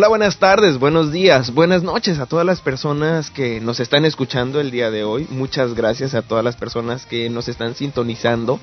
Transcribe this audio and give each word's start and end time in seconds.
Hola, 0.00 0.08
buenas 0.08 0.38
tardes, 0.38 0.78
buenos 0.78 1.12
días, 1.12 1.52
buenas 1.52 1.82
noches 1.82 2.20
a 2.20 2.24
todas 2.24 2.46
las 2.46 2.62
personas 2.62 3.30
que 3.30 3.60
nos 3.60 3.80
están 3.80 4.06
escuchando 4.06 4.58
el 4.58 4.70
día 4.70 4.90
de 4.90 5.04
hoy. 5.04 5.26
Muchas 5.28 5.74
gracias 5.74 6.14
a 6.14 6.22
todas 6.22 6.42
las 6.42 6.56
personas 6.56 7.04
que 7.04 7.28
nos 7.28 7.48
están 7.48 7.74
sintonizando 7.74 8.58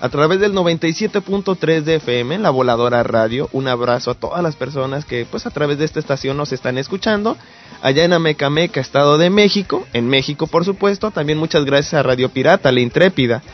a 0.00 0.08
través 0.08 0.40
del 0.40 0.52
97.3 0.52 1.82
de 1.82 1.94
FM, 1.94 2.40
la 2.40 2.50
voladora 2.50 3.04
radio. 3.04 3.48
Un 3.52 3.68
abrazo 3.68 4.10
a 4.10 4.14
todas 4.14 4.42
las 4.42 4.56
personas 4.56 5.04
que 5.04 5.24
pues 5.30 5.46
a 5.46 5.50
través 5.50 5.78
de 5.78 5.84
esta 5.84 6.00
estación 6.00 6.36
nos 6.36 6.50
están 6.50 6.76
escuchando. 6.76 7.36
Allá 7.82 8.02
en 8.02 8.12
Amecameca, 8.12 8.80
Estado 8.80 9.16
de 9.16 9.30
México, 9.30 9.86
en 9.92 10.08
México 10.08 10.48
por 10.48 10.64
supuesto. 10.64 11.12
También 11.12 11.38
muchas 11.38 11.64
gracias 11.66 11.94
a 11.94 12.02
Radio 12.02 12.30
Pirata, 12.30 12.72
la 12.72 12.80
intrépida 12.80 13.44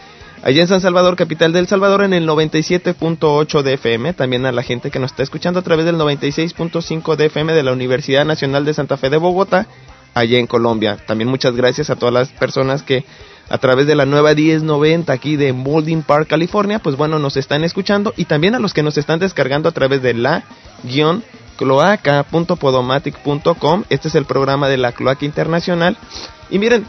allá 0.47 0.63
en 0.63 0.69
San 0.69 0.81
Salvador, 0.81 1.17
capital 1.17 1.53
del 1.53 1.67
Salvador, 1.67 2.05
en 2.05 2.13
el 2.13 2.29
97.8 2.29 3.63
de 3.63 3.75
FM, 3.75 4.13
también 4.13 4.47
a 4.47 4.53
la 4.53 4.63
gente 4.63 4.93
que 4.93 5.01
nos 5.01 5.11
está 5.11 5.25
escuchando 5.25 5.59
a 5.59 5.63
través 5.63 5.87
del 5.87 5.97
96.5 5.97 7.17
de 7.17 7.27
FM 7.27 7.53
de 7.53 7.65
la 7.65 7.73
Universidad 7.73 8.25
Nacional 8.25 8.65
de 8.65 8.73
Santa 8.73 8.97
Fe 8.97 9.11
de 9.11 9.17
Bogotá, 9.17 9.67
allá 10.15 10.39
en 10.39 10.47
Colombia. 10.47 10.99
También 11.05 11.29
muchas 11.29 11.57
gracias 11.57 11.91
a 11.91 11.97
todas 11.97 12.15
las 12.15 12.29
personas 12.29 12.85
que 12.85 13.05
a 13.49 13.59
través 13.59 13.89
de 13.89 13.97
la 13.97 14.07
nueva 14.07 14.35
1090 14.35 15.13
aquí 15.13 15.35
de 15.35 15.53
Molding 15.53 16.05
Park, 16.05 16.29
California, 16.29 16.79
pues 16.79 16.95
bueno, 16.95 17.19
nos 17.19 17.37
están 17.37 17.65
escuchando 17.65 18.15
y 18.17 18.27
también 18.27 18.55
a 18.55 18.61
los 18.61 18.73
que 18.73 18.85
nos 18.85 18.99
están 18.99 19.19
descargando 19.19 19.69
a 19.69 19.73
través 19.73 20.01
de 20.01 20.15
la 20.15 20.45
guion 20.85 21.25
cloaca.podomatic.com. 21.57 23.83
Este 23.89 24.07
es 24.07 24.15
el 24.15 24.27
programa 24.27 24.69
de 24.69 24.77
la 24.77 24.93
Cloaca 24.93 25.25
Internacional. 25.25 25.97
Y 26.51 26.61
miren, 26.61 26.87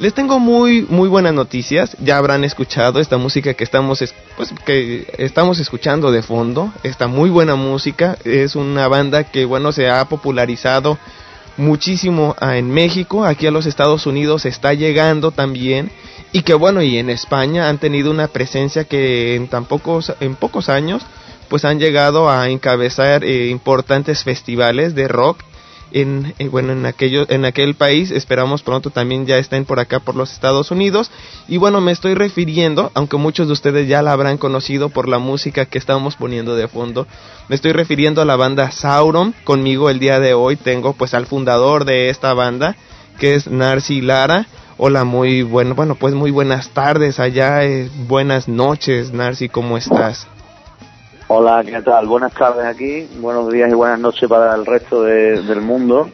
les 0.00 0.14
tengo 0.14 0.38
muy 0.38 0.86
muy 0.88 1.08
buenas 1.08 1.34
noticias. 1.34 1.94
Ya 2.00 2.16
habrán 2.16 2.42
escuchado 2.42 3.00
esta 3.00 3.18
música 3.18 3.52
que 3.52 3.64
estamos 3.64 4.02
pues 4.36 4.52
que 4.64 5.06
estamos 5.18 5.60
escuchando 5.60 6.10
de 6.10 6.22
fondo. 6.22 6.72
Esta 6.82 7.06
muy 7.06 7.28
buena 7.28 7.54
música 7.54 8.16
es 8.24 8.56
una 8.56 8.88
banda 8.88 9.24
que 9.24 9.44
bueno 9.44 9.72
se 9.72 9.90
ha 9.90 10.02
popularizado 10.06 10.98
muchísimo 11.58 12.34
en 12.40 12.70
México, 12.70 13.24
aquí 13.24 13.46
a 13.46 13.50
los 13.50 13.66
Estados 13.66 14.06
Unidos 14.06 14.46
está 14.46 14.72
llegando 14.72 15.30
también 15.30 15.90
y 16.32 16.40
que 16.42 16.54
bueno, 16.54 16.80
y 16.80 16.96
en 16.96 17.10
España 17.10 17.68
han 17.68 17.76
tenido 17.76 18.10
una 18.10 18.28
presencia 18.28 18.84
que 18.84 19.34
en 19.34 19.48
tan 19.48 19.66
pocos 19.66 20.14
en 20.20 20.36
pocos 20.36 20.70
años 20.70 21.02
pues 21.50 21.66
han 21.66 21.78
llegado 21.78 22.30
a 22.30 22.48
encabezar 22.48 23.24
eh, 23.24 23.48
importantes 23.48 24.24
festivales 24.24 24.94
de 24.94 25.08
rock 25.08 25.42
en, 25.92 26.34
bueno 26.50 26.72
en 26.72 26.86
aquello 26.86 27.26
en 27.28 27.44
aquel 27.44 27.74
país. 27.74 28.10
Esperamos 28.10 28.62
pronto 28.62 28.90
también 28.90 29.26
ya 29.26 29.38
estén 29.38 29.64
por 29.64 29.80
acá 29.80 30.00
por 30.00 30.16
los 30.16 30.32
Estados 30.32 30.70
Unidos. 30.70 31.10
Y 31.48 31.56
bueno 31.56 31.80
me 31.80 31.92
estoy 31.92 32.14
refiriendo 32.14 32.90
aunque 32.94 33.16
muchos 33.16 33.46
de 33.46 33.52
ustedes 33.52 33.88
ya 33.88 34.02
la 34.02 34.12
habrán 34.12 34.38
conocido 34.38 34.88
por 34.88 35.08
la 35.08 35.18
música 35.18 35.66
que 35.66 35.78
estamos 35.78 36.16
poniendo 36.16 36.54
de 36.54 36.68
fondo 36.68 37.06
me 37.48 37.56
estoy 37.56 37.72
refiriendo 37.72 38.22
a 38.22 38.24
la 38.24 38.36
banda 38.36 38.70
Sauron. 38.70 39.34
Conmigo 39.44 39.90
el 39.90 39.98
día 39.98 40.20
de 40.20 40.34
hoy 40.34 40.56
tengo 40.56 40.92
pues 40.92 41.14
al 41.14 41.26
fundador 41.26 41.84
de 41.84 42.08
esta 42.08 42.32
banda 42.32 42.76
que 43.18 43.34
es 43.34 43.48
Narci 43.48 44.00
Lara. 44.00 44.46
Hola, 44.78 45.04
muy 45.04 45.42
bueno, 45.42 45.74
bueno, 45.74 45.94
pues 45.94 46.14
muy 46.14 46.30
buenas 46.30 46.70
tardes 46.70 47.20
allá, 47.20 47.64
eh, 47.64 47.90
buenas 48.08 48.48
noches, 48.48 49.12
Narci, 49.12 49.50
¿cómo 49.50 49.76
estás? 49.76 50.26
Hola, 51.32 51.62
¿qué 51.64 51.80
tal? 51.82 52.08
Buenas 52.08 52.32
tardes 52.32 52.66
aquí, 52.66 53.06
buenos 53.20 53.52
días 53.52 53.70
y 53.70 53.74
buenas 53.74 54.00
noches 54.00 54.28
para 54.28 54.52
el 54.52 54.66
resto 54.66 55.04
del 55.04 55.60
mundo. 55.60 56.10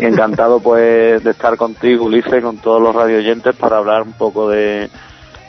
Encantado 0.00 0.58
pues 0.58 1.22
de 1.22 1.30
estar 1.30 1.56
contigo, 1.56 2.06
Ulises, 2.06 2.42
con 2.42 2.56
todos 2.56 2.82
los 2.82 2.92
radio 2.92 3.18
oyentes 3.18 3.54
para 3.54 3.76
hablar 3.76 4.02
un 4.02 4.14
poco 4.14 4.50
de, 4.50 4.90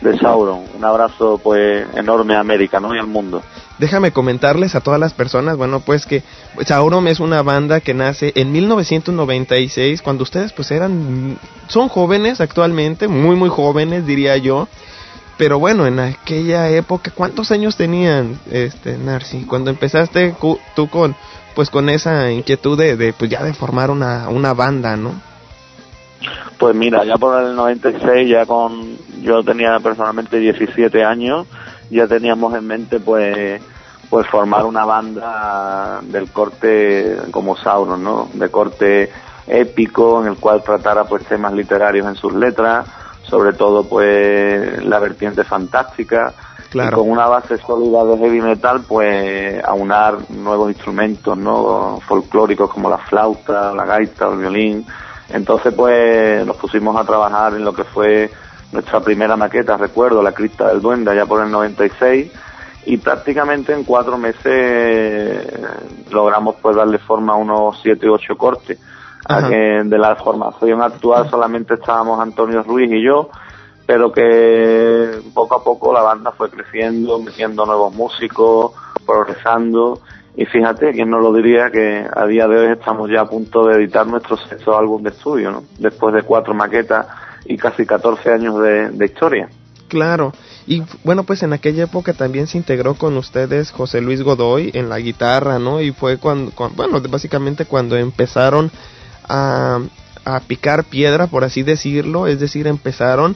de 0.02 0.20
Sauron. 0.20 0.66
Un 0.78 0.86
abrazo 0.86 1.42
pues 1.44 1.88
enorme 1.96 2.36
a 2.36 2.42
América, 2.42 2.80
¿no? 2.80 2.94
Y 2.94 3.00
al 3.00 3.08
mundo. 3.08 3.42
Déjame 3.80 4.12
comentarles 4.12 4.76
a 4.76 4.82
todas 4.82 5.00
las 5.00 5.16
personas, 5.16 5.58
bueno, 5.58 5.80
pues 5.80 6.06
que 6.06 6.22
Sauron 6.64 7.08
es 7.08 7.20
una 7.20 7.42
banda 7.42 7.80
que 7.80 7.96
nace 7.96 8.34
en 8.36 8.52
1996, 8.52 10.04
cuando 10.04 10.26
ustedes 10.26 10.54
pues 10.54 10.70
eran, 10.70 11.40
son 11.70 11.90
jóvenes 11.90 12.40
actualmente, 12.40 13.08
muy 13.08 13.36
muy 13.36 13.50
jóvenes 13.50 14.06
diría 14.06 14.38
yo, 14.38 14.68
pero 15.38 15.60
bueno, 15.60 15.86
en 15.86 16.00
aquella 16.00 16.70
época, 16.70 17.12
¿cuántos 17.14 17.52
años 17.52 17.78
tenían, 17.78 18.40
este, 18.50 18.98
Narci? 18.98 19.46
Cuando 19.46 19.70
empezaste 19.70 20.36
tú 20.76 20.90
con, 20.90 21.16
pues 21.56 21.70
con 21.70 21.90
esa 21.90 22.32
inquietud 22.32 22.78
de, 22.78 23.14
pues 23.14 23.30
ya 23.30 23.44
de 23.44 23.54
formar 23.54 23.92
una, 23.92 24.30
una 24.30 24.54
banda, 24.54 24.98
¿no? 24.98 25.14
Pues 26.58 26.76
mira, 26.76 27.06
ya 27.06 27.18
por 27.18 27.42
el 27.44 27.56
96, 27.56 28.28
ya 28.28 28.46
con, 28.48 28.98
yo 29.22 29.44
tenía 29.44 29.80
personalmente 29.80 30.40
17 30.40 31.04
años, 31.04 31.46
ya 31.92 32.08
teníamos 32.08 32.56
en 32.56 32.66
mente 32.66 33.00
pues, 33.00 33.62
pues 34.10 34.28
formar 34.28 34.66
una 34.66 34.86
banda 34.86 36.02
del 36.02 36.32
corte 36.32 37.18
como 37.30 37.56
Sauron, 37.58 38.04
¿no? 38.04 38.30
De 38.34 38.50
corte 38.50 39.12
épico, 39.46 40.22
en 40.22 40.30
el 40.30 40.38
cual 40.38 40.64
tratara 40.64 41.04
pues 41.04 41.26
temas 41.26 41.54
literarios 41.54 42.08
en 42.08 42.16
sus 42.16 42.34
letras, 42.34 42.88
sobre 43.30 43.54
todo 43.54 43.84
pues 43.84 44.84
la 44.86 45.00
vertiente 45.00 45.44
fantástica. 45.44 46.34
Y 46.74 46.80
con 46.90 47.10
una 47.10 47.28
base 47.28 47.58
sólida 47.58 48.04
de 48.04 48.18
heavy 48.18 48.42
metal 48.42 48.82
pues 48.88 49.64
aunar 49.64 50.18
nuevos 50.30 50.70
instrumentos 50.70 51.38
no 51.38 52.00
folclóricos 52.06 52.70
como 52.70 52.90
la 52.90 52.98
flauta 52.98 53.74
la 53.74 53.86
gaita 53.86 54.28
el 54.28 54.38
violín. 54.38 54.86
Entonces 55.30 55.74
pues 55.74 56.46
nos 56.46 56.58
pusimos 56.58 56.96
a 56.98 57.06
trabajar 57.06 57.54
en 57.54 57.64
lo 57.64 57.74
que 57.74 57.86
fue 57.86 58.30
nuestra 58.74 59.00
primera 59.00 59.38
maqueta 59.38 59.78
recuerdo 59.78 60.22
la 60.22 60.34
cripta 60.34 60.68
del 60.68 60.82
duende 60.82 61.12
allá 61.12 61.26
por 61.26 61.42
el 61.42 61.50
96 61.50 62.32
y 62.86 62.98
prácticamente 62.98 63.74
en 63.74 63.86
cuatro 63.86 64.18
meses 64.18 65.48
logramos 66.12 66.56
pues 66.62 66.76
darle 66.76 66.98
forma 66.98 67.34
a 67.34 67.38
unos 67.38 67.80
siete 67.82 68.10
u 68.10 68.14
ocho 68.14 68.36
cortes 68.36 68.78
de 69.28 69.98
la 69.98 70.16
formación 70.16 70.82
actual 70.82 71.30
solamente 71.30 71.74
estábamos 71.74 72.20
Antonio 72.20 72.64
Ruiz 72.64 72.92
y 72.92 73.04
yo, 73.04 73.30
pero 73.86 74.12
que 74.12 75.22
poco 75.34 75.56
a 75.56 75.64
poco 75.64 75.94
la 75.94 76.02
banda 76.02 76.32
fue 76.32 76.50
creciendo, 76.50 77.20
metiendo 77.20 77.66
nuevos 77.66 77.94
músicos, 77.94 78.74
progresando. 79.06 80.02
Y 80.36 80.46
fíjate, 80.46 80.92
quién 80.92 81.10
no 81.10 81.20
lo 81.20 81.34
diría 81.34 81.72
que 81.72 82.06
a 82.14 82.26
día 82.28 82.48
de 82.48 82.60
hoy 82.60 82.74
estamos 82.74 83.10
ya 83.10 83.22
a 83.22 83.26
punto 83.26 83.66
de 83.66 83.76
editar 83.76 84.06
nuestro 84.06 84.38
sexto 84.38 84.78
álbum 84.78 85.02
de 85.02 85.10
estudio, 85.10 85.52
¿no? 85.52 85.64
Después 85.80 86.14
de 86.14 86.24
cuatro 86.24 86.54
maquetas 86.54 87.08
y 87.46 87.58
casi 87.58 87.86
14 87.86 88.32
años 88.32 88.62
de, 88.62 89.06
historia. 89.06 89.50
Claro. 89.88 90.34
Y 90.68 90.84
bueno, 91.04 91.24
pues 91.24 91.42
en 91.44 91.54
aquella 91.54 91.86
época 91.86 92.14
también 92.14 92.46
se 92.46 92.58
integró 92.58 92.96
con 92.96 93.16
ustedes 93.18 93.72
José 93.72 94.02
Luis 94.02 94.22
Godoy 94.22 94.70
en 94.74 94.90
la 94.90 95.00
guitarra, 95.00 95.60
¿no? 95.60 95.82
Y 95.82 95.92
fue 95.92 96.18
cuando 96.18 96.52
bueno, 96.76 97.02
básicamente 97.10 97.66
cuando 97.66 97.96
empezaron 97.96 98.70
a, 99.30 99.80
a 100.26 100.40
picar 100.42 100.84
piedra, 100.84 101.28
por 101.28 101.44
así 101.44 101.64
decirlo, 101.64 102.28
es 102.28 102.40
decir, 102.40 102.68
empezaron 102.68 103.36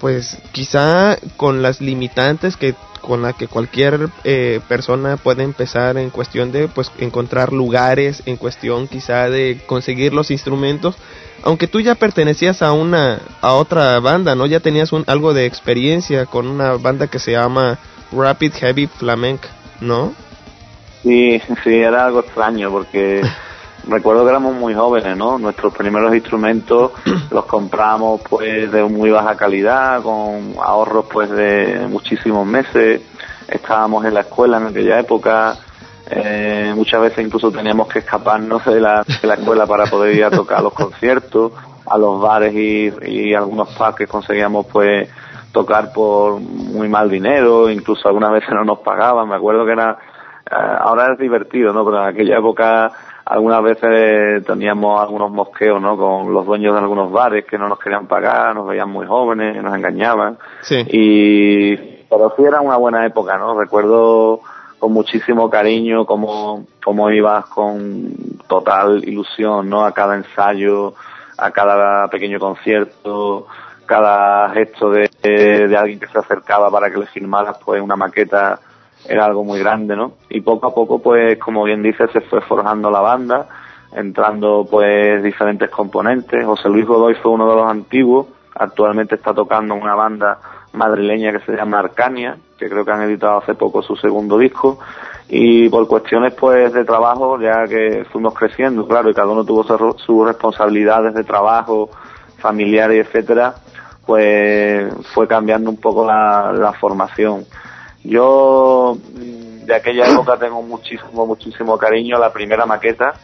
pues 0.00 0.38
quizá 0.52 1.16
con 1.36 1.62
las 1.62 1.80
limitantes 1.80 2.56
que 2.56 2.74
con 3.06 3.22
la 3.22 3.32
que 3.34 3.46
cualquier 3.46 4.08
eh, 4.24 4.60
persona 4.68 5.16
puede 5.16 5.44
empezar 5.44 5.96
en 5.96 6.10
cuestión 6.10 6.50
de 6.50 6.66
pues 6.66 6.90
encontrar 6.98 7.52
lugares 7.52 8.22
en 8.26 8.36
cuestión 8.36 8.88
quizá 8.88 9.30
de 9.30 9.60
conseguir 9.66 10.12
los 10.12 10.30
instrumentos. 10.32 10.96
Aunque 11.44 11.68
tú 11.68 11.80
ya 11.80 11.94
pertenecías 11.94 12.62
a 12.62 12.72
una 12.72 13.20
a 13.40 13.52
otra 13.52 14.00
banda 14.00 14.34
no 14.34 14.46
ya 14.46 14.58
tenías 14.58 14.92
un, 14.92 15.04
algo 15.06 15.34
de 15.34 15.46
experiencia 15.46 16.26
con 16.26 16.48
una 16.48 16.72
banda 16.72 17.06
que 17.06 17.20
se 17.20 17.32
llama 17.32 17.78
Rapid 18.10 18.52
Heavy 18.54 18.88
Flamenco 18.88 19.46
no 19.80 20.12
sí 21.04 21.40
sí 21.64 21.74
era 21.74 22.06
algo 22.06 22.20
extraño 22.20 22.70
porque 22.70 23.22
recuerdo 23.88 24.24
que 24.24 24.30
éramos 24.30 24.54
muy 24.54 24.74
jóvenes, 24.74 25.16
¿no? 25.16 25.38
Nuestros 25.38 25.74
primeros 25.74 26.14
instrumentos 26.14 26.92
los 27.30 27.46
compramos 27.46 28.20
pues 28.28 28.70
de 28.70 28.84
muy 28.84 29.10
baja 29.10 29.36
calidad, 29.36 30.02
con 30.02 30.54
ahorros 30.62 31.06
pues 31.12 31.30
de 31.30 31.86
muchísimos 31.88 32.46
meses. 32.46 33.02
Estábamos 33.48 34.04
en 34.04 34.14
la 34.14 34.20
escuela 34.20 34.58
en 34.58 34.66
aquella 34.66 34.98
época, 34.98 35.56
eh, 36.10 36.72
muchas 36.74 37.00
veces 37.00 37.24
incluso 37.24 37.50
teníamos 37.50 37.88
que 37.88 38.00
escaparnos 38.00 38.64
de 38.64 38.80
la, 38.80 39.02
de 39.02 39.26
la 39.26 39.34
escuela 39.34 39.66
para 39.66 39.86
poder 39.86 40.14
ir 40.14 40.24
a 40.24 40.30
tocar 40.30 40.62
los 40.62 40.72
conciertos, 40.72 41.52
a 41.86 41.98
los 41.98 42.20
bares 42.20 42.54
y, 42.54 42.92
y 43.02 43.34
algunos 43.34 43.68
parques 43.76 44.08
conseguíamos 44.08 44.66
pues 44.66 45.08
tocar 45.56 45.92
por 45.92 46.38
muy 46.38 46.88
mal 46.88 47.08
dinero, 47.08 47.70
incluso 47.70 48.06
algunas 48.08 48.30
veces 48.30 48.50
no 48.50 48.62
nos 48.64 48.80
pagaban, 48.80 49.28
me 49.28 49.36
acuerdo 49.36 49.64
que 49.64 49.72
era, 49.72 49.96
eh, 50.50 50.54
ahora 50.54 51.12
es 51.12 51.18
divertido, 51.18 51.72
¿no? 51.72 51.84
Pero 51.84 52.02
en 52.02 52.08
aquella 52.08 52.38
época 52.38 52.92
algunas 53.26 53.60
veces 53.60 54.44
teníamos 54.46 55.00
algunos 55.00 55.32
mosqueos, 55.32 55.82
¿no? 55.82 55.96
Con 55.96 56.32
los 56.32 56.46
dueños 56.46 56.74
de 56.74 56.80
algunos 56.80 57.10
bares 57.10 57.44
que 57.44 57.58
no 57.58 57.68
nos 57.68 57.80
querían 57.80 58.06
pagar, 58.06 58.54
nos 58.54 58.68
veían 58.68 58.88
muy 58.88 59.04
jóvenes, 59.04 59.60
nos 59.60 59.74
engañaban. 59.74 60.38
Sí. 60.62 60.84
Y, 60.88 61.76
pero 62.08 62.32
sí 62.36 62.44
era 62.44 62.60
una 62.60 62.76
buena 62.76 63.04
época, 63.04 63.36
¿no? 63.36 63.58
Recuerdo 63.58 64.40
con 64.78 64.92
muchísimo 64.92 65.50
cariño 65.50 66.06
cómo, 66.06 66.66
cómo 66.84 67.10
ibas 67.10 67.46
con 67.46 68.14
total 68.46 69.02
ilusión, 69.04 69.68
¿no? 69.68 69.84
A 69.84 69.92
cada 69.92 70.14
ensayo, 70.14 70.94
a 71.36 71.50
cada 71.50 72.06
pequeño 72.06 72.38
concierto, 72.38 73.48
cada 73.86 74.50
gesto 74.50 74.90
de, 74.90 75.10
de 75.22 75.76
alguien 75.76 75.98
que 75.98 76.06
se 76.06 76.18
acercaba 76.18 76.70
para 76.70 76.92
que 76.92 76.98
le 76.98 77.06
firmaras 77.06 77.58
pues 77.64 77.82
una 77.82 77.96
maqueta 77.96 78.60
era 79.08 79.24
algo 79.24 79.44
muy 79.44 79.58
grande, 79.58 79.96
¿no? 79.96 80.12
Y 80.28 80.40
poco 80.40 80.68
a 80.68 80.74
poco, 80.74 81.00
pues, 81.00 81.38
como 81.38 81.64
bien 81.64 81.82
dice, 81.82 82.08
se 82.08 82.20
fue 82.22 82.40
forjando 82.40 82.90
la 82.90 83.00
banda, 83.00 83.46
entrando 83.94 84.66
pues 84.70 85.22
diferentes 85.22 85.70
componentes. 85.70 86.44
José 86.44 86.68
Luis 86.68 86.86
Godoy 86.86 87.14
fue 87.14 87.32
uno 87.32 87.48
de 87.48 87.56
los 87.56 87.70
antiguos, 87.70 88.26
actualmente 88.54 89.14
está 89.14 89.32
tocando 89.32 89.74
una 89.74 89.94
banda 89.94 90.38
madrileña 90.72 91.32
que 91.32 91.40
se 91.40 91.56
llama 91.56 91.78
Arcania, 91.78 92.36
que 92.58 92.68
creo 92.68 92.84
que 92.84 92.92
han 92.92 93.02
editado 93.02 93.38
hace 93.38 93.54
poco 93.54 93.82
su 93.82 93.96
segundo 93.96 94.38
disco, 94.38 94.78
y 95.28 95.68
por 95.68 95.86
cuestiones 95.88 96.34
pues 96.34 96.72
de 96.72 96.84
trabajo, 96.84 97.40
ya 97.40 97.64
que 97.66 98.04
fuimos 98.12 98.34
creciendo, 98.34 98.86
claro, 98.86 99.10
y 99.10 99.14
cada 99.14 99.28
uno 99.28 99.44
tuvo 99.44 99.64
sus 99.96 100.26
responsabilidades 100.26 101.14
de 101.14 101.24
trabajo, 101.24 101.90
familiares, 102.38 103.06
etcétera, 103.06 103.54
pues 104.04 104.92
fue 105.14 105.26
cambiando 105.26 105.70
un 105.70 105.78
poco 105.78 106.06
la, 106.06 106.52
la 106.52 106.72
formación. 106.74 107.44
Yo 108.06 108.96
de 109.66 109.74
aquella 109.74 110.06
época 110.08 110.36
tengo 110.38 110.62
muchísimo, 110.62 111.26
muchísimo 111.26 111.76
cariño 111.76 112.16
a 112.16 112.20
la 112.20 112.32
primera 112.32 112.66
maqueta, 112.66 113.14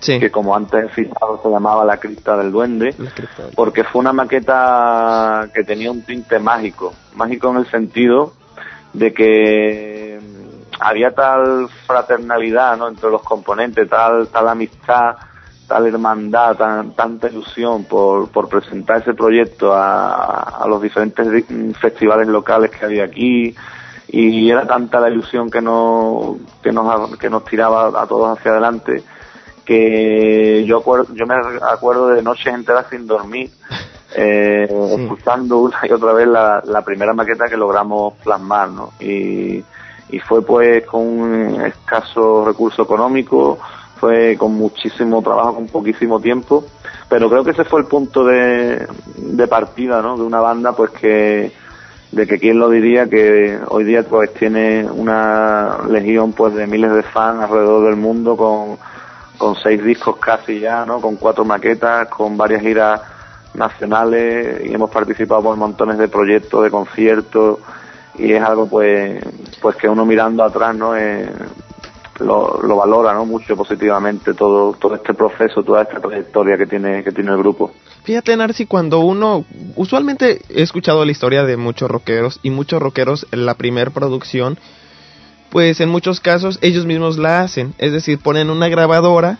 que 0.00 0.30
como 0.30 0.54
antes 0.54 0.84
he 0.84 0.94
citado 0.94 1.40
se 1.42 1.48
llamaba 1.48 1.84
La 1.84 1.98
Cripta 1.98 2.36
del 2.36 2.50
Duende, 2.50 2.94
porque 3.54 3.84
fue 3.84 4.00
una 4.00 4.12
maqueta 4.12 5.48
que 5.54 5.64
tenía 5.64 5.90
un 5.90 6.02
tinte 6.02 6.38
mágico, 6.38 6.92
mágico 7.14 7.50
en 7.50 7.56
el 7.58 7.70
sentido 7.70 8.32
de 8.92 9.14
que 9.14 10.20
había 10.80 11.12
tal 11.12 11.68
fraternalidad 11.86 12.76
¿no? 12.76 12.88
entre 12.88 13.10
los 13.10 13.22
componentes, 13.22 13.88
tal, 13.88 14.28
tal 14.28 14.48
amistad, 14.48 15.16
tal 15.66 15.86
hermandad, 15.86 16.56
tan, 16.56 16.92
tanta 16.92 17.28
ilusión 17.28 17.84
por, 17.84 18.28
por 18.30 18.48
presentar 18.48 19.00
ese 19.00 19.14
proyecto 19.14 19.72
a, 19.72 20.62
a 20.62 20.68
los 20.68 20.82
diferentes 20.82 21.46
festivales 21.80 22.28
locales 22.28 22.70
que 22.70 22.84
había 22.84 23.04
aquí, 23.04 23.54
y 24.08 24.50
era 24.50 24.66
tanta 24.66 25.00
la 25.00 25.10
ilusión 25.10 25.50
que 25.50 25.60
nos, 25.60 26.36
que 26.62 26.72
nos, 26.72 27.16
que 27.18 27.30
nos 27.30 27.44
tiraba 27.44 28.00
a 28.00 28.06
todos 28.06 28.38
hacia 28.38 28.52
adelante 28.52 29.02
que 29.64 30.64
yo 30.66 30.78
acuerdo, 30.78 31.14
yo 31.14 31.26
me 31.26 31.34
acuerdo 31.34 32.08
de 32.08 32.22
noches 32.22 32.52
enteras 32.52 32.86
sin 32.90 33.06
dormir 33.06 33.50
eh, 34.16 34.68
escuchando 34.98 35.58
una 35.58 35.78
y 35.88 35.92
otra 35.92 36.12
vez 36.12 36.28
la, 36.28 36.62
la, 36.66 36.82
primera 36.82 37.14
maqueta 37.14 37.48
que 37.48 37.56
logramos 37.56 38.14
plasmar 38.22 38.68
¿no? 38.68 38.92
y, 39.00 39.64
y 40.10 40.18
fue 40.20 40.42
pues 40.42 40.84
con 40.86 41.00
un 41.00 41.62
escaso 41.62 42.44
recurso 42.44 42.82
económico 42.82 43.58
fue 43.96 44.36
con 44.36 44.54
muchísimo 44.54 45.22
trabajo 45.22 45.54
con 45.54 45.66
poquísimo 45.68 46.20
tiempo 46.20 46.64
pero 47.08 47.28
creo 47.30 47.42
que 47.42 47.52
ese 47.52 47.64
fue 47.64 47.80
el 47.80 47.86
punto 47.86 48.24
de, 48.24 48.86
de 49.16 49.46
partida 49.46 50.02
¿no? 50.02 50.16
de 50.16 50.22
una 50.22 50.40
banda 50.40 50.72
pues 50.72 50.90
que 50.90 51.63
de 52.12 52.26
que 52.26 52.38
quién 52.38 52.58
lo 52.58 52.70
diría 52.70 53.08
que 53.08 53.58
hoy 53.68 53.84
día 53.84 54.02
pues 54.04 54.32
tiene 54.34 54.86
una 54.90 55.78
legión 55.88 56.32
pues 56.32 56.54
de 56.54 56.66
miles 56.66 56.92
de 56.92 57.02
fans 57.02 57.42
alrededor 57.42 57.86
del 57.86 57.96
mundo 57.96 58.36
con, 58.36 58.78
con 59.36 59.56
seis 59.56 59.82
discos 59.82 60.16
casi 60.18 60.60
ya, 60.60 60.84
¿no? 60.86 61.00
Con 61.00 61.16
cuatro 61.16 61.44
maquetas, 61.44 62.08
con 62.08 62.36
varias 62.36 62.62
giras 62.62 63.00
nacionales 63.54 64.64
y 64.64 64.74
hemos 64.74 64.90
participado 64.90 65.42
por 65.42 65.56
montones 65.56 65.98
de 65.98 66.08
proyectos, 66.08 66.64
de 66.64 66.70
conciertos 66.70 67.58
y 68.16 68.32
es 68.32 68.42
algo 68.42 68.66
pues 68.66 69.22
pues 69.60 69.76
que 69.76 69.88
uno 69.88 70.04
mirando 70.04 70.44
atrás, 70.44 70.74
¿no? 70.74 70.96
Eh, 70.96 71.28
lo, 72.20 72.60
lo 72.62 72.76
valora, 72.76 73.12
¿no? 73.12 73.26
Mucho 73.26 73.56
positivamente 73.56 74.34
todo 74.34 74.74
todo 74.74 74.94
este 74.94 75.14
proceso, 75.14 75.62
toda 75.64 75.82
esta 75.82 76.00
trayectoria 76.00 76.56
que 76.56 76.66
tiene 76.66 77.02
que 77.02 77.12
tiene 77.12 77.32
el 77.32 77.38
grupo. 77.38 77.72
Fíjate, 78.04 78.36
Narci, 78.36 78.66
cuando 78.66 79.00
uno, 79.00 79.46
usualmente 79.76 80.42
he 80.50 80.60
escuchado 80.60 81.06
la 81.06 81.10
historia 81.10 81.44
de 81.44 81.56
muchos 81.56 81.90
rockeros 81.90 82.38
y 82.42 82.50
muchos 82.50 82.80
rockeros 82.80 83.26
en 83.32 83.46
la 83.46 83.54
primer 83.54 83.92
producción, 83.92 84.58
pues 85.48 85.80
en 85.80 85.88
muchos 85.88 86.20
casos 86.20 86.58
ellos 86.60 86.84
mismos 86.84 87.16
la 87.16 87.40
hacen, 87.40 87.74
es 87.78 87.92
decir, 87.92 88.18
ponen 88.18 88.50
una 88.50 88.68
grabadora 88.68 89.38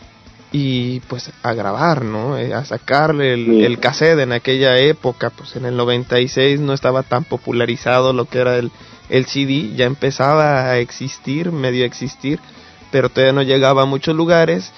y 0.50 1.00
pues 1.00 1.30
a 1.42 1.52
grabar, 1.52 2.04
¿no? 2.06 2.38
Eh, 2.38 2.54
a 2.54 2.64
sacarle 2.64 3.34
el, 3.34 3.64
el 3.64 3.78
cassette 3.80 4.20
en 4.20 4.32
aquella 4.32 4.78
época, 4.78 5.28
pues 5.28 5.56
en 5.56 5.66
el 5.66 5.76
96 5.76 6.60
no 6.60 6.72
estaba 6.72 7.02
tan 7.02 7.24
popularizado 7.24 8.14
lo 8.14 8.24
que 8.24 8.38
era 8.38 8.56
el, 8.56 8.70
el 9.10 9.26
CD, 9.26 9.74
ya 9.76 9.84
empezaba 9.84 10.70
a 10.70 10.78
existir, 10.78 11.52
medio 11.52 11.84
a 11.84 11.86
existir, 11.86 12.40
pero 12.90 13.10
todavía 13.10 13.34
no 13.34 13.42
llegaba 13.42 13.82
a 13.82 13.86
muchos 13.86 14.16
lugares 14.16 14.72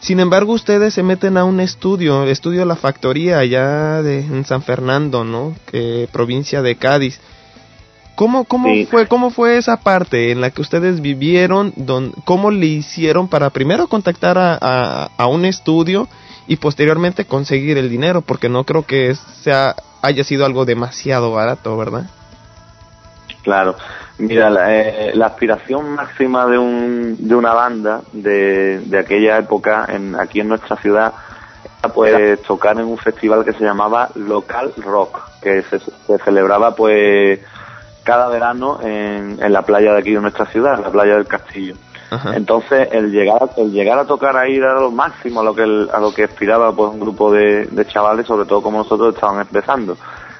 sin 0.00 0.20
embargo, 0.20 0.52
ustedes 0.52 0.94
se 0.94 1.02
meten 1.02 1.36
a 1.36 1.44
un 1.44 1.60
estudio, 1.60 2.24
estudio 2.24 2.64
La 2.64 2.76
Factoría, 2.76 3.38
allá 3.38 4.02
de, 4.02 4.20
en 4.20 4.44
San 4.44 4.62
Fernando, 4.62 5.24
¿no? 5.24 5.54
Que, 5.66 6.08
provincia 6.12 6.62
de 6.62 6.76
Cádiz. 6.76 7.20
¿Cómo, 8.14 8.44
cómo, 8.44 8.68
fue, 8.90 9.06
¿Cómo 9.06 9.30
fue 9.30 9.58
esa 9.58 9.80
parte 9.80 10.32
en 10.32 10.40
la 10.40 10.50
que 10.50 10.60
ustedes 10.60 11.00
vivieron? 11.00 11.72
Don, 11.76 12.12
¿Cómo 12.24 12.50
le 12.50 12.66
hicieron 12.66 13.28
para 13.28 13.50
primero 13.50 13.86
contactar 13.86 14.38
a, 14.38 15.04
a, 15.16 15.26
un 15.28 15.44
estudio 15.44 16.08
y 16.48 16.56
posteriormente 16.56 17.26
conseguir 17.26 17.78
el 17.78 17.88
dinero? 17.88 18.22
Porque 18.22 18.48
no 18.48 18.64
creo 18.64 18.84
que 18.84 19.14
sea, 19.42 19.76
haya 20.02 20.24
sido 20.24 20.44
algo 20.44 20.64
demasiado 20.64 21.30
barato, 21.30 21.76
¿verdad? 21.76 22.10
Claro, 23.42 23.76
Mira, 24.18 24.50
la, 24.50 24.74
eh, 24.74 25.12
la, 25.14 25.26
aspiración 25.26 25.94
máxima 25.94 26.46
de, 26.46 26.58
un, 26.58 27.16
de 27.20 27.34
una 27.36 27.54
banda 27.54 28.00
de, 28.12 28.80
de 28.80 28.98
aquella 28.98 29.38
época 29.38 29.86
en, 29.88 30.16
aquí 30.16 30.40
en 30.40 30.48
nuestra 30.48 30.76
ciudad 30.76 31.12
era 31.80 31.92
pues 31.92 32.42
tocar 32.42 32.78
en 32.80 32.86
un 32.86 32.98
festival 32.98 33.44
que 33.44 33.52
se 33.52 33.62
llamaba 33.62 34.08
Local 34.16 34.72
Rock, 34.78 35.20
que 35.40 35.62
se, 35.62 35.78
celebraba 36.24 36.74
pues 36.74 37.38
cada 38.02 38.28
verano 38.28 38.80
en, 38.82 39.38
en, 39.40 39.52
la 39.52 39.62
playa 39.62 39.92
de 39.92 40.00
aquí 40.00 40.12
de 40.12 40.20
nuestra 40.20 40.46
ciudad, 40.46 40.74
en 40.74 40.82
la 40.82 40.90
playa 40.90 41.14
del 41.14 41.26
Castillo. 41.26 41.76
Entonces 42.34 42.88
el 42.90 43.12
llegar 43.12 43.50
el 43.58 43.70
llegar 43.70 43.98
a 43.98 44.06
tocar 44.06 44.34
ahí 44.34 44.56
era 44.56 44.80
lo 44.80 44.90
máximo 44.90 45.40
a 45.40 45.44
lo 45.44 45.54
que 45.54 45.62
a 45.62 46.00
lo 46.00 46.12
que 46.14 46.24
aspiraba 46.24 46.74
pues 46.74 46.90
un 46.90 47.00
grupo 47.00 47.30
de, 47.30 47.66
de 47.66 47.86
chavales, 47.86 48.26
sobre 48.26 48.46
todo 48.46 48.62
como 48.62 48.78
nosotros 48.78 49.14
estaban 49.14 49.42
empezando 49.42 49.96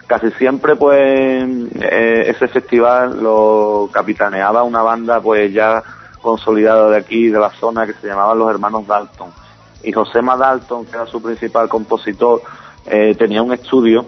casi 0.08 0.30
siempre 0.32 0.74
pues 0.74 1.46
eh, 1.80 2.24
ese 2.26 2.48
festival 2.48 3.22
lo 3.22 3.90
capitaneaba 3.92 4.62
una 4.62 4.82
banda 4.82 5.20
pues 5.20 5.52
ya 5.52 5.82
consolidada 6.20 6.90
de 6.90 6.96
aquí 6.96 7.28
de 7.28 7.38
la 7.38 7.50
zona 7.50 7.86
que 7.86 7.92
se 7.92 8.08
llamaban 8.08 8.38
los 8.38 8.50
hermanos 8.50 8.86
Dalton. 8.86 9.30
Y 9.84 9.92
Josema 9.92 10.36
Dalton 10.36 10.86
que 10.86 10.96
era 10.96 11.06
su 11.06 11.22
principal 11.22 11.68
compositor 11.68 12.40
eh, 12.86 13.14
tenía 13.16 13.42
un 13.42 13.52
estudio 13.52 14.06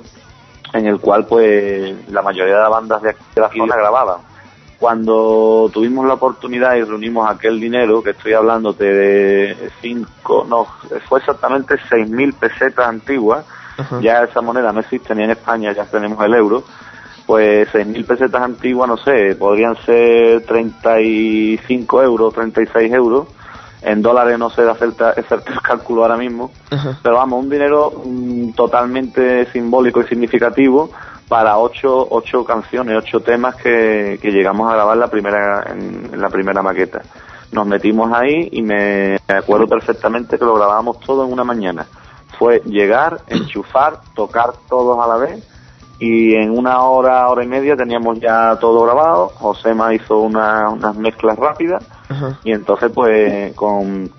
en 0.73 0.87
el 0.87 0.99
cual 1.01 1.27
pues 1.27 1.95
la 2.09 2.23
mayoría 2.23 2.55
de 2.55 2.61
las 2.63 2.71
bandas 2.71 3.03
de 3.03 3.11
aquí 3.11 3.25
de 3.35 3.41
la 3.43 3.51
zona 3.51 3.77
grababan. 3.77 4.23
Cuando 4.79 5.71
tuvimos 5.71 6.07
la 6.07 6.15
oportunidad 6.15 6.77
y 6.77 6.83
reunimos 6.83 7.31
aquel 7.31 7.61
dinero 7.61 8.03
que 8.03 8.11
estoy 8.11 8.33
hablándote 8.33 8.85
de 8.85 9.71
cinco 9.83 10.47
no 10.49 10.65
fue 11.07 11.19
exactamente 11.19 11.77
seis 11.91 12.09
mil 12.09 12.33
pesetas 12.33 12.89
antiguas 12.89 13.45
ya 14.01 14.25
esa 14.25 14.41
moneda 14.41 14.73
no 14.73 14.81
existe 14.81 15.15
ni 15.15 15.25
en 15.25 15.31
España, 15.31 15.73
ya 15.73 15.85
tenemos 15.85 16.23
el 16.25 16.35
euro, 16.35 16.65
pues 17.27 17.69
6.000 17.73 18.07
pesetas 18.07 18.43
antiguas, 18.43 18.89
no 18.89 18.97
sé, 18.97 19.37
podrían 19.37 19.77
ser 19.85 20.45
35 20.47 22.03
euros, 22.03 22.35
36 22.35 22.93
euros, 22.93 23.29
en 23.83 24.03
dólares 24.03 24.39
no 24.39 24.51
sé 24.51 24.69
hacer, 24.69 24.91
hacer 25.01 25.43
el 25.47 25.63
cálculo 25.63 26.03
ahora 26.03 26.17
mismo, 26.17 26.51
pero 27.03 27.17
vamos, 27.17 27.43
un 27.43 27.51
dinero 27.51 28.03
mm, 28.05 28.51
totalmente 28.53 29.47
simbólico 29.53 30.01
y 30.01 30.05
significativo 30.05 30.91
para 31.29 31.57
ocho, 31.59 32.09
ocho 32.11 32.45
canciones, 32.45 32.97
ocho 32.99 33.21
temas 33.21 33.55
que, 33.55 34.19
que 34.21 34.33
llegamos 34.33 34.69
a 34.69 34.75
grabar 34.75 34.97
la 34.97 35.09
primera, 35.09 35.65
en 35.71 36.21
la 36.21 36.29
primera 36.29 36.63
maqueta. 36.63 37.03
Nos 37.53 37.67
metimos 37.67 38.13
ahí 38.13 38.49
y 38.53 38.63
me 38.63 39.19
acuerdo 39.29 39.67
perfectamente 39.67 40.39
que 40.39 40.45
lo 40.45 40.55
grabábamos 40.55 40.99
todo 41.01 41.25
en 41.25 41.33
una 41.33 41.45
mañana 41.45 41.87
fue 42.41 42.63
llegar, 42.65 43.21
enchufar, 43.27 44.01
tocar 44.15 44.53
todos 44.67 44.99
a 44.99 45.07
la 45.07 45.17
vez. 45.19 45.47
Y 45.99 46.35
en 46.35 46.57
una 46.57 46.81
hora, 46.85 47.29
hora 47.29 47.45
y 47.45 47.47
media 47.47 47.77
teníamos 47.77 48.19
ya 48.19 48.57
todo 48.59 48.83
grabado. 48.85 49.29
Josema 49.35 49.93
hizo 49.93 50.21
una, 50.21 50.71
unas 50.71 50.97
mezclas 50.97 51.39
rápidas. 51.39 51.85
Y 52.43 52.53
entonces 52.53 52.91
pues 52.95 53.53
con, 53.53 54.11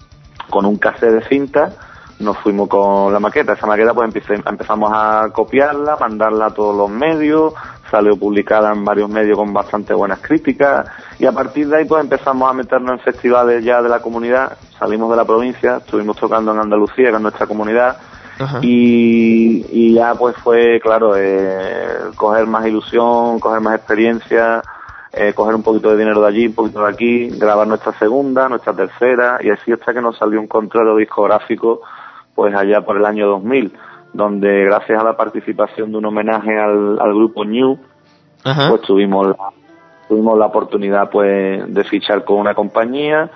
con 0.51 0.67
un 0.67 0.77
cassette 0.77 1.13
de 1.13 1.27
cinta 1.27 1.73
nos 2.19 2.37
fuimos 2.37 2.69
con 2.69 3.11
la 3.11 3.19
maqueta. 3.19 3.53
Esa 3.53 3.65
maqueta 3.65 3.95
pues 3.95 4.13
empezamos 4.45 4.91
a 4.93 5.29
copiarla, 5.33 5.97
mandarla 5.99 6.45
a 6.45 6.53
todos 6.53 6.75
los 6.77 6.91
medios, 6.91 7.55
salió 7.89 8.15
publicada 8.15 8.71
en 8.71 8.85
varios 8.85 9.09
medios 9.09 9.35
con 9.35 9.51
bastante 9.51 9.95
buenas 9.95 10.19
críticas. 10.19 10.85
Y 11.17 11.25
a 11.25 11.31
partir 11.31 11.67
de 11.67 11.77
ahí 11.77 11.85
pues 11.85 12.03
empezamos 12.03 12.47
a 12.47 12.53
meternos 12.53 12.91
en 12.91 12.99
festivales 12.99 13.63
ya 13.63 13.81
de 13.81 13.89
la 13.89 13.99
comunidad, 13.99 14.57
salimos 14.77 15.09
de 15.09 15.17
la 15.17 15.25
provincia, 15.25 15.77
estuvimos 15.77 16.15
tocando 16.17 16.51
en 16.51 16.59
Andalucía, 16.59 17.09
es 17.09 17.19
nuestra 17.19 17.47
comunidad, 17.47 17.97
y, 18.61 19.65
y, 19.71 19.93
ya 19.93 20.15
pues 20.15 20.35
fue, 20.37 20.79
claro, 20.81 21.15
eh, 21.15 22.11
coger 22.15 22.47
más 22.47 22.65
ilusión, 22.65 23.39
coger 23.39 23.61
más 23.61 23.75
experiencia, 23.75 24.61
eh, 25.13 25.33
coger 25.33 25.55
un 25.55 25.63
poquito 25.63 25.91
de 25.91 25.97
dinero 25.97 26.21
de 26.21 26.27
allí, 26.27 26.47
un 26.47 26.55
poquito 26.55 26.83
de 26.83 26.89
aquí, 26.89 27.29
grabar 27.29 27.67
nuestra 27.67 27.93
segunda, 27.99 28.49
nuestra 28.49 28.73
tercera, 28.73 29.39
y 29.41 29.49
así 29.49 29.71
hasta 29.71 29.93
que 29.93 30.01
nos 30.01 30.17
salió 30.17 30.39
un 30.39 30.47
contrato 30.47 30.95
discográfico, 30.95 31.81
pues 32.33 32.55
allá 32.55 32.81
por 32.81 32.97
el 32.97 33.05
año 33.05 33.27
2000, 33.27 33.73
donde 34.13 34.63
gracias 34.65 34.99
a 34.99 35.03
la 35.03 35.15
participación 35.15 35.91
de 35.91 35.97
un 35.97 36.05
homenaje 36.05 36.57
al, 36.57 36.99
al 36.99 37.13
grupo 37.13 37.45
New, 37.45 37.77
pues 38.43 38.81
tuvimos 38.81 39.27
la, 39.27 39.35
tuvimos 40.07 40.37
la 40.37 40.47
oportunidad 40.47 41.09
pues 41.09 41.73
de 41.73 41.83
fichar 41.83 42.23
con 42.23 42.37
una 42.37 42.53
compañía, 42.53 43.29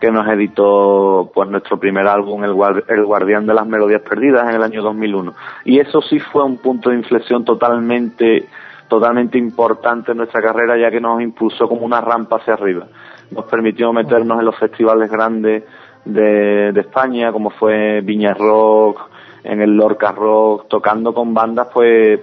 que 0.00 0.10
nos 0.10 0.26
editó 0.28 1.30
pues 1.34 1.48
nuestro 1.48 1.78
primer 1.78 2.06
álbum 2.06 2.42
El, 2.42 2.56
el 2.88 3.04
Guardián 3.04 3.46
de 3.46 3.54
las 3.54 3.66
Melodías 3.66 4.02
Perdidas 4.02 4.48
en 4.48 4.56
el 4.56 4.62
año 4.62 4.82
2001 4.82 5.34
y 5.64 5.78
eso 5.78 6.00
sí 6.00 6.18
fue 6.18 6.42
un 6.42 6.58
punto 6.58 6.90
de 6.90 6.96
inflexión 6.96 7.44
totalmente 7.44 8.48
totalmente 8.88 9.38
importante 9.38 10.12
en 10.12 10.18
nuestra 10.18 10.42
carrera 10.42 10.76
ya 10.76 10.90
que 10.90 11.00
nos 11.00 11.20
impulsó 11.20 11.68
como 11.68 11.86
una 11.86 12.00
rampa 12.00 12.36
hacia 12.36 12.54
arriba. 12.54 12.88
Nos 13.30 13.44
permitió 13.44 13.92
meternos 13.92 14.40
en 14.40 14.46
los 14.46 14.58
festivales 14.58 15.08
grandes 15.10 15.62
de, 16.04 16.72
de 16.72 16.80
España 16.80 17.30
como 17.30 17.50
fue 17.50 18.00
Viña 18.00 18.34
Rock 18.34 19.08
en 19.44 19.60
el 19.60 19.76
Lorca 19.76 20.12
Rock 20.12 20.66
tocando 20.68 21.12
con 21.12 21.34
bandas 21.34 21.68
pues 21.72 22.20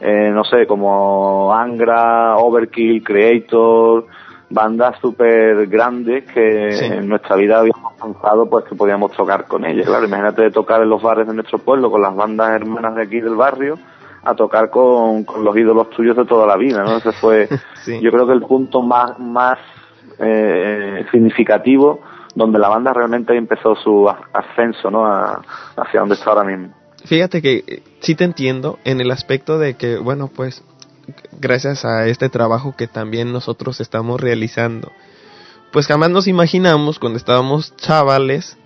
eh, 0.00 0.30
no 0.32 0.44
sé 0.44 0.66
como 0.66 1.54
Angra 1.54 2.36
Overkill 2.36 3.02
Creator 3.02 4.06
bandas 4.52 4.98
súper 5.00 5.66
grandes 5.66 6.24
que 6.32 6.68
en 6.86 7.08
nuestra 7.08 7.36
vida 7.36 7.60
habíamos 7.60 7.94
pensado 7.94 8.48
pues 8.48 8.64
que 8.66 8.74
podíamos 8.74 9.12
tocar 9.12 9.46
con 9.46 9.64
ellas. 9.64 9.86
Claro, 9.86 10.04
imagínate 10.04 10.50
tocar 10.50 10.82
en 10.82 10.90
los 10.90 11.02
bares 11.02 11.26
de 11.26 11.34
nuestro 11.34 11.58
pueblo 11.58 11.90
con 11.90 12.02
las 12.02 12.14
bandas 12.14 12.50
hermanas 12.50 12.94
de 12.94 13.02
aquí 13.02 13.20
del 13.20 13.34
barrio 13.34 13.78
a 14.24 14.34
tocar 14.34 14.70
con, 14.70 15.26
los 15.42 15.56
ídolos 15.56 15.90
tuyos 15.90 16.16
de 16.16 16.24
toda 16.24 16.46
la 16.46 16.56
vida, 16.56 16.84
¿no? 16.84 16.98
Ese 16.98 17.12
fue, 17.12 17.48
yo 18.00 18.10
creo 18.10 18.26
que 18.26 18.32
el 18.32 18.42
punto 18.42 18.82
más, 18.82 19.18
más 19.18 19.58
eh, 20.18 21.04
significativo 21.10 22.00
donde 22.34 22.58
la 22.58 22.68
banda 22.68 22.92
realmente 22.92 23.36
empezó 23.36 23.74
su 23.74 24.08
ascenso, 24.08 24.90
¿no? 24.90 25.04
hacia 25.06 26.00
donde 26.00 26.14
está 26.14 26.30
ahora 26.30 26.44
mismo. 26.44 26.74
Fíjate 27.04 27.42
que 27.42 27.64
eh, 27.66 27.82
sí 28.00 28.14
te 28.14 28.24
entiendo 28.24 28.78
en 28.84 29.00
el 29.00 29.10
aspecto 29.10 29.58
de 29.58 29.74
que, 29.74 29.98
bueno, 29.98 30.30
pues 30.34 30.64
gracias 31.42 31.84
a 31.84 32.06
este 32.06 32.30
trabajo 32.30 32.74
que 32.76 32.86
también 32.86 33.32
nosotros 33.32 33.80
estamos 33.80 34.20
realizando. 34.20 34.92
Pues 35.72 35.86
jamás 35.86 36.10
nos 36.10 36.28
imaginamos 36.28 36.98
cuando 36.98 37.18
estábamos 37.18 37.76
chavales 37.76 38.56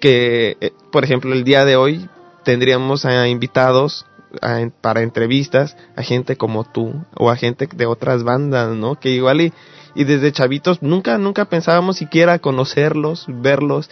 que, 0.00 0.56
eh, 0.60 0.72
por 0.90 1.04
ejemplo, 1.04 1.32
el 1.32 1.44
día 1.44 1.64
de 1.64 1.76
hoy 1.76 2.08
tendríamos 2.42 3.06
a 3.06 3.28
invitados 3.28 4.04
para 4.80 5.02
entrevistas 5.02 5.76
a 5.94 6.02
gente 6.02 6.36
como 6.36 6.64
tú 6.64 7.04
o 7.14 7.30
a 7.30 7.36
gente 7.36 7.68
de 7.72 7.86
otras 7.86 8.24
bandas, 8.24 8.74
¿no? 8.74 8.98
Que 8.98 9.10
igual 9.10 9.40
y, 9.40 9.52
y 9.94 10.02
desde 10.02 10.32
chavitos 10.32 10.82
nunca, 10.82 11.18
nunca 11.18 11.44
pensábamos 11.44 11.98
siquiera 11.98 12.40
conocerlos, 12.40 13.26
verlos 13.28 13.88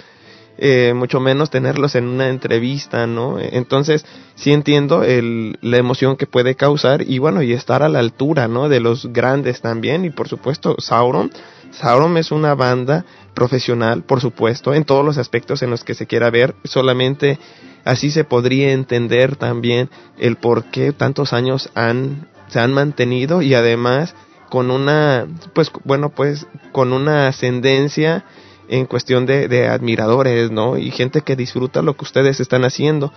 eh, 0.59 0.93
mucho 0.95 1.19
menos 1.19 1.51
tenerlos 1.51 1.95
en 1.95 2.07
una 2.07 2.29
entrevista, 2.29 3.07
¿no? 3.07 3.39
Entonces, 3.41 4.05
sí 4.35 4.53
entiendo 4.53 5.03
el, 5.03 5.59
la 5.61 5.79
emoción 5.79 6.17
que 6.17 6.27
puede 6.27 6.55
causar 6.55 7.03
y 7.03 7.19
bueno, 7.19 7.43
y 7.43 7.53
estar 7.53 7.83
a 7.83 7.89
la 7.89 7.99
altura, 8.01 8.49
¿no? 8.49 8.69
De 8.69 8.81
los 8.81 9.13
grandes 9.13 9.61
también 9.61 10.05
y 10.05 10.11
por 10.11 10.29
supuesto 10.29 10.77
Sauron. 10.79 11.31
Sauron 11.71 12.17
es 12.19 12.31
una 12.31 12.55
banda 12.55 13.07
profesional, 13.35 14.03
por 14.03 14.21
supuesto, 14.21 14.75
en 14.75 14.85
todos 14.85 15.05
los 15.05 15.17
aspectos 15.17 15.63
en 15.63 15.71
los 15.71 15.85
que 15.85 15.95
se 15.95 16.07
quiera 16.07 16.31
ver, 16.31 16.55
solamente 16.65 17.39
así 17.85 18.11
se 18.11 18.25
podría 18.25 18.73
entender 18.73 19.37
también 19.37 19.89
el 20.19 20.37
por 20.37 20.65
qué 20.65 20.93
tantos 20.93 21.33
años 21.33 21.71
han, 21.75 22.29
se 22.49 22.61
han 22.61 22.73
mantenido 22.73 23.43
y 23.43 23.55
además 23.55 24.15
con 24.51 24.71
una, 24.71 25.27
pues 25.55 25.73
bueno, 25.85 26.11
pues 26.11 26.47
con 26.73 26.93
una 26.93 27.27
ascendencia 27.27 28.25
en 28.73 28.87
cuestión 28.87 29.27
de, 29.27 29.69
admiradores, 29.69 30.51
¿no? 30.51 30.79
Y 30.79 30.91
gente 30.91 31.21
que 31.21 31.37
disfruta 31.37 31.83
lo 31.83 31.95
que 31.95 32.05
ustedes 32.05 32.41
están 32.41 32.65
haciendo. 32.65 33.13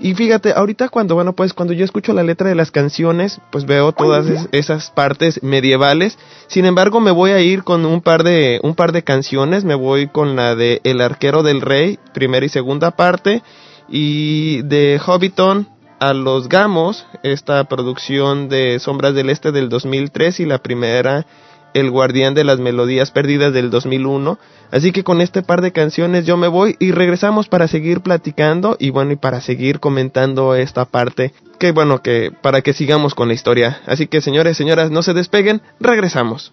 Y 0.00 0.14
fíjate, 0.14 0.52
ahorita 0.52 0.88
cuando, 0.88 1.14
bueno, 1.14 1.34
pues 1.34 1.52
cuando 1.52 1.74
yo 1.74 1.84
escucho 1.84 2.12
la 2.12 2.24
letra 2.24 2.48
de 2.48 2.56
las 2.56 2.72
canciones, 2.72 3.40
pues 3.52 3.66
veo 3.66 3.92
todas 3.92 4.48
esas 4.50 4.90
partes 4.90 5.42
medievales. 5.44 6.18
Sin 6.48 6.64
embargo, 6.64 7.00
me 7.00 7.12
voy 7.12 7.30
a 7.30 7.40
ir 7.40 7.62
con 7.62 7.86
un 7.86 8.00
par 8.00 8.24
de, 8.24 8.58
un 8.64 8.74
par 8.74 8.90
de 8.90 9.04
canciones. 9.04 9.62
Me 9.62 9.76
voy 9.76 10.08
con 10.08 10.34
la 10.34 10.56
de 10.56 10.80
El 10.82 11.00
arquero 11.02 11.44
del 11.44 11.60
rey, 11.60 11.98
primera 12.12 12.44
y 12.44 12.48
segunda 12.48 12.90
parte. 12.90 13.42
Y 13.88 14.62
de 14.62 15.00
Hobbiton 15.04 15.68
a 16.00 16.14
los 16.14 16.48
Gamos, 16.48 17.06
esta 17.22 17.62
producción 17.64 18.48
de 18.48 18.80
Sombras 18.80 19.14
del 19.14 19.30
Este 19.30 19.52
del 19.52 19.68
2003 19.68 20.40
y 20.40 20.46
la 20.46 20.58
primera 20.58 21.26
el 21.74 21.90
Guardián 21.90 22.34
de 22.34 22.44
las 22.44 22.58
Melodías 22.58 23.10
Perdidas 23.10 23.52
del 23.52 23.70
2001. 23.70 24.38
Así 24.70 24.92
que 24.92 25.04
con 25.04 25.20
este 25.20 25.42
par 25.42 25.62
de 25.62 25.72
canciones 25.72 26.26
yo 26.26 26.36
me 26.36 26.48
voy 26.48 26.76
y 26.78 26.92
regresamos 26.92 27.48
para 27.48 27.68
seguir 27.68 28.00
platicando 28.00 28.76
y 28.78 28.90
bueno, 28.90 29.12
y 29.12 29.16
para 29.16 29.40
seguir 29.40 29.80
comentando 29.80 30.54
esta 30.54 30.84
parte 30.84 31.32
que 31.58 31.72
bueno, 31.72 32.02
que 32.02 32.32
para 32.40 32.62
que 32.62 32.72
sigamos 32.72 33.14
con 33.14 33.28
la 33.28 33.34
historia. 33.34 33.80
Así 33.86 34.06
que 34.06 34.20
señores, 34.20 34.56
señoras, 34.56 34.90
no 34.90 35.02
se 35.02 35.12
despeguen, 35.14 35.60
regresamos. 35.78 36.52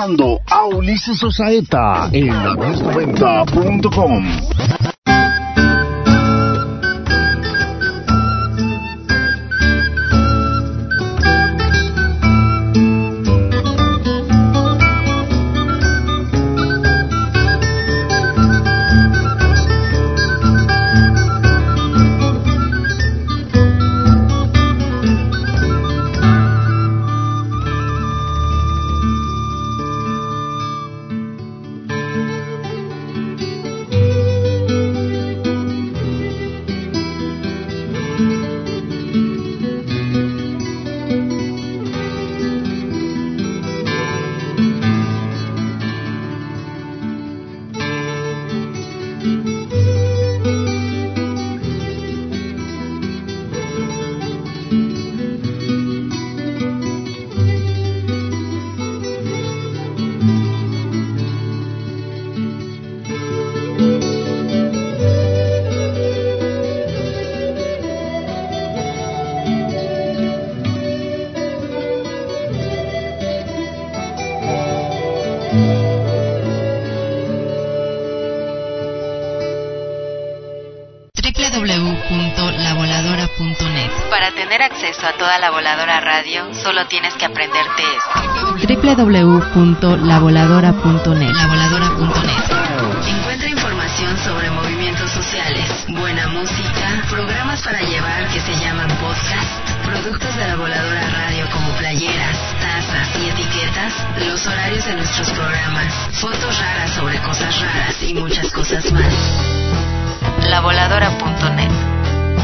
escuchando 0.00 0.40
a 0.46 0.64
Ulises 0.64 1.22
Osaeta 1.22 2.08
en 2.10 2.28
la 2.28 2.54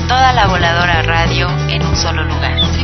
Toda 0.08 0.32
la 0.32 0.46
voladora 0.46 1.02
radio 1.02 1.48
en 1.68 1.84
un 1.84 1.96
solo 1.96 2.24
lugar. 2.24 2.75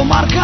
comarca 0.00 0.39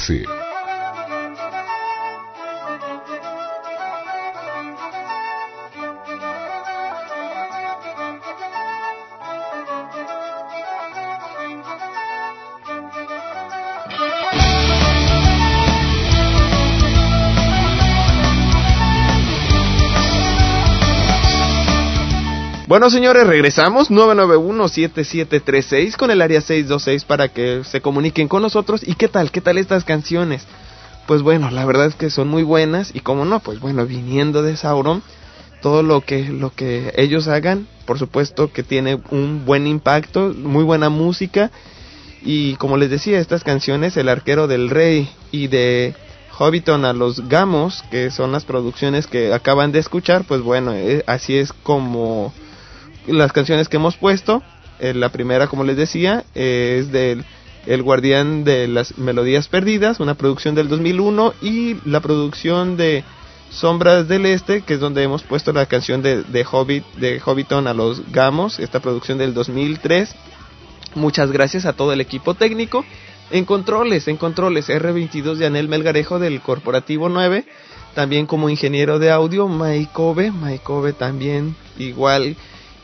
Mexicano 0.00 0.49
Bueno, 22.80 22.92
señores, 22.92 23.26
regresamos 23.26 23.90
991-7736 23.90 25.98
con 25.98 26.10
el 26.10 26.22
área 26.22 26.40
626 26.40 27.04
para 27.04 27.28
que 27.28 27.62
se 27.62 27.82
comuniquen 27.82 28.26
con 28.26 28.40
nosotros. 28.40 28.80
¿Y 28.82 28.94
qué 28.94 29.06
tal? 29.06 29.30
¿Qué 29.30 29.42
tal 29.42 29.58
estas 29.58 29.84
canciones? 29.84 30.46
Pues 31.06 31.20
bueno, 31.20 31.50
la 31.50 31.66
verdad 31.66 31.88
es 31.88 31.94
que 31.94 32.08
son 32.08 32.28
muy 32.28 32.42
buenas 32.42 32.92
y 32.94 33.00
como 33.00 33.26
no, 33.26 33.40
pues 33.40 33.60
bueno, 33.60 33.84
viniendo 33.84 34.42
de 34.42 34.56
Sauron, 34.56 35.02
todo 35.60 35.82
lo 35.82 36.00
que 36.00 36.30
lo 36.30 36.54
que 36.54 36.94
ellos 36.96 37.28
hagan, 37.28 37.68
por 37.84 37.98
supuesto 37.98 38.50
que 38.50 38.62
tiene 38.62 38.98
un 39.10 39.44
buen 39.44 39.66
impacto, 39.66 40.32
muy 40.34 40.64
buena 40.64 40.88
música 40.88 41.50
y 42.22 42.54
como 42.54 42.78
les 42.78 42.88
decía, 42.88 43.20
estas 43.20 43.44
canciones 43.44 43.98
El 43.98 44.08
arquero 44.08 44.46
del 44.46 44.70
rey 44.70 45.10
y 45.32 45.48
de 45.48 45.94
Hobbiton 46.38 46.86
a 46.86 46.94
los 46.94 47.28
Gamos, 47.28 47.84
que 47.90 48.10
son 48.10 48.32
las 48.32 48.46
producciones 48.46 49.06
que 49.06 49.34
acaban 49.34 49.70
de 49.70 49.80
escuchar, 49.80 50.24
pues 50.24 50.40
bueno, 50.40 50.72
eh, 50.72 51.04
así 51.06 51.36
es 51.36 51.52
como 51.52 52.32
las 53.12 53.32
canciones 53.32 53.68
que 53.68 53.76
hemos 53.76 53.96
puesto. 53.96 54.42
Eh, 54.78 54.94
la 54.94 55.10
primera, 55.10 55.46
como 55.46 55.64
les 55.64 55.76
decía, 55.76 56.24
es 56.34 56.90
del 56.90 57.24
El 57.66 57.82
Guardián 57.82 58.44
de 58.44 58.66
las 58.68 58.96
Melodías 58.98 59.48
Perdidas, 59.48 60.00
una 60.00 60.14
producción 60.14 60.54
del 60.54 60.68
2001, 60.68 61.34
y 61.42 61.76
la 61.84 62.00
producción 62.00 62.76
de 62.76 63.04
Sombras 63.50 64.08
del 64.08 64.26
Este, 64.26 64.62
que 64.62 64.74
es 64.74 64.80
donde 64.80 65.02
hemos 65.02 65.22
puesto 65.22 65.52
la 65.52 65.66
canción 65.66 66.02
de, 66.02 66.22
de 66.22 66.46
Hobbit, 66.50 66.84
de 66.96 67.20
Hobbiton 67.20 67.66
a 67.66 67.74
los 67.74 68.10
Gamos, 68.12 68.58
esta 68.58 68.80
producción 68.80 69.18
del 69.18 69.34
2003. 69.34 70.14
Muchas 70.94 71.30
gracias 71.30 71.66
a 71.66 71.72
todo 71.72 71.92
el 71.92 72.00
equipo 72.00 72.34
técnico. 72.34 72.84
En 73.30 73.44
controles, 73.44 74.08
en 74.08 74.16
controles, 74.16 74.68
R22 74.68 75.36
de 75.36 75.46
Anel 75.46 75.68
Melgarejo 75.68 76.18
del 76.18 76.40
Corporativo 76.40 77.08
9. 77.08 77.44
También 77.94 78.26
como 78.26 78.50
ingeniero 78.50 78.98
de 78.98 79.10
audio, 79.10 79.46
Maikobe. 79.46 80.30
Maikobe 80.32 80.92
también 80.92 81.54
igual 81.78 82.36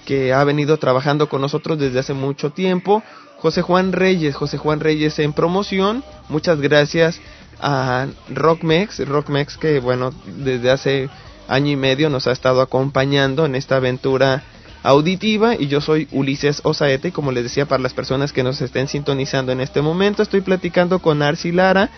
que 0.06 0.32
ha 0.32 0.42
venido 0.44 0.78
trabajando 0.78 1.28
con 1.28 1.42
nosotros 1.42 1.78
desde 1.78 1.98
hace 1.98 2.14
mucho 2.14 2.50
tiempo. 2.50 3.02
José 3.36 3.60
Juan 3.60 3.92
Reyes, 3.92 4.34
José 4.34 4.56
Juan 4.56 4.80
Reyes 4.80 5.18
en 5.18 5.34
promoción. 5.34 6.02
Muchas 6.30 6.60
gracias 6.62 7.20
a 7.60 8.06
Rockmex, 8.30 9.06
Rockmex 9.06 9.58
que 9.58 9.80
bueno, 9.80 10.14
desde 10.24 10.70
hace 10.70 11.10
año 11.48 11.72
y 11.72 11.76
medio 11.76 12.08
nos 12.08 12.26
ha 12.26 12.32
estado 12.32 12.62
acompañando 12.62 13.44
en 13.44 13.54
esta 13.54 13.76
aventura 13.76 14.42
auditiva 14.82 15.54
y 15.54 15.66
yo 15.66 15.80
soy 15.80 16.08
Ulises 16.12 16.60
Osaete 16.64 17.08
y 17.08 17.12
como 17.12 17.32
les 17.32 17.44
decía 17.44 17.66
para 17.66 17.82
las 17.82 17.94
personas 17.94 18.32
que 18.32 18.42
nos 18.42 18.60
estén 18.60 18.88
sintonizando 18.88 19.52
en 19.52 19.60
este 19.60 19.82
momento 19.82 20.22
estoy 20.22 20.42
platicando 20.42 21.00
con 21.00 21.22
Arci 21.22 21.50
Lara, 21.50 21.90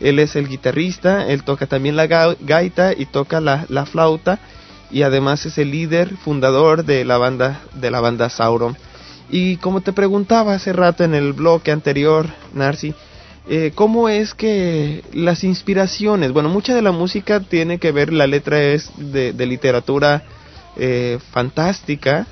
él 0.00 0.18
es 0.18 0.36
el 0.36 0.48
guitarrista, 0.48 1.26
él 1.26 1.42
toca 1.44 1.66
también 1.66 1.96
la 1.96 2.06
gaita 2.06 2.92
y 2.92 3.06
toca 3.06 3.40
la, 3.40 3.64
la 3.68 3.86
flauta 3.86 4.38
y 4.90 5.02
además 5.02 5.46
es 5.46 5.58
el 5.58 5.70
líder 5.70 6.16
fundador 6.16 6.84
de 6.84 7.04
la 7.04 7.18
banda 7.18 7.62
de 7.74 7.90
la 7.90 8.00
banda 8.00 8.30
Sauron. 8.30 8.76
Y 9.28 9.56
como 9.56 9.80
te 9.80 9.92
preguntaba 9.92 10.54
hace 10.54 10.72
rato 10.72 11.02
en 11.04 11.14
el 11.14 11.32
bloque 11.32 11.72
anterior, 11.72 12.28
Narci, 12.54 12.94
eh, 13.48 13.72
¿cómo 13.74 14.08
es 14.08 14.34
que 14.34 15.04
las 15.12 15.44
inspiraciones, 15.44 16.32
bueno, 16.32 16.48
mucha 16.48 16.74
de 16.74 16.82
la 16.82 16.92
música 16.92 17.40
tiene 17.40 17.78
que 17.78 17.92
ver, 17.92 18.12
la 18.12 18.26
letra 18.26 18.62
es 18.62 18.90
de, 18.96 19.32
literatura 19.46 20.22
eh, 20.76 21.18
fantástica, 21.32 22.26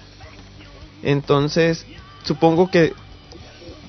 entonces 1.02 1.86
supongo 2.24 2.70
que 2.70 2.92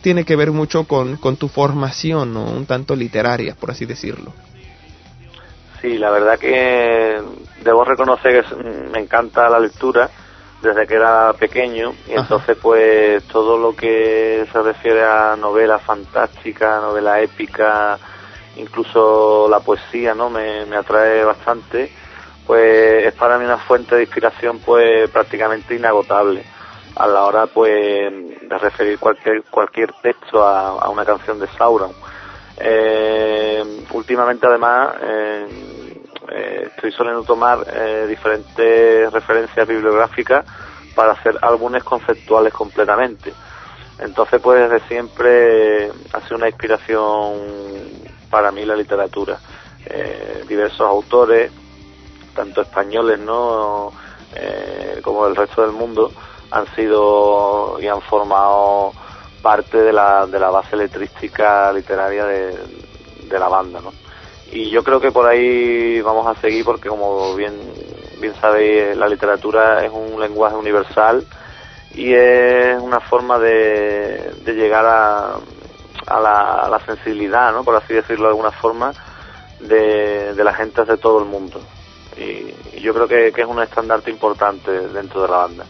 tiene 0.02 0.24
que 0.24 0.36
ver 0.36 0.52
mucho 0.52 0.84
con, 0.84 1.18
con 1.18 1.36
tu 1.36 1.48
formación, 1.48 2.34
¿no? 2.34 2.44
un 2.46 2.66
tanto 2.66 2.96
literaria, 2.96 3.56
por 3.56 3.72
así 3.72 3.86
decirlo. 3.86 4.34
Sí, 5.82 5.98
la 5.98 6.10
verdad 6.10 6.40
que 6.40 7.22
debo 7.64 7.84
reconocer 7.84 8.44
que 8.44 8.56
me 8.92 9.00
encanta 9.00 9.50
la 9.50 9.60
lectura 9.60 10.10
desde 10.62 10.88
que 10.88 10.96
era 10.96 11.34
pequeño 11.34 11.94
y 12.08 12.14
entonces 12.14 12.58
pues 12.60 13.24
todo 13.26 13.58
lo 13.58 13.76
que 13.76 14.48
se 14.52 14.62
refiere 14.62 15.04
a 15.04 15.36
novela 15.36 15.78
fantástica, 15.80 16.80
novela 16.80 17.22
épica, 17.22 18.00
incluso 18.56 19.48
la 19.50 19.60
poesía, 19.60 20.16
¿no? 20.16 20.30
Me, 20.30 20.66
me 20.66 20.78
atrae 20.78 21.24
bastante, 21.24 21.92
pues 22.48 23.06
es 23.06 23.14
para 23.14 23.38
mí 23.38 23.46
una 23.46 23.58
fuente 23.58 23.96
de 23.96 24.04
inspiración 24.04 24.60
pues 24.60 25.10
prácticamente 25.10 25.76
inagotable 25.76 26.44
a 26.96 27.08
la 27.08 27.26
hora 27.26 27.48
pues 27.48 27.70
de 28.42 28.58
referir 28.58 28.98
cualquier 28.98 29.44
cualquier 29.44 29.92
texto 30.02 30.44
a, 30.44 30.70
a 30.80 30.90
una 30.90 31.06
canción 31.06 31.40
de 31.40 31.48
Sauron. 31.48 31.92
Eh, 32.58 33.86
últimamente 33.92 34.48
además 34.48 34.96
eh, 35.02 35.46
eh, 36.32 36.70
estoy 36.74 36.92
soliendo 36.92 37.24
tomar 37.24 37.66
eh, 37.72 38.06
diferentes 38.08 39.12
referencias 39.12 39.68
bibliográficas 39.68 40.46
para 40.96 41.12
hacer 41.14 41.38
álbumes 41.42 41.84
conceptuales 41.84 42.54
completamente. 42.54 43.34
Entonces, 44.00 44.42
pues 44.42 44.70
desde 44.70 44.88
siempre 44.88 45.90
ha 46.14 46.22
sido 46.22 46.38
una 46.38 46.50
inspiración 46.50 47.40
para 48.30 48.52
mí 48.52 48.66
la 48.66 48.76
literatura. 48.76 49.40
Eh, 49.86 50.44
diversos 50.48 50.82
autores, 50.82 51.52
tanto 52.36 52.62
españoles 52.62 53.20
no 53.20 53.92
como 55.02 55.26
del 55.26 55.36
resto 55.38 55.62
del 55.62 55.72
mundo, 55.72 56.12
han 56.52 56.68
sido 56.76 57.78
y 57.80 57.88
han 57.88 58.02
formado 58.02 58.92
parte 59.46 59.78
de 59.78 59.94
la, 59.94 60.26
de 60.26 60.40
la 60.40 60.50
base 60.50 60.76
letrística 60.76 61.72
literaria 61.72 62.26
de, 62.26 62.58
de 63.30 63.40
la 63.40 63.48
banda, 63.48 63.80
¿no? 63.80 63.94
y 64.52 64.72
yo 64.72 64.84
creo 64.84 65.00
que 65.00 65.12
por 65.12 65.28
ahí 65.28 66.02
vamos 66.02 66.26
a 66.26 66.40
seguir 66.42 66.66
porque 66.66 66.90
como 66.90 67.36
bien 67.36 67.54
bien 68.20 68.34
sabéis 68.42 68.98
la 68.98 69.08
literatura 69.08 69.86
es 69.86 69.92
un 69.92 70.20
lenguaje 70.20 70.56
universal 70.56 71.24
y 71.94 72.14
es 72.14 72.82
una 72.82 73.00
forma 73.00 73.38
de, 73.38 74.34
de 74.44 74.54
llegar 74.54 74.86
a, 74.86 75.36
a, 76.08 76.70
la, 76.70 76.82
sensibilidad, 76.86 77.54
¿no? 77.54 77.64
por 77.64 77.76
así 77.76 77.94
decirlo 77.94 78.26
de 78.26 78.32
alguna 78.32 78.52
forma, 78.52 78.92
de, 79.60 80.34
de 80.34 80.44
la 80.44 80.54
gente 80.54 80.84
de 80.84 80.98
todo 80.98 81.20
el 81.20 81.26
mundo. 81.26 81.62
Y, 82.18 82.54
yo 82.82 82.94
creo 82.94 83.08
que, 83.08 83.32
que, 83.32 83.42
es 83.42 83.48
un 83.48 83.62
estandarte 83.62 84.12
importante 84.12 84.72
dentro 84.90 85.22
de 85.24 85.28
la 85.28 85.38
banda. 85.38 85.66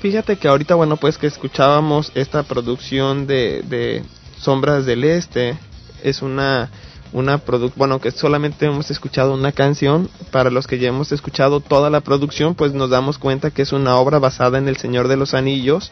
Fíjate 0.00 0.36
que 0.36 0.48
ahorita, 0.48 0.74
bueno, 0.74 0.96
pues 0.96 1.18
que 1.18 1.26
escuchábamos 1.26 2.12
esta 2.14 2.42
producción 2.42 3.26
de, 3.26 3.62
de 3.62 4.04
Sombras 4.38 4.84
del 4.84 5.04
Este, 5.04 5.56
es 6.02 6.22
una 6.22 6.70
una 7.12 7.40
bueno 7.76 8.00
que 8.00 8.10
solamente 8.10 8.66
hemos 8.66 8.90
escuchado 8.90 9.32
una 9.32 9.52
canción. 9.52 10.10
Para 10.30 10.50
los 10.50 10.66
que 10.66 10.78
ya 10.78 10.88
hemos 10.88 11.12
escuchado 11.12 11.60
toda 11.60 11.88
la 11.88 12.00
producción 12.00 12.54
pues 12.54 12.72
nos 12.72 12.90
damos 12.90 13.18
cuenta 13.18 13.50
que 13.50 13.62
es 13.62 13.72
una 13.72 13.96
obra 13.96 14.18
basada 14.18 14.58
en 14.58 14.68
el 14.68 14.76
Señor 14.76 15.08
de 15.08 15.16
los 15.16 15.32
Anillos. 15.32 15.90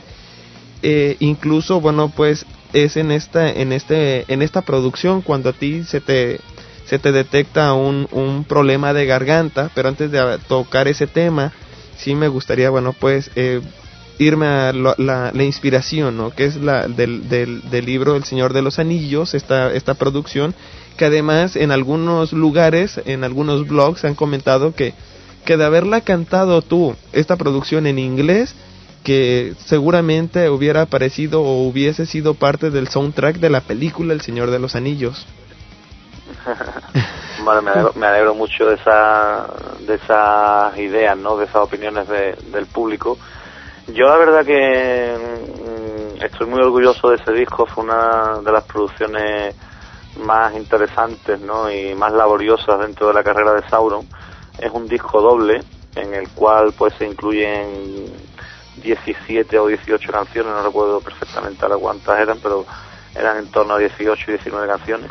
Eh, 0.83 1.17
incluso 1.21 1.81
bueno 1.81 2.13
pues 2.15 2.45
es 2.75 2.97
en 2.99 3.11
esta 3.11 3.51
en 3.51 3.73
este 3.73 4.31
en 4.33 4.43
esta 4.43 4.63
producción 4.63 5.23
cuando 5.23 5.49
a 5.49 5.53
ti 5.55 5.83
se 5.85 6.01
te 6.03 6.41
se 6.85 6.99
te 6.99 7.11
detecta 7.11 7.73
un, 7.73 8.07
un 8.11 8.45
problema 8.45 8.93
de 8.93 9.07
garganta 9.07 9.71
pero 9.75 9.89
antes 9.89 10.11
de 10.11 10.39
tocar 10.47 10.89
ese 10.89 11.07
tema 11.07 11.53
sí 11.97 12.15
me 12.15 12.29
gustaría 12.29 12.69
bueno 12.69 12.93
pues 12.93 13.31
eh, 13.35 13.63
irme 14.19 14.47
a 14.47 14.73
la, 14.73 15.33
la, 15.33 15.45
inspiración, 15.45 16.17
¿no? 16.17 16.31
Que 16.31 16.45
es 16.45 16.57
la 16.57 16.87
del, 16.87 17.29
del, 17.29 17.69
del 17.71 17.85
libro 17.85 18.17
El 18.17 18.25
Señor 18.25 18.53
de 18.53 18.63
los 18.63 18.79
Anillos, 18.79 19.35
esta, 19.35 19.73
esta 19.73 19.95
producción, 19.95 20.55
que 20.97 21.07
además 21.07 21.57
en 21.57 21.73
algunos 21.73 22.33
lugares, 22.33 23.01
en 23.05 23.25
algunos 23.25 23.67
blogs 23.67 24.05
han 24.05 24.15
comentado 24.15 24.75
que, 24.75 24.95
que 25.45 25.57
de 25.57 25.65
haberla 25.65 26.03
cantado 26.03 26.63
tú, 26.63 26.95
esta 27.13 27.37
producción 27.37 27.87
en 27.87 27.99
inglés, 27.99 28.55
que 29.03 29.55
seguramente 29.59 30.49
hubiera 30.49 30.83
aparecido 30.83 31.43
o 31.43 31.69
hubiese 31.69 32.07
sido 32.07 32.35
parte 32.35 32.71
del 32.71 32.89
soundtrack 32.89 33.37
de 33.37 33.51
la 33.51 33.61
película 33.61 34.15
El 34.15 34.23
Señor 34.23 34.51
de 34.51 34.59
los 34.59 34.77
Anillos. 34.77 35.27
bueno, 37.45 37.93
me 37.95 38.07
alegro, 38.07 38.35
mucho 38.35 38.67
de, 38.67 38.77
esa, 38.77 39.47
de 39.87 39.95
esas 39.95 40.79
ideas, 40.79 41.17
¿no? 41.19 41.37
de 41.37 41.45
esas 41.45 41.57
opiniones 41.57 42.09
del 42.09 42.67
público. 42.67 43.19
Yo 43.89 44.07
la 44.07 44.17
verdad 44.17 44.45
que 44.47 45.17
mm, 45.19 46.23
estoy 46.23 46.47
muy 46.47 46.61
orgulloso 46.61 47.11
de 47.11 47.17
ese 47.17 47.33
disco, 47.33 47.67
fue 47.67 47.85
una 47.85 48.39
de 48.43 48.51
las 48.51 48.65
producciones 48.65 49.55
más 50.17 50.55
interesantes 50.55 51.39
¿no? 51.41 51.71
y 51.71 51.95
más 51.95 52.13
laboriosas 52.13 52.81
dentro 52.81 53.09
de 53.09 53.15
la 53.15 53.23
carrera 53.23 53.53
de 53.53 53.69
Sauron. 53.69 54.09
Es 54.59 54.71
un 54.73 54.89
disco 54.89 55.21
doble 55.21 55.63
en 55.97 56.15
el 56.15 56.29
cual 56.31 56.73
pues 56.77 56.95
se 56.95 57.05
incluyen 57.05 58.07
17 58.77 59.59
o 59.59 59.67
18 59.67 60.13
canciones, 60.13 60.53
no 60.53 60.63
recuerdo 60.63 61.01
perfectamente 61.01 61.65
ahora 61.65 61.77
cuántas 61.77 62.19
eran, 62.21 62.39
pero 62.43 62.65
eran 63.15 63.37
en 63.39 63.51
torno 63.51 63.75
a 63.75 63.79
18 63.79 64.25
y 64.27 64.33
19 64.33 64.67
canciones 64.67 65.11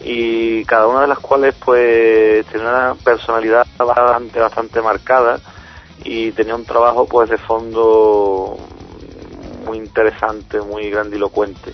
y 0.00 0.64
cada 0.64 0.86
una 0.86 1.02
de 1.02 1.06
las 1.08 1.18
cuales 1.18 1.54
pues 1.64 2.44
tenía 2.46 2.68
una 2.68 2.94
personalidad 2.94 3.66
bastante, 3.78 4.38
bastante 4.38 4.82
marcada 4.82 5.40
y 6.02 6.32
tenía 6.32 6.54
un 6.54 6.64
trabajo 6.64 7.06
pues 7.06 7.30
de 7.30 7.38
fondo 7.38 8.56
muy 9.66 9.78
interesante, 9.78 10.60
muy 10.60 10.90
grandilocuente. 10.90 11.72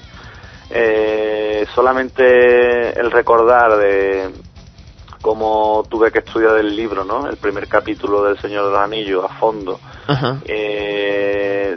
Eh, 0.70 1.66
solamente 1.74 2.98
el 2.98 3.11
recordar 3.11 3.76
de 3.76 4.30
cómo 5.20 5.85
tuve 5.88 6.11
que 6.11 6.20
estudiar 6.20 6.56
el 6.59 6.74
libro, 6.74 7.04
¿no? 7.04 7.28
El 7.28 7.37
primer 7.37 7.68
capítulo 7.68 8.22
del 8.24 8.38
Señor 8.38 8.66
de 8.66 8.70
los 8.70 8.80
Anillos 8.80 9.24
a 9.24 9.35
fondo. 9.35 9.80
Eh, 10.44 11.76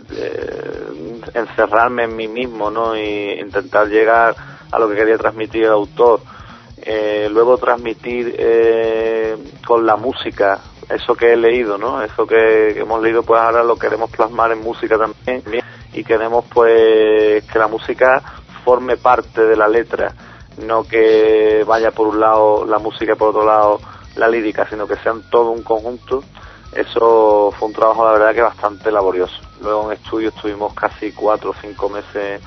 encerrarme 1.34 2.03
en 2.03 2.15
mí 2.15 2.27
mismo, 2.27 2.69
¿no? 2.69 2.95
Y 2.95 3.39
intentar 3.39 3.88
llegar 3.88 4.36
a 4.71 4.79
lo 4.79 4.89
que 4.89 4.95
quería 4.95 5.17
transmitir 5.17 5.65
el 5.65 5.71
autor. 5.71 6.21
Eh, 6.77 7.29
luego 7.32 7.58
transmitir 7.58 8.36
eh, 8.38 9.38
con 9.65 9.86
la 9.86 9.95
música 9.95 10.60
eso 10.89 11.15
que 11.15 11.34
he 11.34 11.38
leído, 11.38 11.78
¿no? 11.78 12.02
Eso 12.02 12.26
que, 12.26 12.80
hemos 12.80 13.02
leído, 13.02 13.24
pues 13.24 13.41
ahora 13.41 13.63
lo 13.63 13.78
queremos 13.78 14.10
plasmar 14.10 14.52
en 14.52 14.62
música 14.62 14.98
también 14.98 15.43
y 15.93 16.04
queremos 16.04 16.46
pues 16.54 17.43
que 17.46 17.60
la 17.60 17.67
música 17.67 18.22
forme 18.63 18.98
parte 18.98 19.46
de 19.46 19.56
la 19.56 19.67
letra, 19.67 20.13
no 20.65 20.84
que 20.84 21.63
vaya 21.67 21.91
por 21.91 22.08
un 22.08 22.19
lado 22.19 22.65
la 22.65 22.80
música 22.80 23.13
y 23.13 23.15
por 23.15 23.30
otro 23.30 23.46
lado 23.46 23.80
la 24.15 24.28
lírica, 24.28 24.67
sino 24.69 24.88
que 24.88 24.96
sean 24.98 25.30
todo 25.30 25.52
un 25.52 25.63
conjunto. 25.63 26.24
Eso 26.72 27.54
fue 27.58 27.67
un 27.67 27.74
trabajo, 27.74 28.06
la 28.06 28.13
verdad, 28.13 28.34
que 28.34 28.41
bastante 28.41 28.91
laborioso. 28.91 29.36
Luego 29.62 29.91
en 29.91 29.98
estudio 29.98 30.30
estuvimos 30.30 30.74
casi 30.74 31.12
cuatro 31.12 31.52
o 31.52 31.56
cinco 31.62 31.89
meses 31.89 32.41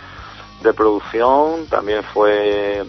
de 0.62 0.72
producción, 0.72 1.66
también 1.66 2.02
fue 2.02 2.84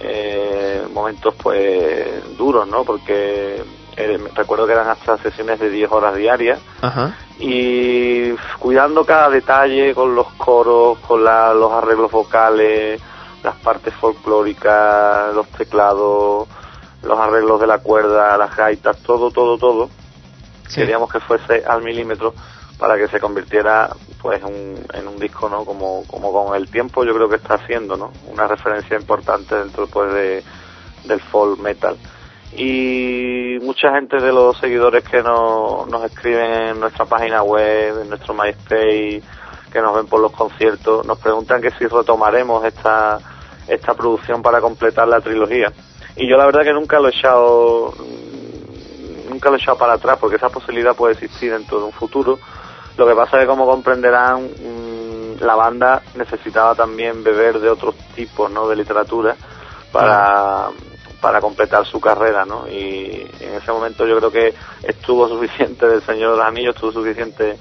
eh, 0.00 0.86
momentos 0.92 1.34
pues 1.34 2.36
duros, 2.36 2.68
¿no? 2.68 2.84
Porque 2.84 3.62
eh, 3.98 4.16
recuerdo 4.34 4.64
que 4.66 4.74
eran 4.74 4.88
hasta 4.88 5.18
sesiones 5.18 5.58
de 5.58 5.70
10 5.70 5.90
horas 5.90 6.14
diarias. 6.14 6.60
Y 7.40 8.32
cuidando 8.60 9.04
cada 9.04 9.28
detalle 9.28 9.92
con 9.94 10.14
los 10.14 10.28
coros, 10.34 10.98
con 11.00 11.24
los 11.24 11.72
arreglos 11.72 12.10
vocales, 12.10 13.00
las 13.42 13.56
partes 13.56 13.92
folclóricas, 13.94 15.34
los 15.34 15.48
teclados, 15.48 16.46
los 17.02 17.18
arreglos 17.18 17.60
de 17.60 17.66
la 17.66 17.78
cuerda, 17.78 18.36
las 18.38 18.56
gaitas, 18.56 18.98
todo, 18.98 19.32
todo, 19.32 19.58
todo. 19.58 19.90
Queríamos 20.72 21.10
que 21.10 21.18
fuese 21.18 21.64
al 21.66 21.82
milímetro 21.82 22.34
para 22.78 22.96
que 22.96 23.08
se 23.08 23.18
convirtiera 23.18 23.90
pues 24.22 24.40
en 24.42 25.08
un 25.08 25.18
disco 25.18 25.48
no 25.48 25.64
como 25.64 26.04
como 26.06 26.32
con 26.32 26.54
el 26.54 26.70
tiempo 26.70 27.04
yo 27.04 27.12
creo 27.12 27.28
que 27.28 27.36
está 27.36 27.54
haciendo 27.54 27.96
no 27.96 28.12
una 28.28 28.46
referencia 28.46 28.96
importante 28.96 29.56
dentro 29.56 29.88
pues 29.88 30.12
de 30.12 30.44
del 31.04 31.20
folk 31.20 31.58
metal 31.58 31.96
y 32.56 33.58
mucha 33.62 33.92
gente 33.92 34.16
de 34.20 34.32
los 34.32 34.58
seguidores 34.58 35.04
que 35.04 35.22
nos, 35.22 35.86
nos 35.88 36.04
escriben 36.04 36.52
en 36.52 36.80
nuestra 36.80 37.04
página 37.04 37.42
web 37.42 38.00
en 38.02 38.08
nuestro 38.08 38.34
MySpace 38.34 39.22
que 39.70 39.82
nos 39.82 39.94
ven 39.94 40.06
por 40.06 40.20
los 40.20 40.32
conciertos 40.32 41.06
nos 41.06 41.18
preguntan 41.18 41.60
que 41.60 41.70
si 41.72 41.86
retomaremos 41.86 42.64
esta 42.64 43.18
esta 43.68 43.94
producción 43.94 44.42
para 44.42 44.60
completar 44.60 45.06
la 45.08 45.20
trilogía 45.20 45.72
y 46.16 46.28
yo 46.28 46.36
la 46.36 46.46
verdad 46.46 46.62
que 46.62 46.72
nunca 46.72 46.98
lo 46.98 47.08
he 47.08 47.10
echado 47.10 47.94
nunca 49.28 49.50
lo 49.50 49.56
he 49.56 49.58
echado 49.58 49.76
para 49.76 49.94
atrás 49.94 50.16
porque 50.18 50.36
esa 50.36 50.48
posibilidad 50.48 50.96
puede 50.96 51.12
existir 51.12 51.52
dentro 51.52 51.78
de 51.78 51.84
un 51.84 51.92
futuro 51.92 52.38
lo 52.98 53.06
que 53.06 53.14
pasa 53.14 53.36
es 53.36 53.42
que, 53.42 53.46
como 53.46 53.64
comprenderán, 53.64 54.42
mm, 54.42 55.40
la 55.40 55.54
banda 55.54 56.02
necesitaba 56.16 56.74
también 56.74 57.22
beber 57.22 57.60
de 57.60 57.70
otros 57.70 57.94
tipos 58.16 58.50
¿no? 58.50 58.68
de 58.68 58.74
literatura 58.74 59.36
para, 59.92 60.70
para 61.20 61.40
completar 61.40 61.84
su 61.86 62.00
carrera, 62.00 62.44
¿no? 62.44 62.68
Y 62.68 63.28
en 63.40 63.54
ese 63.54 63.72
momento 63.72 64.06
yo 64.06 64.18
creo 64.18 64.30
que 64.30 64.54
estuvo 64.82 65.28
suficiente 65.28 65.86
del 65.86 66.02
Señor 66.02 66.32
de 66.32 66.36
los 66.38 66.46
Anillos, 66.46 66.74
estuvo 66.74 66.92
suficiente 66.92 67.58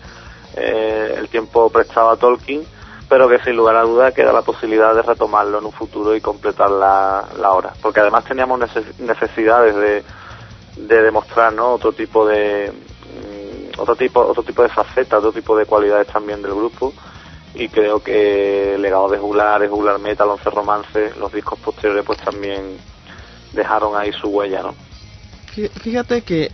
eh, 0.55 1.15
el 1.17 1.29
tiempo 1.29 1.69
prestado 1.69 2.09
a 2.09 2.17
Tolkien, 2.17 2.63
pero 3.09 3.27
que 3.29 3.39
sin 3.39 3.55
lugar 3.55 3.75
a 3.75 3.83
duda 3.83 4.11
queda 4.11 4.33
la 4.33 4.41
posibilidad 4.41 4.93
de 4.93 5.01
retomarlo 5.01 5.59
en 5.59 5.65
un 5.65 5.71
futuro 5.71 6.15
y 6.15 6.21
completar 6.21 6.69
la, 6.69 7.25
la 7.39 7.51
obra. 7.51 7.73
Porque 7.81 8.01
además 8.01 8.25
teníamos 8.25 8.59
necesidades 8.99 9.75
de, 9.75 10.03
de 10.75 11.01
demostrar, 11.01 11.53
¿no? 11.53 11.73
Otro 11.73 11.93
tipo 11.93 12.27
de, 12.27 12.71
otro 13.77 13.95
tipo 13.95 14.19
otro 14.21 14.43
tipo 14.43 14.63
de 14.63 14.69
facetas, 14.69 15.19
otro 15.19 15.31
tipo 15.31 15.57
de 15.57 15.65
cualidades 15.65 16.07
también 16.07 16.41
del 16.41 16.53
grupo 16.53 16.93
y 17.53 17.69
creo 17.69 18.01
que 18.01 18.75
el 18.75 18.81
legado 18.81 19.09
de 19.09 19.17
Jular, 19.17 19.67
Jular 19.67 19.99
Metal, 19.99 20.29
Once 20.29 20.49
Romance, 20.49 21.13
los 21.19 21.31
discos 21.31 21.59
posteriores 21.59 22.05
pues 22.05 22.19
también 22.19 22.77
dejaron 23.53 23.95
ahí 23.95 24.11
su 24.13 24.27
huella, 24.27 24.61
¿no? 24.61 24.75
Fíjate 25.81 26.21
que 26.21 26.51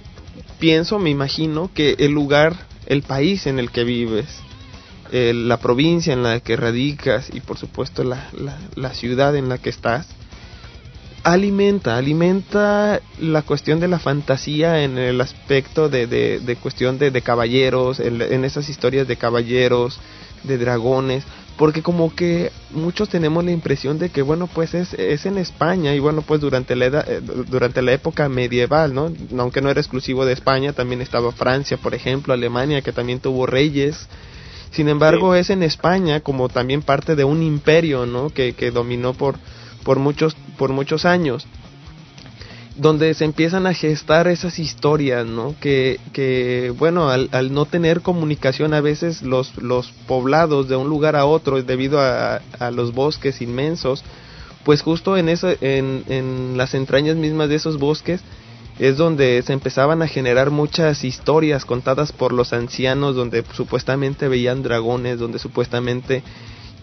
pienso, 0.60 0.97
me 0.97 1.10
imagino 1.10 1.69
que 1.73 1.95
el 1.99 2.12
lugar, 2.12 2.56
el 2.86 3.01
país 3.01 3.47
en 3.47 3.60
el 3.60 3.69
que 3.69 3.84
vives, 3.84 4.41
la 5.12 5.58
provincia 5.58 6.13
en 6.13 6.23
la 6.23 6.39
que 6.39 6.56
radicas 6.56 7.29
y 7.32 7.41
por 7.41 7.58
supuesto 7.58 8.03
la, 8.03 8.29
la, 8.32 8.58
la 8.75 8.93
ciudad 8.93 9.36
en 9.36 9.49
la 9.49 9.58
que 9.58 9.69
estás, 9.69 10.08
alimenta, 11.23 11.97
alimenta 11.97 13.01
la 13.19 13.41
cuestión 13.41 13.79
de 13.79 13.88
la 13.88 13.99
fantasía 13.99 14.84
en 14.84 14.97
el 14.97 15.21
aspecto 15.21 15.89
de, 15.89 16.08
de, 16.08 16.56
cuestión 16.58 16.97
de, 16.99 17.12
de 17.12 17.21
caballeros, 17.21 17.99
en, 17.99 18.43
esas 18.43 18.69
historias 18.69 19.08
de 19.08 19.15
caballeros, 19.15 19.99
de 20.43 20.58
dragones, 20.58 21.23
porque 21.58 21.84
como 21.84 22.16
que 22.16 22.52
muchos 22.72 23.10
tenemos 23.10 23.44
la 23.44 23.52
impresión 23.52 24.00
de 24.00 24.10
que 24.10 24.22
bueno 24.22 24.48
pues 24.48 24.74
es, 24.74 24.94
es 24.94 25.26
en 25.26 25.38
España 25.38 25.94
y 25.94 26.00
bueno 26.00 26.22
pues 26.22 26.42
durante 26.42 26.76
la 26.76 26.86
edad, 26.86 27.10
eh, 27.10 27.22
durante 27.22 27.82
la 27.82 27.94
época 27.94 28.28
medieval 28.30 28.94
no 28.94 29.12
aunque 29.38 29.62
no 29.62 29.70
era 29.70 29.80
exclusivo 29.80 30.26
de 30.26 30.34
España 30.34 30.74
también 30.74 31.02
estaba 31.02 31.32
Francia 31.32 31.78
por 31.78 31.94
ejemplo 31.94 32.34
Alemania 32.34 32.82
que 32.82 32.92
también 32.92 33.20
tuvo 33.20 33.46
reyes. 33.46 34.08
Sin 34.72 34.89
embargo 34.89 35.36
es 35.36 35.52
en 35.52 35.62
España 35.62 36.22
como 36.22 36.50
también 36.50 36.82
parte 36.82 37.16
de 37.16 37.24
un 37.24 37.44
imperio 37.44 38.08
no 38.08 38.32
que, 38.32 38.54
que 38.54 38.72
dominó 38.72 39.13
por 39.13 39.36
por 39.84 40.00
muchos, 40.00 40.36
por 40.58 40.72
muchos 40.72 41.06
años 41.06 41.46
donde 42.76 43.14
se 43.14 43.26
empiezan 43.26 43.68
a 43.68 43.74
gestar 43.74 44.28
esas 44.28 44.58
historias, 44.58 45.26
¿no? 45.26 45.56
Que, 45.60 46.00
que 46.12 46.74
bueno, 46.78 47.10
al, 47.10 47.30
al, 47.32 47.54
no 47.54 47.66
tener 47.66 48.02
comunicación 48.02 48.74
a 48.74 48.82
veces 48.82 49.22
los, 49.22 49.56
los 49.58 49.92
poblados 50.08 50.68
de 50.68 50.76
un 50.76 50.90
lugar 50.90 51.16
a 51.16 51.26
otro 51.26 51.62
debido 51.62 52.00
a, 52.00 52.42
a 52.60 52.72
los 52.72 52.94
bosques 52.94 53.42
inmensos, 53.42 54.04
pues 54.64 54.82
justo 54.82 55.18
en, 55.18 55.30
eso, 55.30 55.50
en, 55.62 56.04
en 56.08 56.58
las 56.58 56.74
entrañas 56.74 57.16
mismas 57.16 57.50
de 57.50 57.56
esos 57.56 57.78
bosques 57.78 58.22
es 58.80 58.98
donde 58.98 59.42
se 59.44 59.54
empezaban 59.54 60.02
a 60.02 60.08
generar 60.08 60.50
muchas 60.50 61.04
historias 61.04 61.66
contadas 61.66 62.12
por 62.12 62.34
los 62.34 62.54
ancianos, 62.54 63.16
donde 63.16 63.44
supuestamente 63.54 64.28
veían 64.28 64.64
dragones, 64.64 65.20
donde 65.20 65.38
supuestamente 65.38 66.24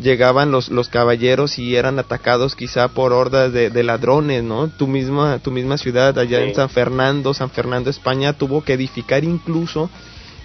llegaban 0.01 0.51
los, 0.51 0.69
los 0.69 0.89
caballeros 0.89 1.59
y 1.59 1.77
eran 1.77 1.99
atacados 1.99 2.57
quizá 2.57 2.89
por 2.89 3.13
hordas 3.13 3.53
de, 3.53 3.71
de 3.71 3.83
ladrones, 3.83 4.43
¿no? 4.43 4.69
Tu 4.69 4.87
misma, 4.87 5.39
tu 5.39 5.51
misma 5.51 5.79
ciudad 5.79 6.19
allá 6.19 6.43
en 6.43 6.55
San 6.55 6.71
Fernando, 6.71 7.35
San 7.35 7.51
Fernando, 7.51 7.91
España, 7.91 8.33
tuvo 8.33 8.63
que 8.63 8.75
edificar 8.75 9.25
incluso 9.25 9.91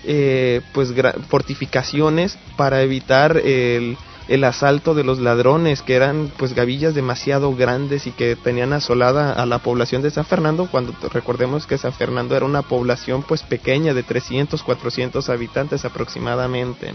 eh, 0.03 0.61
pues 0.73 0.93
fortificaciones 1.29 2.37
para 2.57 2.83
evitar 2.83 3.37
el, 3.37 3.97
el 4.27 4.43
asalto 4.43 4.93
de 4.93 5.03
los 5.03 5.19
ladrones 5.19 5.81
que 5.81 5.95
eran 5.95 6.31
pues 6.37 6.53
gavillas 6.53 6.93
demasiado 6.93 7.55
grandes 7.55 8.05
y 8.05 8.11
que 8.11 8.35
tenían 8.35 8.73
asolada 8.73 9.33
a 9.33 9.45
la 9.45 9.59
población 9.59 10.01
de 10.01 10.11
San 10.11 10.25
Fernando 10.25 10.67
cuando 10.69 10.93
recordemos 11.11 11.65
que 11.65 11.77
San 11.77 11.93
Fernando 11.93 12.35
era 12.35 12.45
una 12.45 12.61
población 12.61 13.23
pues 13.23 13.43
pequeña 13.43 13.93
de 13.93 14.03
300 14.03 14.61
400 14.61 15.29
habitantes 15.29 15.85
aproximadamente 15.85 16.93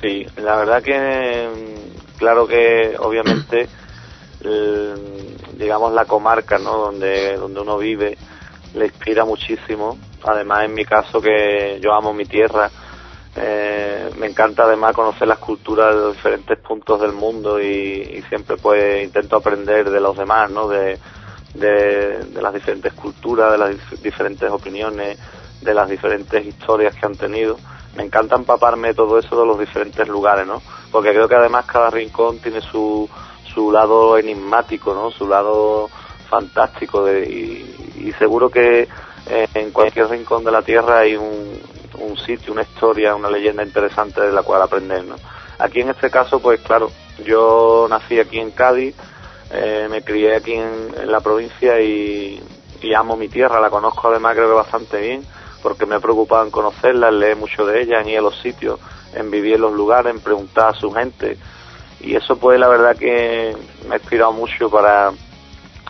Sí, 0.00 0.26
la 0.36 0.56
verdad 0.56 0.82
que, 0.82 1.48
claro 2.16 2.46
que 2.46 2.94
obviamente, 2.98 3.68
digamos 5.54 5.92
la 5.92 6.04
comarca, 6.04 6.58
¿no? 6.58 6.76
Donde, 6.78 7.36
donde 7.36 7.60
uno 7.60 7.78
vive, 7.78 8.16
le 8.74 8.86
inspira 8.86 9.24
muchísimo. 9.24 9.98
Además, 10.24 10.64
en 10.64 10.74
mi 10.74 10.84
caso, 10.84 11.20
que 11.20 11.80
yo 11.82 11.92
amo 11.94 12.12
mi 12.12 12.26
tierra, 12.26 12.70
eh, 13.34 14.10
me 14.18 14.26
encanta 14.26 14.64
además 14.64 14.94
conocer 14.94 15.26
las 15.26 15.38
culturas 15.38 15.94
de 15.94 16.00
los 16.00 16.14
diferentes 16.14 16.58
puntos 16.58 17.00
del 17.00 17.12
mundo 17.12 17.60
y, 17.60 18.22
siempre 18.28 18.56
pues 18.56 19.02
intento 19.02 19.36
aprender 19.36 19.90
de 19.90 20.00
los 20.00 20.16
demás, 20.16 20.48
¿no? 20.50 20.68
De, 20.68 20.98
de, 21.54 22.24
de 22.24 22.42
las 22.42 22.54
diferentes 22.54 22.92
culturas, 22.92 23.50
de 23.50 23.58
las 23.58 24.00
diferentes 24.00 24.48
opiniones, 24.48 25.18
de 25.60 25.74
las 25.74 25.88
diferentes 25.88 26.46
historias 26.46 26.94
que 26.94 27.06
han 27.06 27.16
tenido 27.16 27.58
me 27.96 28.04
encanta 28.04 28.36
empaparme 28.36 28.94
todo 28.94 29.18
eso 29.18 29.40
de 29.40 29.46
los 29.46 29.58
diferentes 29.58 30.06
lugares, 30.06 30.46
¿no? 30.46 30.62
Porque 30.90 31.10
creo 31.10 31.28
que 31.28 31.34
además 31.34 31.66
cada 31.66 31.90
rincón 31.90 32.38
tiene 32.38 32.60
su, 32.60 33.08
su 33.52 33.72
lado 33.72 34.16
enigmático, 34.18 34.94
¿no? 34.94 35.10
Su 35.10 35.28
lado 35.28 35.88
fantástico 36.28 37.04
de, 37.04 37.22
y, 37.24 38.12
seguro 38.18 38.50
que 38.50 38.88
eh, 39.26 39.48
en 39.54 39.70
cualquier 39.70 40.08
rincón 40.08 40.44
de 40.44 40.50
la 40.50 40.62
Tierra 40.62 41.00
hay 41.00 41.16
un, 41.16 41.60
un 42.00 42.16
sitio, 42.18 42.52
una 42.52 42.62
historia, 42.62 43.14
una 43.14 43.30
leyenda 43.30 43.62
interesante 43.62 44.20
de 44.20 44.32
la 44.32 44.42
cual 44.42 44.62
aprender, 44.62 45.04
¿no? 45.04 45.16
Aquí 45.58 45.80
en 45.80 45.90
este 45.90 46.10
caso, 46.10 46.40
pues 46.40 46.60
claro, 46.60 46.90
Yo 47.24 47.86
nací 47.90 48.20
aquí 48.20 48.38
en 48.38 48.52
Cádiz, 48.52 48.94
eh, 49.50 49.88
me 49.90 50.02
crié 50.02 50.36
aquí 50.36 50.54
en, 50.54 51.10
la 51.10 51.20
provincia 51.20 51.80
y, 51.80 52.40
y 52.80 52.94
amo 52.94 53.16
mi 53.16 53.28
tierra, 53.28 53.60
la 53.60 53.70
conozco 53.70 54.08
además 54.08 54.36
creo 54.36 54.48
que 54.48 54.54
bastante 54.54 55.00
bien, 55.00 55.24
porque 55.62 55.86
me 55.86 55.96
he 55.96 56.00
preocupado 56.00 56.44
en 56.44 56.50
conocerla, 56.50 57.08
en 57.08 57.20
leer 57.20 57.36
mucho 57.36 57.66
de 57.66 57.82
ella, 57.82 58.00
en 58.00 58.08
ir 58.08 58.18
a 58.18 58.22
los 58.22 58.38
sitios, 58.40 58.78
en 59.14 59.30
vivir 59.30 59.54
en 59.54 59.62
los 59.62 59.72
lugares, 59.72 60.14
en 60.14 60.20
preguntar 60.20 60.70
a 60.70 60.74
su 60.74 60.90
gente. 60.90 61.36
Y 62.00 62.14
eso 62.14 62.36
pues 62.36 62.58
la 62.58 62.68
verdad 62.68 62.96
que 62.96 63.56
me 63.88 63.94
ha 63.94 63.98
inspirado 63.98 64.32
mucho 64.32 64.70
para, 64.70 65.10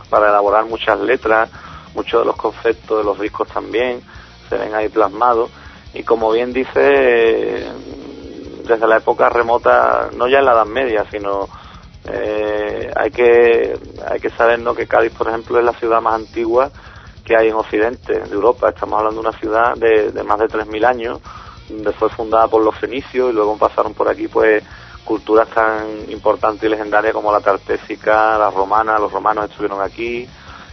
para 0.08 0.28
elaborar 0.28 0.64
muchas 0.64 0.98
letras, 1.00 1.50
muchos 1.94 2.20
de 2.20 2.26
los 2.26 2.36
conceptos 2.36 2.98
de 2.98 3.04
los 3.04 3.20
discos 3.20 3.48
también 3.48 4.00
se 4.48 4.56
ven 4.56 4.74
ahí 4.74 4.88
plasmados. 4.88 5.50
Y 5.94 6.02
como 6.02 6.30
bien 6.32 6.52
dice, 6.52 7.66
desde 8.64 8.86
la 8.86 8.98
época 8.98 9.28
remota, 9.28 10.10
no 10.14 10.28
ya 10.28 10.38
en 10.38 10.44
la 10.44 10.52
Edad 10.52 10.66
Media, 10.66 11.04
sino 11.10 11.48
eh, 12.04 12.90
hay 12.94 13.10
que 13.10 13.78
hay 14.06 14.20
que 14.20 14.30
saber 14.30 14.60
¿no? 14.60 14.74
que 14.74 14.86
Cádiz, 14.86 15.12
por 15.12 15.28
ejemplo, 15.28 15.58
es 15.58 15.64
la 15.64 15.72
ciudad 15.72 16.00
más 16.00 16.14
antigua 16.14 16.70
que 17.28 17.36
hay 17.36 17.48
en 17.48 17.54
Occidente, 17.54 18.20
de 18.20 18.34
Europa. 18.34 18.70
Estamos 18.70 18.98
hablando 18.98 19.20
de 19.20 19.28
una 19.28 19.38
ciudad 19.38 19.76
de, 19.76 20.10
de 20.10 20.22
más 20.22 20.38
de 20.38 20.48
3.000 20.48 20.84
años, 20.86 21.20
donde 21.68 21.92
fue 21.92 22.08
fundada 22.08 22.48
por 22.48 22.64
los 22.64 22.74
fenicios 22.74 23.30
y 23.30 23.34
luego 23.34 23.58
pasaron 23.58 23.92
por 23.92 24.08
aquí 24.08 24.28
pues 24.28 24.64
culturas 25.04 25.48
tan 25.48 26.10
importantes 26.10 26.64
y 26.64 26.68
legendarias 26.70 27.12
como 27.12 27.30
la 27.30 27.40
tartésica, 27.40 28.38
la 28.38 28.50
romana, 28.50 28.98
los 28.98 29.12
romanos 29.12 29.50
estuvieron 29.50 29.82
aquí, 29.82 30.26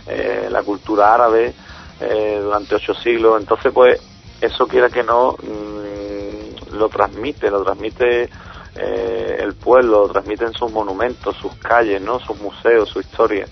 eh, 0.08 0.48
la 0.50 0.64
cultura 0.64 1.14
árabe 1.14 1.54
eh, 2.00 2.40
durante 2.42 2.76
ocho 2.76 2.94
siglos. 2.94 3.40
Entonces, 3.40 3.74
pues, 3.74 4.00
eso 4.40 4.66
quiera 4.68 4.90
que 4.90 5.04
no, 5.04 5.34
mmm, 5.34 6.76
lo 6.76 6.88
transmite, 6.88 7.52
lo 7.52 7.64
transmite 7.64 8.30
eh, 8.76 9.38
el 9.40 9.56
pueblo, 9.56 10.08
lo 10.08 10.10
transmiten 10.10 10.54
sus 10.54 10.72
monumentos, 10.72 11.36
sus 11.36 11.54
calles, 11.56 12.02
¿no? 12.02 12.20
sus 12.20 12.40
museos, 12.40 12.90
su 12.90 13.02
historia. 13.02 13.46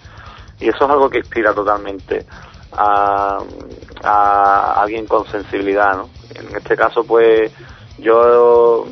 Y 0.60 0.70
eso 0.70 0.86
es 0.86 0.90
algo 0.90 1.10
que 1.10 1.18
inspira 1.20 1.54
totalmente 1.54 2.26
a, 2.76 3.40
a 4.04 4.82
alguien 4.82 5.06
con 5.06 5.26
sensibilidad. 5.28 5.96
¿no? 5.96 6.10
En 6.36 6.56
este 6.56 6.76
caso, 6.76 7.04
pues, 7.04 7.52
yo 7.98 8.86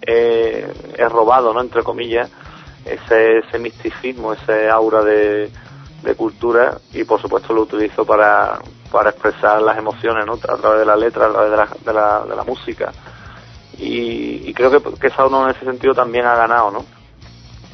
he, 0.00 0.66
he 0.96 1.08
robado, 1.08 1.52
¿no? 1.52 1.60
entre 1.60 1.82
comillas, 1.82 2.30
ese, 2.84 3.38
ese 3.38 3.58
misticismo, 3.58 4.32
ese 4.32 4.68
aura 4.68 5.02
de, 5.02 5.50
de 6.02 6.14
cultura 6.14 6.78
y 6.92 7.04
por 7.04 7.20
supuesto 7.20 7.52
lo 7.52 7.62
utilizo 7.62 8.04
para, 8.04 8.58
para 8.90 9.10
expresar 9.10 9.62
las 9.62 9.78
emociones 9.78 10.26
¿no? 10.26 10.34
a 10.34 10.56
través 10.56 10.80
de 10.80 10.86
la 10.86 10.96
letra, 10.96 11.26
a 11.26 11.30
través 11.30 11.50
de 11.50 11.56
la, 11.56 11.68
de 11.84 11.92
la, 11.92 12.24
de 12.28 12.36
la 12.36 12.44
música. 12.44 12.92
Y, 13.78 14.48
y 14.48 14.54
creo 14.54 14.70
que, 14.70 14.98
que 14.98 15.10
Sauron 15.10 15.44
en 15.48 15.56
ese 15.56 15.64
sentido 15.64 15.94
también 15.94 16.26
ha 16.26 16.36
ganado, 16.36 16.70
¿no? 16.70 16.84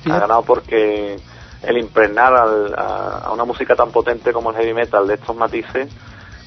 Sí. 0.04 0.10
Ha 0.10 0.20
ganado 0.20 0.42
porque 0.42 1.18
el 1.62 1.78
impregnar 1.78 2.34
al, 2.34 2.74
a, 2.76 3.30
una 3.32 3.44
música 3.44 3.74
tan 3.74 3.90
potente 3.90 4.32
como 4.32 4.50
el 4.50 4.56
heavy 4.56 4.74
metal 4.74 5.06
de 5.06 5.14
estos 5.14 5.36
matices, 5.36 5.88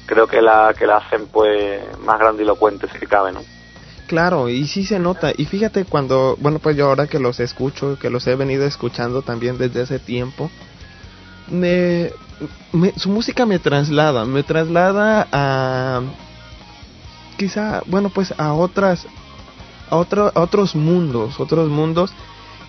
creo 0.06 0.26
que 0.26 0.42
la, 0.42 0.74
que 0.78 0.86
la 0.86 0.98
hacen 0.98 1.26
pues 1.26 1.82
más 2.00 2.18
grandilocuente 2.18 2.88
si 2.98 3.06
cabe, 3.06 3.32
¿no? 3.32 3.40
Claro, 4.06 4.48
y 4.48 4.66
sí 4.66 4.84
se 4.84 4.98
nota. 4.98 5.32
Y 5.36 5.46
fíjate 5.46 5.84
cuando, 5.84 6.36
bueno, 6.38 6.58
pues 6.58 6.76
yo 6.76 6.86
ahora 6.86 7.06
que 7.06 7.18
los 7.18 7.40
escucho, 7.40 7.98
que 7.98 8.10
los 8.10 8.26
he 8.26 8.36
venido 8.36 8.66
escuchando 8.66 9.22
también 9.22 9.56
desde 9.56 9.82
hace 9.82 9.98
tiempo, 9.98 10.50
me, 11.48 12.10
me, 12.72 12.92
su 12.98 13.08
música 13.08 13.46
me 13.46 13.58
traslada, 13.58 14.24
me 14.24 14.42
traslada 14.42 15.28
a 15.32 16.02
quizá, 17.36 17.82
bueno, 17.86 18.10
pues 18.10 18.34
a 18.38 18.52
otras 18.52 19.06
a, 19.88 19.96
otro, 19.96 20.30
otros 20.34 20.74
mundos, 20.74 21.40
otros 21.40 21.68
mundos 21.68 22.12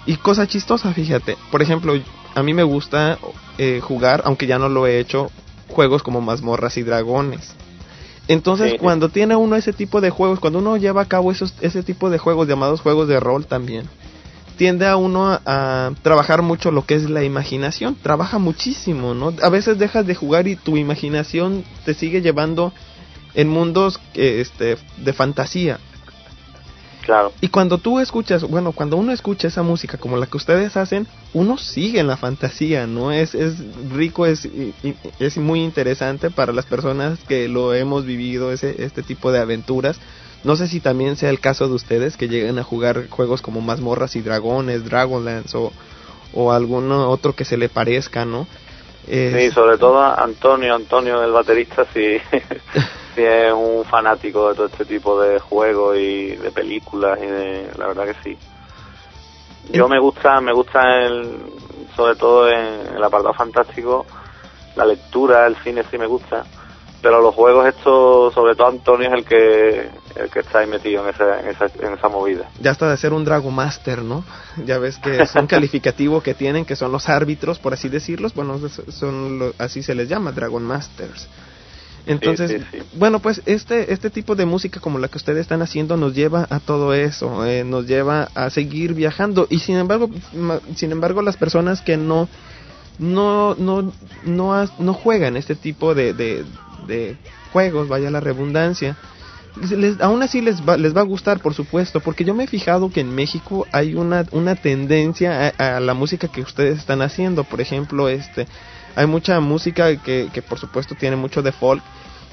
y 0.06 0.18
cosa 0.18 0.48
chistosa, 0.48 0.94
fíjate. 0.94 1.38
Por 1.52 1.62
ejemplo, 1.62 1.94
a 2.36 2.44
mí 2.44 2.54
me 2.54 2.64
gusta 2.64 3.18
eh, 3.58 3.80
jugar, 3.82 4.24
aunque 4.26 4.48
ya 4.48 4.60
no 4.60 4.70
lo 4.70 4.88
he 4.88 5.00
hecho, 5.00 5.32
juegos 5.68 6.04
como 6.04 6.22
mazmorras 6.22 6.78
y 6.78 6.84
dragones. 6.84 7.54
Entonces, 8.28 8.72
sí. 8.72 8.78
cuando 8.78 9.10
tiene 9.10 9.36
uno 9.36 9.56
ese 9.56 9.74
tipo 9.74 10.00
de 10.02 10.10
juegos, 10.10 10.40
cuando 10.40 10.60
uno 10.60 10.78
lleva 10.78 11.02
a 11.02 11.08
cabo 11.08 11.32
esos, 11.32 11.54
ese 11.62 11.84
tipo 11.84 12.10
de 12.10 12.18
juegos 12.18 12.48
llamados 12.48 12.82
juegos 12.82 13.08
de 13.08 13.20
rol 13.20 13.46
también, 13.46 13.90
tiende 14.58 14.88
a 14.88 14.96
uno 14.96 15.28
a, 15.28 15.42
a, 15.46 15.92
trabajar 16.02 16.42
mucho 16.42 16.72
lo 16.72 16.86
que 16.86 16.96
es 16.96 17.10
la 17.10 17.24
imaginación. 17.24 17.96
Trabaja 18.02 18.40
muchísimo, 18.40 19.14
¿no? 19.14 19.34
A 19.42 19.50
veces 19.50 19.78
dejas 19.78 20.08
de 20.08 20.16
jugar 20.16 20.48
y 20.48 20.56
tu 20.56 20.78
imaginación 20.78 21.66
te 21.86 21.94
sigue 21.94 22.22
llevando 22.22 22.74
en 23.34 23.50
mundos 23.50 24.00
eh, 24.14 24.38
este, 24.42 24.78
de 24.98 25.14
fantasía. 25.14 25.80
Claro. 27.04 27.34
Y 27.42 27.50
cuando 27.50 27.80
tú 27.80 28.00
escuchas, 28.00 28.44
bueno, 28.44 28.72
cuando 28.72 28.96
uno 28.96 29.12
escucha 29.12 29.50
esa 29.50 29.62
música 29.62 29.98
como 29.98 30.16
la 30.16 30.26
que 30.26 30.38
ustedes 30.38 30.78
hacen, 30.78 31.06
uno 31.34 31.58
sigue 31.58 32.00
en 32.00 32.08
la 32.08 32.16
fantasía, 32.16 32.88
¿no? 32.88 33.12
Es, 33.12 33.36
es 33.36 33.58
rico, 33.92 34.26
es, 34.26 34.48
es 35.20 35.38
muy 35.38 35.62
interesante 35.62 36.32
para 36.32 36.54
las 36.54 36.66
personas 36.66 37.20
que 37.28 37.50
lo 37.50 37.74
hemos 37.74 38.06
vivido, 38.06 38.54
ese, 38.54 38.84
este 38.84 39.04
tipo 39.04 39.34
de 39.34 39.40
aventuras. 39.40 40.00
No 40.46 40.56
sé 40.56 40.68
si 40.68 40.80
también 40.80 41.18
sea 41.18 41.30
el 41.30 41.42
caso 41.42 41.68
de 41.68 41.74
ustedes 41.74 42.16
que 42.16 42.30
lleguen 42.30 42.58
a 42.58 42.64
jugar 42.64 43.10
juegos 43.10 43.42
como 43.42 43.60
Mazmorras 43.60 44.16
y 44.16 44.22
Dragones, 44.22 44.86
Dragonlance 44.86 45.58
o, 45.58 45.74
o 46.34 46.54
alguno 46.54 47.10
otro 47.10 47.34
que 47.34 47.46
se 47.46 47.58
le 47.58 47.68
parezca, 47.68 48.24
¿no? 48.24 48.48
Eh, 49.08 49.34
sí, 49.50 49.52
sobre 49.52 49.78
todo 49.78 50.02
Antonio, 50.02 50.76
Antonio 50.76 51.24
el 51.24 51.32
baterista, 51.32 51.86
sí, 51.94 52.18
sí 53.16 53.22
es 53.22 53.54
un 53.54 53.84
fanático 53.84 54.50
de 54.50 54.56
todo 54.56 54.66
este 54.68 54.86
tipo 54.86 55.20
de 55.22 55.40
juegos 55.40 55.98
y 55.98 56.36
de 56.36 56.52
películas 56.52 57.20
y 57.22 57.26
de, 57.26 57.70
la 57.78 57.88
verdad 57.88 58.06
que 58.06 58.16
sí. 58.24 58.38
Yo 59.72 59.88
me 59.88 60.00
gusta, 60.00 60.40
me 60.42 60.54
gusta 60.54 60.82
el, 61.02 61.38
sobre 61.96 62.16
todo 62.16 62.50
en 62.50 62.96
el 62.96 63.04
apartado 63.04 63.34
fantástico, 63.34 64.06
la 64.76 64.86
lectura, 64.86 65.48
el 65.48 65.56
cine 65.58 65.84
sí 65.90 65.98
me 65.98 66.08
gusta, 66.08 66.44
pero 67.04 67.22
los 67.22 67.36
juegos 67.36 67.68
estos, 67.68 68.34
sobre 68.34 68.56
todo 68.56 68.68
Antonio 68.68 69.10
es 69.10 69.14
el 69.14 69.26
que 69.26 69.90
el 70.16 70.30
que 70.30 70.40
está 70.40 70.60
ahí 70.60 70.68
metido 70.68 71.04
en 71.04 71.14
esa, 71.14 71.42
en 71.42 71.48
esa, 71.50 71.66
en 71.66 71.94
esa 71.94 72.08
movida. 72.08 72.50
Ya 72.62 72.72
hasta 72.72 72.90
de 72.90 72.96
ser 72.96 73.14
un 73.14 73.26
Dragon 73.26 73.54
Master, 73.54 74.02
¿no? 74.02 74.24
Ya 74.66 74.80
ves 74.80 75.00
que 75.00 75.22
es 75.22 75.36
un 75.36 75.46
calificativo 75.46 76.22
que 76.22 76.34
tienen, 76.34 76.64
que 76.64 76.78
son 76.78 76.92
los 76.94 77.10
árbitros, 77.10 77.60
por 77.60 77.74
así 77.74 77.90
decirlos, 77.90 78.34
bueno, 78.34 78.58
son 78.88 79.38
lo, 79.38 79.54
así 79.58 79.84
se 79.84 79.94
les 79.96 80.08
llama, 80.08 80.32
Dragon 80.32 80.64
Masters. 80.64 81.28
Entonces, 82.06 82.52
sí, 82.52 82.58
sí, 82.72 82.78
sí. 82.80 82.98
bueno, 82.98 83.20
pues 83.20 83.42
este 83.46 83.94
este 83.94 84.10
tipo 84.10 84.36
de 84.36 84.46
música 84.46 84.80
como 84.80 85.00
la 85.00 85.08
que 85.08 85.18
ustedes 85.18 85.42
están 85.42 85.62
haciendo 85.62 85.98
nos 85.98 86.14
lleva 86.14 86.48
a 86.50 86.60
todo 86.60 86.94
eso, 86.94 87.46
eh, 87.46 87.66
nos 87.66 87.86
lleva 87.86 88.30
a 88.34 88.50
seguir 88.50 88.94
viajando 88.94 89.48
y 89.50 89.60
sin 89.60 89.78
embargo, 89.78 90.10
sin 90.76 90.92
embargo 90.92 91.22
las 91.22 91.38
personas 91.38 91.82
que 91.82 91.98
no 91.98 92.28
no 93.00 93.56
no 93.56 93.92
no 94.26 94.70
no 94.78 94.94
juegan 94.94 95.38
este 95.38 95.56
tipo 95.56 95.96
de, 95.96 96.14
de, 96.14 96.46
de 96.88 97.18
juegos, 97.52 97.88
vaya 97.88 98.12
la 98.12 98.20
redundancia, 98.20 98.98
aún 100.00 100.24
así 100.24 100.42
les 100.42 100.68
va, 100.68 100.78
les 100.78 100.96
va 100.96 101.02
a 101.02 101.06
gustar, 101.06 101.40
por 101.40 101.54
supuesto, 101.54 102.00
porque 102.00 102.24
yo 102.24 102.34
me 102.34 102.46
he 102.46 102.48
fijado 102.48 102.90
que 102.90 103.02
en 103.02 103.14
México 103.14 103.68
hay 103.72 103.96
una, 103.96 104.26
una 104.32 104.56
tendencia 104.56 105.54
a, 105.58 105.78
a, 105.78 105.80
la 105.80 105.94
música 105.94 106.28
que 106.28 106.42
ustedes 106.42 106.80
están 106.80 107.02
haciendo. 107.02 107.44
Por 107.44 107.62
ejemplo, 107.62 108.10
este, 108.10 108.48
hay 108.96 109.06
mucha 109.06 109.40
música 109.40 109.96
que, 109.98 110.30
que 110.34 110.42
por 110.42 110.60
supuesto 110.60 110.96
tiene 110.96 111.16
mucho 111.16 111.42
de 111.42 111.52
folk 111.52 111.84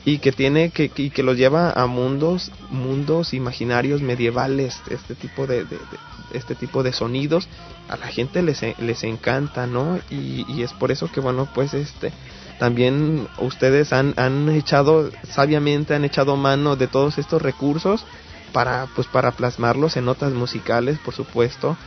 y 0.05 0.19
que 0.19 0.33
tiene 0.33 0.71
que, 0.71 0.91
y 0.97 1.11
que 1.11 1.23
los 1.23 1.37
lleva 1.37 1.73
a 1.73 1.87
mundos, 1.87 2.51
mundos 2.71 3.35
imaginarios 3.35 4.01
medievales, 4.01 4.81
este 4.89 5.15
tipo 5.15 5.47
de 5.47 5.67
este 6.33 6.55
tipo 6.55 6.83
de 6.83 6.93
sonidos. 6.93 7.49
A 7.89 7.97
la 7.97 8.07
gente 8.07 8.41
les, 8.43 8.63
les 8.79 9.05
encanta, 9.05 9.67
¿no? 9.67 9.99
Y, 10.11 10.47
y 10.49 10.63
es 10.63 10.73
por 10.73 10.91
eso 10.91 11.11
que, 11.13 11.21
bueno, 11.21 11.49
pues 11.53 11.75
este 11.75 12.13
también 12.61 13.27
ustedes 13.39 13.91
han, 13.95 14.13
han 14.19 14.51
echado 14.51 15.11
sabiamente 15.25 15.95
han 15.95 16.05
echado 16.05 16.37
mano 16.37 16.77
de 16.77 16.89
todos 16.89 17.17
estos 17.17 17.41
recursos 17.41 18.05
para 18.53 18.87
pues 18.95 19.07
para 19.07 19.31
plasmarlos 19.31 19.97
en 19.97 20.05
notas 20.05 20.35
musicales 20.35 20.99
por 20.99 21.15
supuesto 21.15 21.79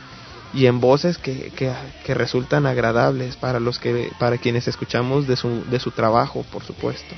y 0.52 0.66
en 0.66 0.80
voces 0.80 1.18
que, 1.18 1.52
que, 1.52 1.72
que, 2.04 2.14
resultan 2.14 2.66
agradables 2.66 3.36
para 3.36 3.60
los 3.60 3.78
que 3.78 4.10
para 4.18 4.38
quienes 4.38 4.66
escuchamos 4.66 5.28
de 5.28 5.36
su 5.36 5.64
de 5.70 5.78
su 5.78 5.92
trabajo 5.92 6.44
por 6.52 6.64
supuesto. 6.64 7.14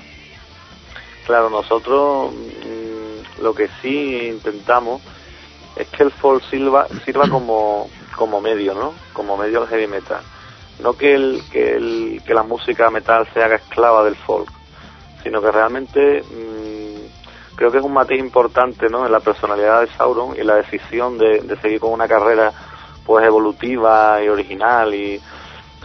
Claro 1.25 1.49
nosotros 1.49 2.35
mmm, 2.35 3.43
lo 3.43 3.55
que 3.55 3.71
sí 3.81 4.29
intentamos 4.35 5.01
es 5.77 5.89
que 5.89 6.03
el 6.03 6.11
folk 6.11 6.45
sirva 6.51 6.89
sirva 7.07 7.27
como 7.31 7.89
como 8.17 8.43
medio 8.43 8.75
no 8.75 8.93
como 9.15 9.39
medio 9.39 9.63
al 9.63 9.69
heavy 9.69 9.87
metal 9.87 10.21
no 10.81 10.93
que 10.95 11.15
el, 11.15 11.43
que 11.51 11.77
el 11.77 12.23
que 12.27 12.35
la 12.35 12.43
música 12.43 12.91
metal 12.91 13.27
se 13.33 13.43
haga 13.43 13.57
esclava 13.57 14.05
del 14.05 14.17
folk 14.17 14.51
sino 15.23 15.41
que 15.41 15.51
realmente 15.51 16.23
mmm, 16.23 17.57
creo 17.57 17.71
que 17.71 17.79
es 17.79 17.85
un 17.85 17.93
matiz 17.93 18.19
importante 18.19 18.89
no 18.89 19.07
en 19.07 19.13
la 19.13 19.21
personalidad 19.21 19.81
de 19.81 19.89
Sauron 19.89 20.37
y 20.37 20.43
la 20.43 20.57
decisión 20.57 21.19
de, 21.19 21.41
de 21.41 21.57
seguir 21.57 21.81
con 21.81 21.93
una 21.93 22.07
carrera 22.07 22.53
pues 23.05 23.25
evolutiva 23.25 24.23
y 24.23 24.29
original 24.29 24.95
y 24.95 25.21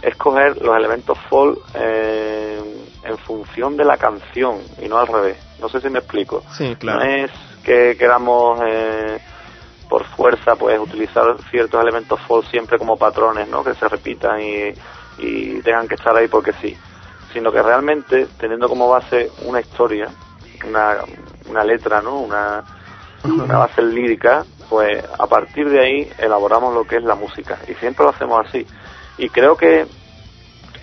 escoger 0.02 0.60
los 0.60 0.76
elementos 0.76 1.16
folk 1.30 1.58
eh, 1.74 2.60
en 3.04 3.18
función 3.18 3.76
de 3.76 3.84
la 3.84 3.96
canción 3.96 4.58
y 4.80 4.88
no 4.88 4.98
al 4.98 5.06
revés. 5.06 5.36
No 5.60 5.68
sé 5.68 5.80
si 5.80 5.88
me 5.88 6.00
explico. 6.00 6.42
Sí 6.56 6.76
claro. 6.76 7.00
No 7.00 7.04
es 7.04 7.30
que 7.62 7.96
queramos 7.96 8.60
eh, 8.66 9.20
por 9.92 10.04
fuerza 10.04 10.56
pues 10.56 10.78
utilizar 10.80 11.36
ciertos 11.50 11.78
elementos 11.82 12.18
folk 12.22 12.46
siempre 12.46 12.78
como 12.78 12.96
patrones, 12.96 13.46
¿no? 13.46 13.62
Que 13.62 13.74
se 13.74 13.86
repitan 13.86 14.40
y, 14.40 14.72
y 15.18 15.60
tengan 15.60 15.86
que 15.86 15.96
estar 15.96 16.16
ahí 16.16 16.28
porque 16.28 16.54
sí, 16.62 16.74
sino 17.30 17.52
que 17.52 17.60
realmente 17.60 18.26
teniendo 18.38 18.70
como 18.70 18.88
base 18.88 19.30
una 19.44 19.60
historia, 19.60 20.08
una, 20.66 20.96
una 21.50 21.62
letra, 21.62 22.00
¿no? 22.00 22.20
Una, 22.20 22.64
una 23.24 23.58
base 23.58 23.82
lírica, 23.82 24.46
pues 24.70 25.04
a 25.18 25.26
partir 25.26 25.68
de 25.68 25.80
ahí 25.80 26.10
elaboramos 26.16 26.72
lo 26.72 26.84
que 26.84 26.96
es 26.96 27.04
la 27.04 27.14
música 27.14 27.58
y 27.68 27.74
siempre 27.74 28.04
lo 28.06 28.12
hacemos 28.12 28.46
así. 28.46 28.66
Y 29.18 29.28
creo 29.28 29.58
que 29.58 29.86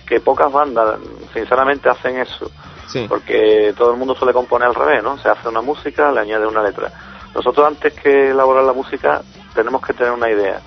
que 0.06 0.20
pocas 0.20 0.52
bandas 0.52 1.00
sinceramente 1.34 1.88
hacen 1.88 2.16
eso, 2.16 2.48
Sí. 2.86 3.06
porque 3.08 3.74
todo 3.76 3.90
el 3.90 3.96
mundo 3.98 4.14
suele 4.14 4.32
componer 4.32 4.68
al 4.68 4.74
revés, 4.76 5.02
¿no? 5.02 5.18
Se 5.18 5.28
hace 5.28 5.48
una 5.48 5.62
música, 5.62 6.12
le 6.12 6.20
añade 6.20 6.46
una 6.46 6.62
letra. 6.62 6.92
Nosotros 7.34 7.66
antes 7.66 7.92
que 7.94 8.30
elaborar 8.30 8.64
la 8.64 8.72
música 8.72 9.22
tenemos 9.54 9.84
que 9.84 9.92
tener 9.92 10.12
una 10.12 10.30
idea. 10.30 10.60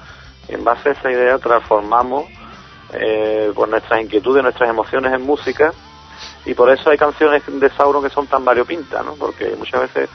Y 0.47 0.53
en 0.53 0.64
base 0.64 0.89
a 0.89 0.91
esa 0.93 1.11
idea 1.11 1.38
transformamos 1.39 2.26
eh, 2.93 3.51
pues 3.53 3.70
nuestras 3.70 4.01
inquietudes, 4.01 4.43
nuestras 4.43 4.70
emociones 4.70 5.14
en 5.14 5.22
música 5.22 5.74
y 6.45 6.53
por 6.53 6.70
eso 6.70 6.89
hay 6.89 6.97
canciones 6.97 7.43
de 7.47 7.70
Sauron 7.72 8.03
que 8.03 8.09
son 8.09 8.28
tan 8.28 8.43
variopintas, 8.43 9.03
¿no? 9.05 9.16
Porque 9.16 9.55
muchas 9.57 9.82
veces 9.82 10.09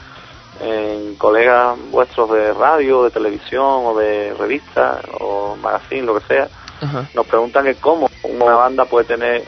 en 0.61 1.15
colegas 1.15 1.77
vuestros 1.91 2.31
de 2.31 2.53
radio, 2.53 3.03
de 3.03 3.11
televisión 3.11 3.85
o 3.85 3.97
de 3.97 4.33
revista 4.37 4.99
o 5.19 5.55
magazine, 5.55 6.03
lo 6.03 6.19
que 6.19 6.25
sea, 6.27 6.47
Ajá. 6.81 7.09
nos 7.13 7.25
preguntan 7.25 7.65
que 7.65 7.75
cómo 7.75 8.09
una 8.23 8.55
banda 8.55 8.85
puede 8.85 9.05
tener 9.05 9.43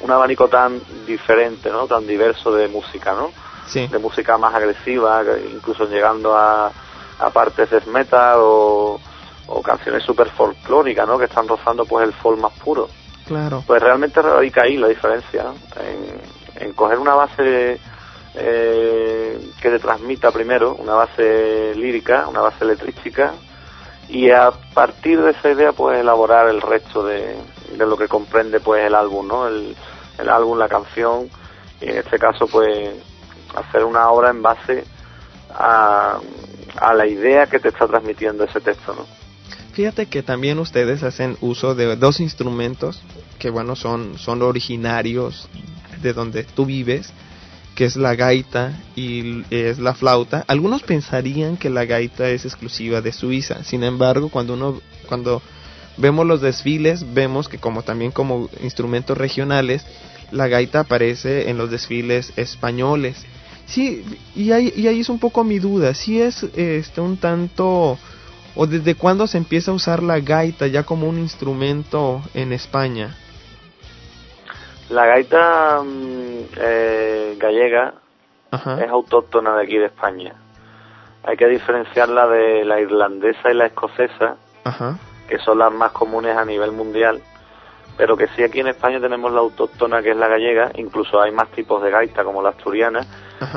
un 0.00 0.10
abanico 0.10 0.48
tan 0.48 0.80
diferente, 1.06 1.70
¿no? 1.70 1.86
Tan 1.86 2.06
diverso 2.06 2.52
de 2.52 2.68
música, 2.68 3.14
¿no? 3.14 3.30
Sí. 3.66 3.86
De 3.88 3.98
música 3.98 4.38
más 4.38 4.54
agresiva, 4.54 5.22
incluso 5.52 5.86
llegando 5.86 6.36
a, 6.36 6.70
a 7.18 7.30
partes 7.30 7.70
de 7.70 7.80
metal 7.90 8.38
o, 8.40 9.00
o 9.48 9.62
canciones 9.62 10.02
súper 10.04 10.30
folclóricas, 10.30 11.06
¿no? 11.06 11.18
Que 11.18 11.24
están 11.24 11.48
rozando 11.48 11.84
pues 11.84 12.06
el 12.06 12.14
folk 12.14 12.38
más 12.38 12.52
puro. 12.52 12.88
Claro. 13.26 13.64
Pues 13.66 13.82
realmente 13.82 14.22
radica 14.22 14.62
ahí 14.62 14.76
la 14.76 14.86
diferencia, 14.86 15.42
¿no? 15.42 15.54
en, 15.82 16.64
en 16.64 16.72
coger 16.74 16.98
una 16.98 17.14
base 17.14 17.80
eh, 18.34 19.50
que 19.60 19.70
te 19.70 19.78
transmita 19.80 20.30
primero, 20.30 20.74
una 20.76 20.94
base 20.94 21.74
lírica, 21.74 22.28
una 22.28 22.40
base 22.40 22.64
letrística, 22.64 23.32
y 24.08 24.30
a 24.30 24.52
partir 24.72 25.20
de 25.20 25.32
esa 25.32 25.50
idea 25.50 25.72
pues 25.72 25.98
elaborar 25.98 26.48
el 26.48 26.62
resto 26.62 27.04
de, 27.04 27.36
de 27.76 27.86
lo 27.86 27.96
que 27.96 28.06
comprende 28.06 28.60
pues 28.60 28.86
el 28.86 28.94
álbum, 28.94 29.26
¿no? 29.26 29.48
El, 29.48 29.74
el 30.18 30.28
álbum, 30.28 30.56
la 30.56 30.68
canción, 30.68 31.28
y 31.80 31.90
en 31.90 31.98
este 31.98 32.18
caso 32.18 32.46
pues 32.46 32.90
hacer 33.56 33.84
una 33.84 34.10
obra 34.10 34.30
en 34.30 34.42
base 34.42 34.84
a, 35.50 36.18
a 36.76 36.94
la 36.94 37.06
idea 37.06 37.46
que 37.46 37.58
te 37.58 37.68
está 37.68 37.86
transmitiendo 37.86 38.44
ese 38.44 38.60
texto, 38.60 38.94
¿no? 38.94 39.06
Fíjate 39.72 40.06
que 40.06 40.22
también 40.22 40.58
ustedes 40.58 41.02
hacen 41.02 41.36
uso 41.42 41.74
de 41.74 41.96
dos 41.96 42.20
instrumentos 42.20 43.02
que 43.38 43.50
bueno 43.50 43.76
son 43.76 44.16
son 44.18 44.40
originarios 44.40 45.50
de 46.00 46.14
donde 46.14 46.44
tú 46.44 46.64
vives, 46.64 47.12
que 47.74 47.84
es 47.84 47.96
la 47.96 48.14
gaita 48.14 48.72
y 48.94 49.44
es 49.50 49.78
la 49.78 49.94
flauta. 49.94 50.44
Algunos 50.48 50.82
pensarían 50.82 51.58
que 51.58 51.68
la 51.68 51.84
gaita 51.84 52.30
es 52.30 52.46
exclusiva 52.46 53.02
de 53.02 53.12
Suiza. 53.12 53.64
Sin 53.64 53.84
embargo, 53.84 54.30
cuando 54.30 54.54
uno 54.54 54.80
cuando 55.08 55.42
vemos 55.98 56.26
los 56.26 56.40
desfiles, 56.40 57.12
vemos 57.12 57.48
que 57.48 57.58
como 57.58 57.82
también 57.82 58.12
como 58.12 58.48
instrumentos 58.62 59.18
regionales, 59.18 59.84
la 60.30 60.48
gaita 60.48 60.80
aparece 60.80 61.50
en 61.50 61.58
los 61.58 61.70
desfiles 61.70 62.32
españoles. 62.36 63.26
Sí, 63.66 64.04
y 64.34 64.52
ahí, 64.52 64.72
y 64.76 64.86
ahí 64.86 65.00
es 65.00 65.08
un 65.08 65.18
poco 65.18 65.42
mi 65.44 65.58
duda, 65.58 65.92
si 65.94 66.22
es 66.22 66.44
este 66.54 67.00
un 67.00 67.16
tanto 67.16 67.98
o 68.56 68.66
desde 68.66 68.94
cuándo 68.94 69.26
se 69.26 69.38
empieza 69.38 69.70
a 69.70 69.74
usar 69.74 70.02
la 70.02 70.18
gaita 70.20 70.66
ya 70.66 70.84
como 70.84 71.08
un 71.08 71.18
instrumento 71.18 72.22
en 72.34 72.52
España. 72.52 73.14
La 74.88 75.04
gaita 75.04 75.82
mm, 75.84 76.38
eh, 76.58 77.36
gallega 77.38 77.94
Ajá. 78.50 78.82
es 78.82 78.90
autóctona 78.90 79.56
de 79.56 79.62
aquí 79.64 79.76
de 79.76 79.86
España. 79.86 80.34
Hay 81.24 81.36
que 81.36 81.48
diferenciarla 81.48 82.28
de 82.28 82.64
la 82.64 82.80
irlandesa 82.80 83.50
y 83.50 83.54
la 83.54 83.66
escocesa, 83.66 84.36
Ajá. 84.64 84.98
que 85.28 85.38
son 85.38 85.58
las 85.58 85.72
más 85.72 85.90
comunes 85.90 86.36
a 86.36 86.44
nivel 86.44 86.70
mundial, 86.70 87.20
pero 87.96 88.16
que 88.16 88.28
sí 88.28 88.44
aquí 88.44 88.60
en 88.60 88.68
España 88.68 89.00
tenemos 89.00 89.32
la 89.32 89.40
autóctona 89.40 90.02
que 90.02 90.12
es 90.12 90.16
la 90.16 90.28
gallega, 90.28 90.70
incluso 90.76 91.20
hay 91.20 91.32
más 91.32 91.48
tipos 91.50 91.82
de 91.82 91.90
gaita 91.90 92.22
como 92.22 92.42
la 92.42 92.50
asturiana, 92.50 93.00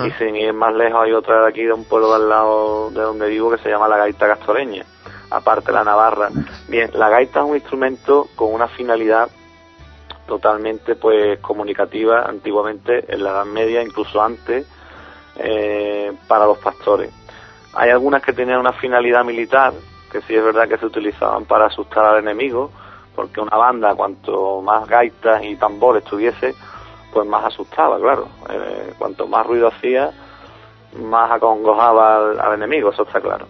Y 0.06 0.12
sin 0.12 0.36
ir 0.36 0.54
más 0.54 0.74
lejos 0.74 1.02
hay 1.04 1.14
otra 1.14 1.42
de 1.42 1.50
aquí 1.50 1.64
de 1.64 1.74
un 1.74 1.86
pueblo 1.86 2.14
al 2.14 2.28
lado 2.28 2.90
de 2.92 3.02
donde 3.02 3.30
vivo 3.30 3.50
que 3.50 3.58
se 3.60 3.70
llama 3.70 3.88
la 3.88 3.98
gaita 3.98 4.28
castoreña, 4.28 4.84
aparte 5.30 5.72
la 5.72 5.84
navarra. 5.84 6.30
Bien, 6.68 6.92
la 6.94 7.10
gaita 7.10 7.40
es 7.40 7.46
un 7.46 7.56
instrumento 7.56 8.28
con 8.36 8.54
una 8.54 8.68
finalidad 8.68 9.30
totalmente 10.28 10.96
pues 10.96 11.40
comunicativa 11.40 12.26
antiguamente 12.26 13.06
en 13.08 13.24
la 13.24 13.32
Edad 13.32 13.46
Media, 13.46 13.82
incluso 13.82 14.22
antes, 14.22 14.68
eh, 15.38 16.12
para 16.28 16.46
los 16.46 16.58
pastores. 16.60 17.12
Hay 17.74 17.90
algunas 17.90 18.22
que 18.22 18.34
tenían 18.34 18.60
una 18.60 18.74
finalidad 18.74 19.24
militar, 19.24 19.74
que 20.12 20.22
sí 20.22 20.36
es 20.36 20.44
verdad 20.44 20.68
que 20.68 20.78
se 20.78 20.86
utilizaban 20.86 21.46
para 21.46 21.68
asustar 21.68 22.06
al 22.06 22.20
enemigo, 22.20 22.72
porque 23.16 23.42
una 23.42 23.58
banda, 23.58 23.96
cuanto 23.96 24.62
más 24.62 24.88
gaitas 24.88 25.44
y 25.44 25.56
tambores 25.56 26.04
tuviese, 26.04 26.54
pues 27.14 27.28
más 27.28 27.46
asustaba, 27.46 28.00
claro. 28.00 28.28
Eh, 28.50 28.94
cuanto 28.98 29.28
más 29.28 29.46
ruido 29.46 29.68
hacía, 29.68 30.12
más 31.02 31.32
acongojaba 31.32 32.18
al, 32.18 32.40
al 32.40 32.54
enemigo, 32.56 32.92
eso 32.92 33.04
está 33.04 33.22
claro. 33.22 33.46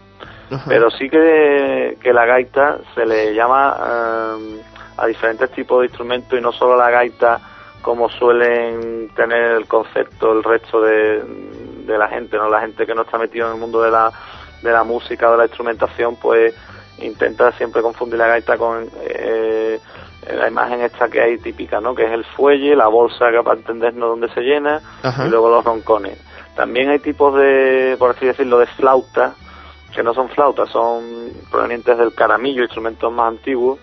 Ajá. 0.51 0.65
Pero 0.67 0.89
sí 0.91 1.09
que, 1.09 1.97
que 2.01 2.13
la 2.13 2.25
gaita 2.25 2.79
se 2.95 3.05
le 3.05 3.33
llama 3.33 3.77
eh, 3.79 4.61
a 4.97 5.05
diferentes 5.05 5.51
tipos 5.51 5.79
de 5.79 5.85
instrumentos 5.87 6.37
y 6.37 6.41
no 6.41 6.51
solo 6.51 6.75
la 6.75 6.89
gaita 6.89 7.39
como 7.81 8.09
suelen 8.09 9.09
tener 9.15 9.51
el 9.51 9.67
concepto 9.67 10.33
el 10.33 10.43
resto 10.43 10.81
de, 10.81 11.23
de 11.85 11.97
la 11.97 12.07
gente, 12.09 12.37
no 12.37 12.49
la 12.49 12.61
gente 12.61 12.85
que 12.85 12.93
no 12.93 13.03
está 13.03 13.17
metida 13.17 13.47
en 13.47 13.53
el 13.53 13.59
mundo 13.59 13.81
de 13.81 13.91
la, 13.91 14.11
de 14.61 14.71
la 14.71 14.83
música 14.83 15.29
o 15.29 15.31
de 15.31 15.37
la 15.37 15.45
instrumentación, 15.45 16.15
pues 16.17 16.53
intenta 16.99 17.51
siempre 17.53 17.81
confundir 17.81 18.19
la 18.19 18.27
gaita 18.27 18.57
con 18.57 18.89
eh, 19.01 19.79
la 20.27 20.47
imagen 20.47 20.81
esta 20.81 21.09
que 21.09 21.21
hay 21.21 21.37
típica, 21.37 21.79
¿no? 21.79 21.95
Que 21.95 22.05
es 22.05 22.11
el 22.11 22.25
fuelle, 22.25 22.75
la 22.75 22.87
bolsa 22.87 23.31
que 23.31 23.41
para 23.43 23.57
entendernos 23.57 24.09
donde 24.09 24.29
se 24.33 24.41
llena 24.41 24.81
Ajá. 25.03 25.25
y 25.25 25.29
luego 25.29 25.49
los 25.49 25.63
roncones. 25.63 26.19
También 26.55 26.89
hay 26.89 26.99
tipos 26.99 27.35
de, 27.35 27.95
por 27.97 28.11
así 28.11 28.25
decirlo, 28.25 28.59
de 28.59 28.67
flauta, 28.67 29.35
que 29.95 30.03
no 30.03 30.13
son 30.13 30.29
flautas, 30.29 30.69
son 30.69 31.31
provenientes 31.49 31.97
del 31.97 32.13
caramillo, 32.13 32.63
instrumentos 32.63 33.11
más 33.11 33.29
antiguos, 33.29 33.79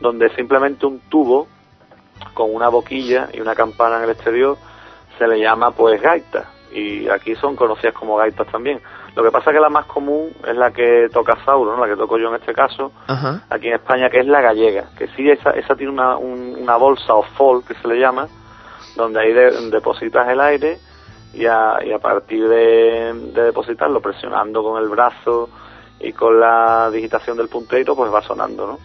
donde 0.00 0.28
simplemente 0.34 0.86
un 0.86 1.00
tubo 1.08 1.48
con 2.34 2.54
una 2.54 2.68
boquilla 2.68 3.28
y 3.32 3.40
una 3.40 3.54
campana 3.54 3.98
en 3.98 4.04
el 4.04 4.10
exterior 4.10 4.56
se 5.18 5.26
le 5.26 5.40
llama 5.40 5.72
pues 5.72 6.00
gaita 6.00 6.50
y 6.72 7.08
aquí 7.08 7.34
son 7.36 7.56
conocidas 7.56 7.94
como 7.94 8.16
gaitas 8.16 8.46
también. 8.48 8.80
Lo 9.18 9.24
que 9.24 9.32
pasa 9.32 9.50
que 9.50 9.58
la 9.58 9.68
más 9.68 9.84
común 9.86 10.30
es 10.46 10.56
la 10.56 10.70
que 10.70 11.08
toca 11.12 11.36
Sauro, 11.44 11.74
¿no? 11.76 11.84
la 11.84 11.92
que 11.92 11.98
toco 11.98 12.18
yo 12.18 12.28
en 12.28 12.36
este 12.36 12.54
caso, 12.54 12.92
Ajá. 13.08 13.42
aquí 13.50 13.66
en 13.66 13.74
España, 13.74 14.08
que 14.10 14.20
es 14.20 14.26
la 14.28 14.40
gallega, 14.40 14.90
que 14.96 15.08
sí, 15.08 15.28
esa, 15.28 15.50
esa 15.50 15.74
tiene 15.74 15.90
una, 15.90 16.16
un- 16.16 16.56
una 16.60 16.76
bolsa 16.76 17.14
o 17.14 17.24
fol, 17.24 17.64
que 17.66 17.74
se 17.74 17.88
le 17.88 17.98
llama, 17.98 18.28
donde 18.94 19.18
ahí 19.20 19.32
de- 19.32 19.70
depositas 19.70 20.28
el 20.28 20.40
aire 20.40 20.78
y 21.34 21.46
a, 21.46 21.78
y 21.84 21.92
a 21.92 21.98
partir 21.98 22.48
de, 22.48 23.12
de 23.34 23.42
depositarlo, 23.42 24.00
presionando 24.00 24.62
con 24.62 24.80
el 24.80 24.88
brazo 24.88 25.48
y 25.98 26.12
con 26.12 26.38
la 26.38 26.88
digitación 26.92 27.36
del 27.38 27.48
puntero, 27.48 27.96
pues 27.96 28.14
va 28.14 28.22
sonando, 28.22 28.68
¿no? 28.68 28.78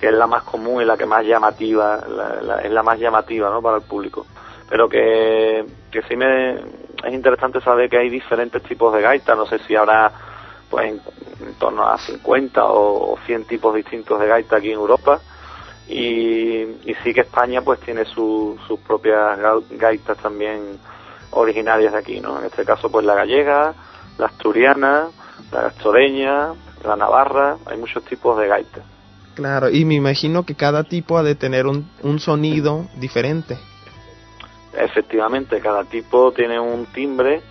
Que 0.00 0.06
es 0.06 0.14
la 0.14 0.26
más 0.26 0.44
común 0.44 0.80
y 0.80 0.86
la 0.86 0.96
que 0.96 1.04
más 1.04 1.26
llamativa, 1.26 2.00
la- 2.08 2.40
la- 2.40 2.58
es 2.62 2.70
la 2.70 2.82
más 2.82 2.98
llamativa, 2.98 3.50
¿no? 3.50 3.60
Para 3.60 3.76
el 3.76 3.82
público. 3.82 4.24
Pero 4.68 4.88
que, 4.88 5.64
que 5.90 6.02
sí 6.02 6.16
me 6.16 6.54
es 7.04 7.12
interesante 7.12 7.60
saber 7.60 7.90
que 7.90 7.98
hay 7.98 8.08
diferentes 8.08 8.62
tipos 8.62 8.92
de 8.94 9.02
gaitas, 9.02 9.36
no 9.36 9.46
sé 9.46 9.58
si 9.60 9.76
habrá 9.76 10.10
pues 10.70 10.86
en, 10.90 11.00
torno 11.58 11.86
a 11.86 11.98
50 11.98 12.64
o, 12.64 13.12
o 13.12 13.18
100 13.26 13.44
tipos 13.44 13.74
distintos 13.74 14.18
de 14.18 14.26
gaita 14.26 14.56
aquí 14.56 14.68
en 14.68 14.74
Europa 14.78 15.20
y, 15.86 16.62
y 16.62 16.94
sí 17.04 17.12
que 17.12 17.20
España 17.20 17.60
pues 17.62 17.80
tiene 17.80 18.04
su- 18.06 18.58
sus 18.66 18.80
propias 18.80 19.38
ga- 19.38 19.62
gaitas 19.72 20.16
también 20.18 20.78
originarias 21.32 21.92
de 21.92 21.98
aquí, 21.98 22.20
¿no? 22.20 22.38
En 22.38 22.46
este 22.46 22.64
caso 22.64 22.90
pues 22.90 23.04
la 23.04 23.14
gallega, 23.14 23.74
la 24.18 24.26
asturiana, 24.26 25.08
la 25.52 25.62
gastoreña, 25.62 26.54
la 26.84 26.96
navarra, 26.96 27.56
hay 27.66 27.76
muchos 27.76 28.02
tipos 28.04 28.38
de 28.38 28.46
gaitas. 28.48 28.84
Claro, 29.34 29.68
y 29.68 29.84
me 29.84 29.94
imagino 29.94 30.44
que 30.44 30.54
cada 30.54 30.84
tipo 30.84 31.18
ha 31.18 31.22
de 31.22 31.34
tener 31.34 31.66
un, 31.66 31.90
un 32.02 32.18
sonido 32.20 32.86
diferente. 32.96 33.58
Efectivamente, 34.76 35.60
cada 35.60 35.84
tipo 35.84 36.32
tiene 36.32 36.58
un 36.58 36.86
timbre 36.86 37.42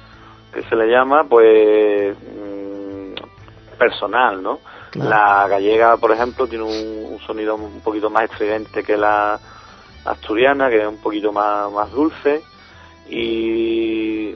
que 0.53 0.63
se 0.63 0.75
le 0.75 0.87
llama, 0.87 1.23
pues, 1.23 2.15
mm, 2.15 3.77
personal, 3.77 4.41
¿no? 4.41 4.59
Claro. 4.91 5.09
La 5.09 5.47
gallega, 5.47 5.97
por 5.97 6.11
ejemplo, 6.11 6.47
tiene 6.47 6.63
un, 6.63 7.13
un 7.13 7.19
sonido 7.19 7.55
un 7.55 7.81
poquito 7.81 8.09
más 8.09 8.25
estridente 8.25 8.83
que 8.83 8.95
la 8.95 9.39
asturiana, 10.05 10.69
que 10.69 10.81
es 10.81 10.87
un 10.87 11.01
poquito 11.01 11.31
más, 11.31 11.71
más 11.71 11.91
dulce. 11.91 12.43
Y 13.09 14.33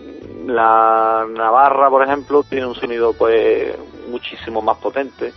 la 0.48 1.26
navarra, 1.30 1.90
por 1.90 2.04
ejemplo, 2.04 2.44
tiene 2.44 2.66
un 2.66 2.76
sonido, 2.76 3.14
pues, 3.14 3.76
muchísimo 4.08 4.62
más 4.62 4.78
potente. 4.78 5.34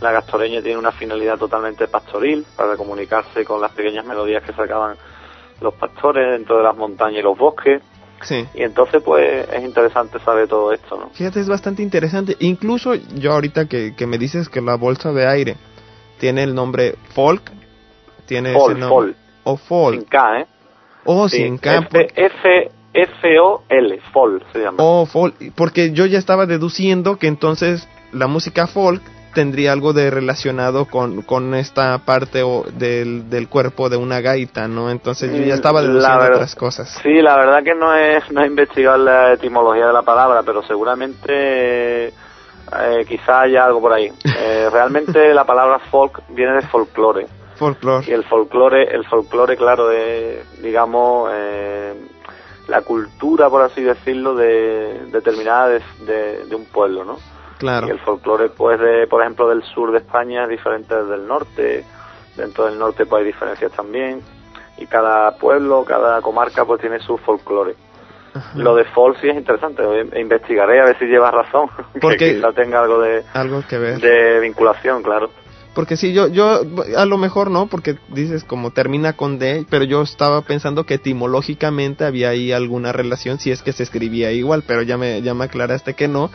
La 0.00 0.10
gastoreña 0.10 0.62
tiene 0.62 0.78
una 0.78 0.92
finalidad 0.92 1.38
totalmente 1.38 1.86
pastoril 1.86 2.44
para 2.56 2.76
comunicarse 2.76 3.44
con 3.44 3.60
las 3.60 3.72
pequeñas 3.72 4.04
melodías 4.04 4.42
que 4.42 4.52
sacaban 4.52 4.96
los 5.62 5.74
pastores 5.74 6.30
dentro 6.32 6.58
de 6.58 6.64
las 6.64 6.76
montañas 6.76 7.20
y 7.20 7.22
los 7.22 7.36
bosques. 7.38 7.82
Sí. 8.22 8.46
Y 8.54 8.62
entonces, 8.62 9.02
pues, 9.02 9.48
es 9.52 9.64
interesante 9.64 10.18
saber 10.20 10.46
todo 10.46 10.72
esto, 10.72 10.96
¿no? 10.96 11.10
Fíjate, 11.10 11.40
es 11.40 11.48
bastante 11.48 11.82
interesante. 11.82 12.36
Incluso 12.40 12.94
yo 12.94 13.32
ahorita 13.32 13.66
que, 13.66 13.94
que 13.96 14.06
me 14.06 14.16
dices 14.18 14.48
que 14.48 14.60
la 14.60 14.76
bolsa 14.76 15.12
de 15.12 15.26
aire 15.26 15.56
tiene 16.18 16.44
el 16.44 16.54
nombre 16.54 16.94
folk, 17.14 17.42
tiene 18.26 18.52
Fol, 18.52 18.72
ese 18.72 18.80
nombre. 18.80 18.88
fol. 18.88 19.16
O 19.44 19.56
folk. 19.56 19.98
Sin 19.98 20.08
K, 20.08 20.40
¿eh? 20.40 20.46
O 21.04 21.28
Sí, 21.28 21.38
sin 21.38 21.58
K. 21.58 21.74
F, 21.78 22.08
F, 22.14 22.70
F-O-L, 22.94 24.00
Fol 24.12 24.44
se 24.52 24.60
llama. 24.60 24.76
O 24.80 25.04
folk. 25.06 25.34
Porque 25.56 25.92
yo 25.92 26.06
ya 26.06 26.18
estaba 26.18 26.46
deduciendo 26.46 27.16
que 27.16 27.26
entonces 27.26 27.88
la 28.12 28.28
música 28.28 28.68
folk 28.68 29.02
tendría 29.34 29.72
algo 29.72 29.92
de 29.92 30.10
relacionado 30.10 30.86
con, 30.86 31.22
con 31.22 31.54
esta 31.54 31.98
parte 31.98 32.42
o 32.42 32.64
del, 32.72 33.28
del 33.30 33.48
cuerpo 33.48 33.88
de 33.88 33.96
una 33.96 34.20
gaita, 34.20 34.68
¿no? 34.68 34.90
Entonces 34.90 35.32
yo 35.34 35.42
ya 35.44 35.54
estaba 35.54 35.80
Mm, 35.80 35.86
deduciendo 35.86 36.24
otras 36.34 36.54
cosas. 36.54 36.88
Sí, 37.02 37.20
la 37.22 37.36
verdad 37.36 37.62
que 37.62 37.74
no 37.74 37.96
he, 37.96 38.20
no 38.30 38.42
he 38.42 38.46
investigado 38.46 38.98
la 38.98 39.32
etimología 39.34 39.86
de 39.86 39.92
la 39.92 40.02
palabra, 40.02 40.42
pero 40.44 40.62
seguramente 40.62 42.08
eh, 42.08 43.04
quizá 43.08 43.42
haya 43.42 43.64
algo 43.64 43.80
por 43.80 43.92
ahí. 43.92 44.10
Eh, 44.44 44.68
realmente 44.72 45.32
la 45.34 45.44
palabra 45.44 45.78
folk 45.90 46.20
viene 46.30 46.54
de 46.54 46.62
folclore. 46.62 47.26
Folklore. 47.56 48.04
Y 48.08 48.12
el 48.12 48.24
folclore, 48.24 48.84
el 48.94 49.04
folclore, 49.04 49.56
claro, 49.56 49.90
es, 49.92 50.62
digamos, 50.62 51.30
eh, 51.32 51.94
la 52.68 52.80
cultura, 52.82 53.48
por 53.50 53.62
así 53.62 53.82
decirlo, 53.82 54.34
de 54.34 55.06
determinada 55.12 55.68
de, 55.68 55.80
de- 56.06 56.44
de 56.46 56.54
un 56.56 56.64
pueblo, 56.64 57.04
¿no? 57.04 57.18
Claro. 57.62 57.86
Y 57.86 57.90
el 57.90 57.98
folclore, 58.00 58.48
pues, 58.48 58.78
de, 58.80 59.06
por 59.06 59.22
ejemplo, 59.22 59.48
del 59.48 59.62
sur 59.62 59.92
de 59.92 59.98
España 59.98 60.42
es 60.44 60.48
diferente 60.50 60.94
del 61.04 61.26
norte. 61.26 61.84
Dentro 62.36 62.66
del 62.66 62.76
norte, 62.76 63.06
pues, 63.06 63.20
hay 63.20 63.26
diferencias 63.26 63.70
también. 63.72 64.20
Y 64.78 64.86
cada 64.86 65.36
pueblo, 65.38 65.84
cada 65.84 66.20
comarca, 66.22 66.64
pues, 66.64 66.80
tiene 66.80 66.98
su 66.98 67.16
folclore. 67.18 67.76
Lo 68.56 68.74
de 68.74 68.84
folk 68.86 69.16
sí 69.20 69.28
es 69.28 69.36
interesante. 69.36 69.82
Investigaré 70.18 70.80
a 70.80 70.86
ver 70.86 70.98
si 70.98 71.04
llevas 71.04 71.32
razón. 71.32 71.68
Porque- 72.00 72.16
que 72.16 72.34
quizá 72.36 72.52
tenga 72.52 72.80
algo 72.82 72.98
de, 73.00 73.22
Algo 73.32 73.62
que 73.68 73.78
ver. 73.78 74.00
de 74.00 74.40
vinculación, 74.40 75.02
claro. 75.04 75.30
Porque 75.74 75.96
sí, 75.96 76.12
yo, 76.12 76.26
yo, 76.28 76.60
a 76.98 77.06
lo 77.06 77.16
mejor 77.16 77.50
no, 77.50 77.66
porque 77.66 77.96
dices 78.08 78.44
como 78.44 78.72
termina 78.72 79.14
con 79.14 79.38
D, 79.38 79.64
pero 79.70 79.84
yo 79.84 80.02
estaba 80.02 80.42
pensando 80.42 80.84
que 80.84 80.94
etimológicamente 80.94 82.04
había 82.04 82.28
ahí 82.30 82.52
alguna 82.52 82.92
relación 82.92 83.38
si 83.38 83.50
es 83.52 83.62
que 83.62 83.72
se 83.72 83.82
escribía 83.82 84.32
igual, 84.32 84.64
pero 84.66 84.82
ya 84.82 84.98
me, 84.98 85.22
ya 85.22 85.32
me 85.32 85.44
aclaraste 85.44 85.94
que 85.94 86.08
no. 86.08 86.30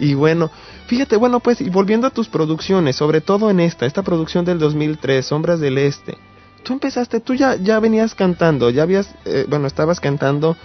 Y 0.00 0.14
bueno, 0.14 0.50
fíjate, 0.86 1.16
bueno, 1.16 1.40
pues, 1.40 1.60
y 1.60 1.70
volviendo 1.70 2.06
a 2.06 2.10
tus 2.10 2.28
producciones, 2.28 2.96
sobre 2.96 3.20
todo 3.20 3.50
en 3.50 3.60
esta, 3.60 3.86
esta 3.86 4.02
producción 4.02 4.44
del 4.44 4.58
2003, 4.58 5.24
Sombras 5.24 5.60
del 5.60 5.78
Este, 5.78 6.16
tú 6.62 6.72
empezaste, 6.72 7.20
tú 7.20 7.34
ya, 7.34 7.56
ya 7.56 7.80
venías 7.80 8.14
cantando, 8.14 8.70
ya 8.70 8.82
habías, 8.82 9.14
eh, 9.24 9.46
bueno, 9.48 9.66
estabas 9.66 10.00
cantando 10.00 10.56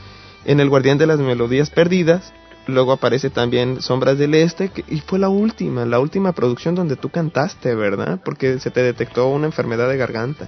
en 0.45 0.59
El 0.59 0.69
Guardián 0.69 0.97
de 0.97 1.07
las 1.07 1.19
Melodías 1.19 1.69
Perdidas, 1.69 2.33
luego 2.67 2.91
aparece 2.91 3.29
también 3.29 3.81
Sombras 3.81 4.17
del 4.17 4.35
Este, 4.35 4.71
y 4.87 4.99
fue 4.99 5.19
la 5.19 5.29
última, 5.29 5.85
la 5.85 5.99
última 5.99 6.31
producción 6.33 6.75
donde 6.75 6.95
tú 6.95 7.09
cantaste, 7.09 7.75
¿verdad? 7.75 8.19
Porque 8.23 8.59
se 8.59 8.71
te 8.71 8.83
detectó 8.83 9.27
una 9.27 9.47
enfermedad 9.47 9.89
de 9.89 9.97
garganta. 9.97 10.47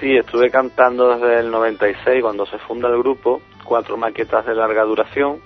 Sí, 0.00 0.16
estuve 0.16 0.50
cantando 0.50 1.14
desde 1.14 1.40
el 1.40 1.50
96 1.52 2.22
cuando 2.22 2.44
se 2.46 2.58
funda 2.58 2.88
el 2.88 2.98
grupo, 2.98 3.40
cuatro 3.64 3.96
maquetas 3.96 4.44
de 4.44 4.54
larga 4.54 4.82
duración. 4.82 5.38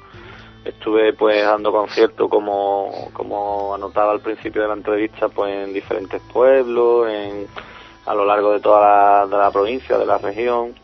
Estuve 0.66 1.12
pues 1.12 1.44
dando 1.44 1.70
conciertos 1.70 2.28
como, 2.28 3.10
como 3.12 3.74
anotaba 3.74 4.12
al 4.12 4.20
principio 4.20 4.62
de 4.62 4.68
la 4.68 4.74
entrevista, 4.74 5.28
pues 5.28 5.52
en 5.52 5.72
diferentes 5.72 6.20
pueblos, 6.32 7.08
en, 7.08 7.46
a 8.04 8.14
lo 8.14 8.24
largo 8.24 8.52
de 8.52 8.60
toda 8.60 8.80
la, 8.80 9.26
de 9.26 9.36
la 9.36 9.50
provincia, 9.50 9.96
de 9.96 10.06
la 10.06 10.18
región. 10.18 10.74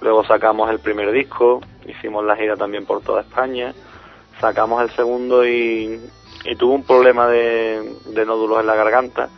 Luego 0.00 0.24
sacamos 0.24 0.70
el 0.70 0.78
primer 0.78 1.10
disco, 1.12 1.60
hicimos 1.86 2.24
la 2.24 2.36
gira 2.36 2.56
también 2.56 2.86
por 2.86 3.02
toda 3.02 3.22
España. 3.22 3.74
Sacamos 4.40 4.82
el 4.82 4.90
segundo 4.90 5.46
y, 5.46 6.00
y 6.44 6.56
tuve 6.56 6.74
un 6.74 6.84
problema 6.84 7.28
de, 7.28 7.96
de 8.06 8.26
nódulos 8.26 8.60
en 8.60 8.66
la 8.66 8.74
garganta 8.74 9.28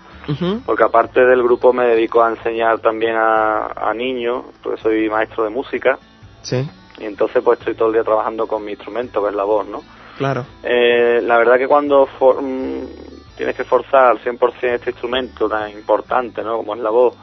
porque 0.66 0.84
aparte 0.84 1.24
del 1.24 1.42
grupo 1.42 1.72
me 1.72 1.86
dedico 1.86 2.22
a 2.22 2.30
enseñar 2.30 2.80
también 2.80 3.16
a, 3.16 3.68
a 3.68 3.94
niños, 3.94 4.44
porque 4.62 4.80
soy 4.82 5.08
maestro 5.08 5.44
de 5.44 5.50
música, 5.50 5.98
Sí, 6.42 6.68
y 7.00 7.04
entonces 7.04 7.42
pues 7.44 7.58
estoy 7.58 7.74
todo 7.74 7.88
el 7.88 7.94
día 7.94 8.04
trabajando 8.04 8.46
con 8.46 8.64
mi 8.64 8.72
instrumento, 8.72 9.22
que 9.22 9.28
es 9.30 9.34
la 9.34 9.44
voz, 9.44 9.66
¿no? 9.66 9.82
claro. 10.16 10.44
Eh, 10.62 11.20
la 11.22 11.38
verdad 11.38 11.58
que 11.58 11.68
cuando 11.68 12.06
for- 12.06 12.42
mm, 12.42 12.86
tienes 13.36 13.54
que 13.56 13.64
forzar 13.64 14.10
al 14.10 14.18
100% 14.18 14.74
este 14.74 14.90
instrumento 14.90 15.48
tan 15.48 15.70
importante, 15.70 16.42
¿no? 16.42 16.56
Como 16.56 16.74
es 16.74 16.80
la 16.80 16.90
voz, 16.90 17.14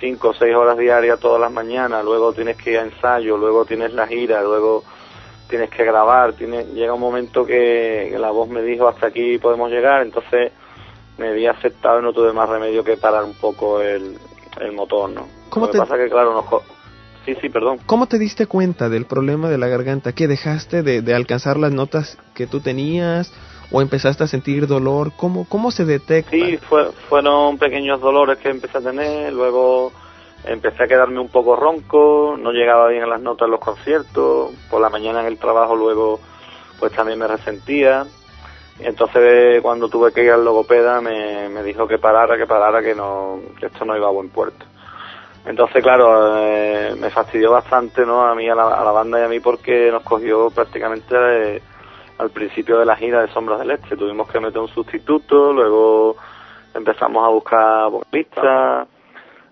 cinco 0.00 0.30
o 0.30 0.34
seis 0.34 0.54
horas 0.54 0.76
diarias 0.76 1.20
todas 1.20 1.40
las 1.40 1.52
mañanas, 1.52 2.04
luego 2.04 2.32
tienes 2.32 2.56
que 2.56 2.72
ir 2.72 2.78
a 2.78 2.82
ensayo, 2.82 3.36
luego 3.36 3.64
tienes 3.64 3.92
la 3.92 4.06
gira, 4.06 4.42
luego 4.42 4.82
tienes 5.48 5.70
que 5.70 5.84
grabar, 5.84 6.32
tiene, 6.34 6.64
llega 6.74 6.92
un 6.92 7.00
momento 7.00 7.44
que, 7.46 8.14
la 8.18 8.30
voz 8.30 8.48
me 8.48 8.62
dijo 8.62 8.86
hasta 8.88 9.06
aquí 9.06 9.38
podemos 9.38 9.70
llegar, 9.70 10.02
entonces 10.02 10.52
me 11.18 11.32
vi 11.32 11.46
aceptado 11.46 12.00
y 12.00 12.02
no 12.02 12.12
tuve 12.12 12.32
más 12.32 12.48
remedio 12.48 12.84
que 12.84 12.96
parar 12.96 13.24
un 13.24 13.34
poco 13.34 13.80
el, 13.80 14.18
el 14.60 14.72
motor, 14.72 15.08
¿no? 15.10 15.26
¿Cómo 15.50 15.66
Lo 15.66 15.72
te- 15.72 15.78
que 15.78 15.82
pasa 15.82 15.96
que 15.96 16.10
claro, 16.10 16.32
nos 16.34 16.44
Sí, 17.28 17.34
sí, 17.42 17.48
perdón. 17.50 17.78
¿Cómo 17.84 18.06
te 18.06 18.18
diste 18.18 18.46
cuenta 18.46 18.88
del 18.88 19.04
problema 19.04 19.50
de 19.50 19.58
la 19.58 19.66
garganta? 19.68 20.14
¿Que 20.14 20.26
dejaste 20.26 20.82
de, 20.82 21.02
de 21.02 21.14
alcanzar 21.14 21.58
las 21.58 21.70
notas 21.72 22.16
que 22.34 22.46
tú 22.46 22.60
tenías? 22.60 23.30
¿O 23.70 23.82
empezaste 23.82 24.24
a 24.24 24.26
sentir 24.26 24.66
dolor? 24.66 25.12
¿Cómo, 25.14 25.46
cómo 25.46 25.70
se 25.70 25.84
detecta? 25.84 26.30
Sí, 26.30 26.56
fue- 26.56 26.90
fueron 27.10 27.58
pequeños 27.58 28.00
dolores 28.00 28.38
que 28.38 28.48
empecé 28.48 28.78
a 28.78 28.80
tener, 28.80 29.30
luego 29.34 29.92
empecé 30.44 30.84
a 30.84 30.86
quedarme 30.86 31.20
un 31.20 31.28
poco 31.28 31.54
ronco, 31.54 32.34
no 32.40 32.50
llegaba 32.50 32.88
bien 32.88 33.02
a 33.02 33.06
las 33.06 33.20
notas 33.20 33.44
en 33.44 33.50
los 33.50 33.60
conciertos, 33.60 34.50
por 34.70 34.80
la 34.80 34.88
mañana 34.88 35.20
en 35.20 35.26
el 35.26 35.36
trabajo 35.38 35.76
luego 35.76 36.20
pues 36.80 36.92
también 36.92 37.18
me 37.18 37.26
resentía. 37.26 38.06
Entonces 38.78 39.60
cuando 39.60 39.90
tuve 39.90 40.12
que 40.12 40.24
ir 40.24 40.30
al 40.30 40.46
logopeda 40.46 41.02
me, 41.02 41.50
me 41.50 41.62
dijo 41.62 41.86
que 41.86 41.98
parara, 41.98 42.38
que 42.38 42.46
parara, 42.46 42.80
que 42.82 42.94
no 42.94 43.38
que 43.60 43.66
esto 43.66 43.84
no 43.84 43.94
iba 43.94 44.06
a 44.06 44.12
buen 44.12 44.30
puerto. 44.30 44.64
Entonces, 45.46 45.82
claro, 45.82 46.36
eh, 46.38 46.94
me 46.98 47.10
fastidió 47.10 47.52
bastante, 47.52 48.04
¿no? 48.04 48.22
A 48.22 48.34
mí, 48.34 48.48
a 48.48 48.54
la, 48.54 48.68
a 48.68 48.84
la 48.84 48.92
banda 48.92 49.20
y 49.20 49.24
a 49.24 49.28
mí, 49.28 49.40
porque 49.40 49.90
nos 49.90 50.02
cogió 50.02 50.50
prácticamente 50.50 51.14
eh, 51.16 51.62
al 52.18 52.30
principio 52.30 52.78
de 52.78 52.84
la 52.84 52.96
gira 52.96 53.22
de 53.22 53.28
Sombras 53.28 53.60
del 53.60 53.70
Este. 53.70 53.96
Tuvimos 53.96 54.30
que 54.30 54.40
meter 54.40 54.60
un 54.60 54.68
sustituto, 54.68 55.52
luego 55.52 56.16
empezamos 56.74 57.24
a 57.24 57.30
buscar 57.30 57.90
vocalistas. 57.90 58.88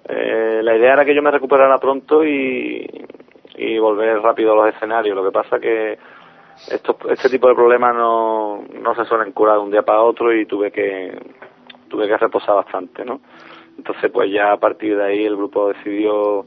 Eh, 0.08 0.60
la 0.62 0.76
idea 0.76 0.92
era 0.92 1.04
que 1.04 1.14
yo 1.14 1.22
me 1.22 1.30
recuperara 1.30 1.78
pronto 1.78 2.24
y, 2.24 2.86
volver 3.80 4.20
rápido 4.20 4.52
a 4.52 4.56
los 4.56 4.74
escenarios. 4.74 5.16
Lo 5.16 5.24
que 5.24 5.32
pasa 5.32 5.58
que 5.58 5.98
estos, 6.70 6.96
este 7.08 7.28
tipo 7.28 7.48
de 7.48 7.54
problemas 7.54 7.94
no, 7.94 8.64
no 8.82 8.94
se 8.94 9.04
suelen 9.04 9.32
curar 9.32 9.56
de 9.56 9.62
un 9.62 9.70
día 9.70 9.82
para 9.82 10.02
otro 10.02 10.34
y 10.34 10.46
tuve 10.46 10.70
que 10.70 11.16
tuve 11.88 12.08
que 12.08 12.16
reposar 12.16 12.56
bastante, 12.56 13.04
¿no? 13.04 13.20
Entonces, 13.78 14.10
pues 14.10 14.30
ya 14.30 14.52
a 14.52 14.56
partir 14.56 14.96
de 14.96 15.04
ahí 15.04 15.24
el 15.24 15.36
grupo 15.36 15.68
decidió 15.68 16.44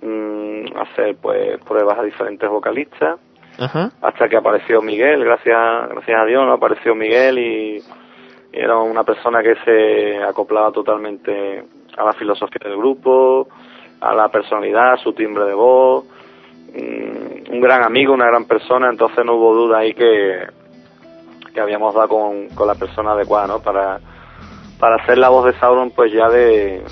mm, 0.00 0.76
hacer 0.76 1.16
pues 1.20 1.58
pruebas 1.64 1.98
a 1.98 2.02
diferentes 2.02 2.48
vocalistas 2.48 3.18
Ajá. 3.58 3.90
hasta 4.00 4.28
que 4.28 4.36
apareció 4.36 4.80
Miguel, 4.80 5.24
gracias 5.24 5.88
gracias 5.90 6.20
a 6.20 6.24
Dios, 6.24 6.46
¿no? 6.46 6.52
apareció 6.52 6.94
Miguel 6.94 7.38
y, 7.38 7.76
y 8.52 8.58
era 8.58 8.78
una 8.78 9.04
persona 9.04 9.42
que 9.42 9.54
se 9.64 10.22
acoplaba 10.22 10.72
totalmente 10.72 11.64
a 11.96 12.04
la 12.04 12.12
filosofía 12.12 12.60
del 12.64 12.78
grupo, 12.78 13.48
a 14.00 14.14
la 14.14 14.28
personalidad, 14.28 14.94
a 14.94 14.96
su 14.98 15.12
timbre 15.12 15.44
de 15.44 15.54
voz, 15.54 16.04
mm, 16.74 17.52
un 17.52 17.60
gran 17.60 17.82
amigo, 17.82 18.14
una 18.14 18.26
gran 18.26 18.46
persona, 18.46 18.88
entonces 18.88 19.24
no 19.24 19.34
hubo 19.34 19.54
duda 19.54 19.78
ahí 19.78 19.94
que, 19.94 20.46
que 21.52 21.60
habíamos 21.60 21.94
dado 21.94 22.08
con, 22.08 22.48
con 22.48 22.66
la 22.66 22.74
persona 22.74 23.12
adecuada, 23.12 23.46
¿no? 23.46 23.60
Para, 23.60 24.00
para 24.82 24.96
hacer 24.96 25.16
la 25.16 25.28
voz 25.28 25.44
de 25.46 25.56
Sauron, 25.60 25.92
pues 25.92 26.12
ya 26.12 26.28
de, 26.28 26.82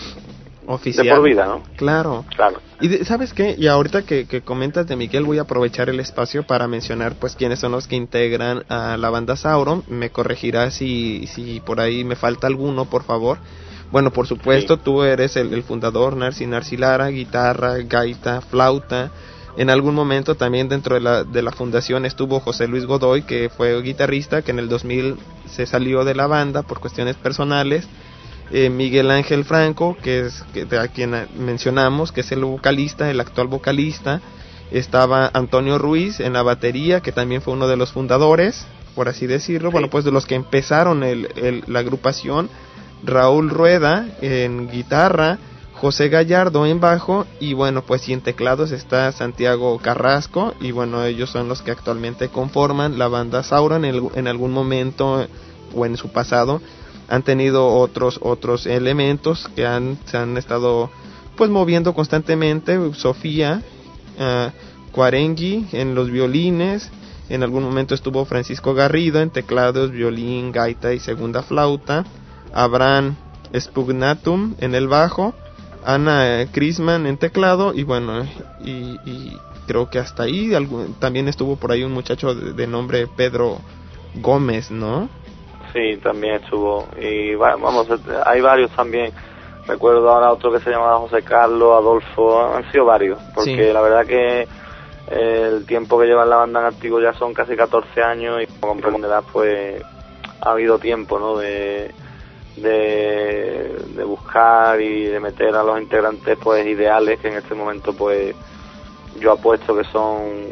Oficial. 0.68 1.04
de 1.04 1.12
por 1.12 1.22
vida, 1.24 1.44
¿no? 1.44 1.60
Claro. 1.76 2.24
Claro. 2.36 2.60
Y 2.80 2.86
de- 2.86 3.04
sabes 3.04 3.34
qué, 3.34 3.56
y 3.58 3.66
ahorita 3.66 4.02
que, 4.02 4.26
que 4.28 4.42
comentas 4.42 4.86
de 4.86 4.94
Miguel 4.94 5.24
voy 5.24 5.38
a 5.38 5.42
aprovechar 5.42 5.88
el 5.88 5.98
espacio 5.98 6.44
para 6.44 6.68
mencionar 6.68 7.14
pues 7.18 7.34
quiénes 7.34 7.58
son 7.58 7.72
los 7.72 7.88
que 7.88 7.96
integran 7.96 8.62
a 8.68 8.96
la 8.96 9.10
banda 9.10 9.34
Sauron, 9.34 9.82
me 9.88 10.10
corregirás 10.10 10.74
si, 10.74 11.26
si 11.26 11.58
por 11.58 11.80
ahí 11.80 12.04
me 12.04 12.14
falta 12.14 12.46
alguno, 12.46 12.84
por 12.84 13.02
favor. 13.02 13.38
Bueno, 13.90 14.12
por 14.12 14.28
supuesto, 14.28 14.76
Sí. 14.76 14.82
tú 14.84 15.02
eres 15.02 15.34
el, 15.34 15.52
el 15.52 15.64
fundador, 15.64 16.16
Narci 16.16 16.46
Narci 16.46 16.76
Lara, 16.76 17.08
guitarra, 17.08 17.74
gaita, 17.78 18.40
flauta. 18.40 19.10
En 19.56 19.68
algún 19.68 19.94
momento 19.94 20.36
también 20.36 20.68
dentro 20.68 20.94
de 20.94 21.00
la, 21.00 21.24
de 21.24 21.42
la 21.42 21.50
fundación 21.52 22.06
estuvo 22.06 22.40
José 22.40 22.68
Luis 22.68 22.86
Godoy, 22.86 23.22
que 23.22 23.48
fue 23.50 23.80
guitarrista, 23.82 24.42
que 24.42 24.52
en 24.52 24.58
el 24.58 24.68
2000 24.68 25.16
se 25.50 25.66
salió 25.66 26.04
de 26.04 26.14
la 26.14 26.26
banda 26.26 26.62
por 26.62 26.80
cuestiones 26.80 27.16
personales. 27.16 27.86
Eh, 28.52 28.70
Miguel 28.70 29.10
Ángel 29.10 29.44
Franco, 29.44 29.96
que 30.02 30.26
es 30.26 30.44
que, 30.52 30.66
a 30.76 30.88
quien 30.88 31.14
mencionamos, 31.38 32.10
que 32.12 32.22
es 32.22 32.32
el 32.32 32.44
vocalista, 32.44 33.10
el 33.10 33.20
actual 33.20 33.48
vocalista. 33.48 34.20
Estaba 34.70 35.30
Antonio 35.34 35.78
Ruiz 35.78 36.20
en 36.20 36.32
la 36.32 36.42
batería, 36.42 37.00
que 37.00 37.12
también 37.12 37.42
fue 37.42 37.52
uno 37.54 37.66
de 37.68 37.76
los 37.76 37.92
fundadores, 37.92 38.66
por 38.94 39.08
así 39.08 39.26
decirlo. 39.26 39.70
Sí. 39.70 39.72
Bueno, 39.72 39.90
pues 39.90 40.04
de 40.04 40.12
los 40.12 40.26
que 40.26 40.36
empezaron 40.36 41.02
el, 41.02 41.28
el- 41.36 41.64
la 41.66 41.80
agrupación. 41.80 42.48
Raúl 43.02 43.50
Rueda 43.50 44.06
en 44.20 44.68
guitarra, 44.70 45.38
José 45.80 46.10
Gallardo 46.10 46.66
en 46.66 46.78
bajo 46.78 47.26
y 47.40 47.54
bueno, 47.54 47.82
pues 47.82 48.06
y 48.08 48.12
en 48.12 48.20
teclados 48.20 48.70
está 48.70 49.10
Santiago 49.12 49.78
Carrasco 49.78 50.54
y 50.60 50.72
bueno, 50.72 51.04
ellos 51.04 51.30
son 51.30 51.48
los 51.48 51.62
que 51.62 51.70
actualmente 51.70 52.28
conforman 52.28 52.98
la 52.98 53.08
banda 53.08 53.42
Sauron 53.42 53.86
en, 53.86 54.28
algún 54.28 54.52
momento 54.52 55.26
o 55.74 55.86
en 55.86 55.96
su 55.96 56.12
pasado 56.12 56.60
han 57.08 57.22
tenido 57.22 57.66
otros 57.66 58.18
otros 58.22 58.66
elementos 58.66 59.48
que 59.56 59.66
han 59.66 59.98
se 60.04 60.18
han 60.18 60.36
estado 60.36 60.90
pues 61.36 61.48
moviendo 61.48 61.94
constantemente 61.94 62.78
Sofía 62.94 63.62
uh, 64.18 64.92
Cuarengui 64.92 65.66
en 65.72 65.94
los 65.94 66.10
violines 66.10 66.90
en 67.30 67.44
algún 67.44 67.62
momento 67.62 67.94
estuvo 67.94 68.24
Francisco 68.24 68.74
Garrido 68.74 69.20
en 69.20 69.30
teclados, 69.30 69.92
violín, 69.92 70.50
gaita 70.50 70.92
y 70.92 70.98
segunda 70.98 71.44
flauta. 71.44 72.04
Abraham 72.52 73.14
Spugnatum 73.56 74.56
en 74.58 74.74
el 74.74 74.88
bajo. 74.88 75.32
Ana 75.84 76.46
Crisman 76.52 77.06
en 77.06 77.16
teclado. 77.16 77.72
Y 77.74 77.84
bueno, 77.84 78.24
y, 78.60 78.98
y 79.04 79.38
creo 79.66 79.88
que 79.88 79.98
hasta 79.98 80.24
ahí 80.24 80.52
también 80.98 81.28
estuvo 81.28 81.56
por 81.56 81.72
ahí 81.72 81.84
un 81.84 81.92
muchacho 81.92 82.34
de, 82.34 82.52
de, 82.52 82.66
nombre 82.66 83.06
Pedro 83.06 83.58
Gómez, 84.16 84.70
¿no? 84.70 85.08
Sí, 85.72 85.96
también 86.02 86.36
estuvo. 86.36 86.88
Y 87.00 87.34
vamos, 87.34 87.86
hay 88.26 88.40
varios 88.40 88.70
también. 88.72 89.12
Recuerdo 89.66 90.10
ahora 90.10 90.32
otro 90.32 90.50
que 90.50 90.58
se 90.60 90.70
llamaba 90.70 90.98
José 90.98 91.22
Carlos, 91.22 91.72
Adolfo, 91.76 92.54
han 92.54 92.70
sido 92.72 92.84
varios. 92.86 93.18
Porque 93.34 93.68
sí. 93.68 93.72
la 93.72 93.80
verdad 93.80 94.06
que 94.06 94.48
el 95.10 95.66
tiempo 95.66 95.98
que 95.98 96.06
lleva 96.06 96.24
la 96.24 96.36
banda 96.36 96.60
en 96.60 96.66
activo 96.66 97.00
ya 97.00 97.12
son 97.14 97.34
casi 97.34 97.56
14 97.56 98.02
años 98.02 98.42
y 98.42 98.46
como 98.46 98.72
comprenderás 98.72 99.24
pues 99.32 99.82
ha 100.40 100.50
habido 100.50 100.78
tiempo 100.78 101.18
¿no? 101.18 101.36
de, 101.36 101.92
de, 102.56 103.76
de, 103.94 104.04
buscar 104.04 104.80
y 104.80 105.04
de 105.04 105.20
meter 105.20 105.54
a 105.54 105.62
los 105.62 105.80
integrantes 105.80 106.36
pues 106.42 106.66
ideales 106.66 107.18
que 107.20 107.28
en 107.28 107.34
este 107.34 107.54
momento 107.54 107.92
pues 107.92 108.34
yo 109.18 109.32
apuesto 109.32 109.76
que 109.76 109.84
son 109.84 110.48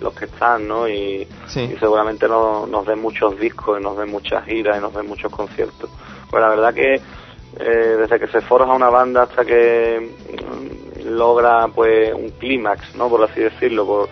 los 0.00 0.14
que 0.14 0.26
están 0.26 0.66
¿no? 0.66 0.88
y, 0.88 1.26
sí. 1.46 1.60
y 1.74 1.76
seguramente 1.78 2.28
no, 2.28 2.66
nos 2.66 2.86
den 2.86 3.00
muchos 3.00 3.38
discos 3.38 3.78
y 3.78 3.82
nos 3.82 3.96
den 3.98 4.10
muchas 4.10 4.44
giras 4.44 4.78
y 4.78 4.80
nos 4.80 4.94
den 4.94 5.06
muchos 5.06 5.30
conciertos 5.30 5.90
pues 6.30 6.40
la 6.40 6.48
verdad 6.48 6.72
que 6.72 7.00
eh, 7.58 7.96
desde 7.98 8.20
que 8.20 8.28
se 8.28 8.40
forja 8.42 8.72
una 8.72 8.90
banda 8.90 9.22
hasta 9.22 9.44
que 9.44 10.08
logra 11.04 11.66
pues 11.68 12.12
un 12.14 12.30
clímax, 12.30 12.94
¿no? 12.94 13.08
Por 13.08 13.24
así 13.24 13.40
decirlo, 13.40 13.84
por, 13.86 14.08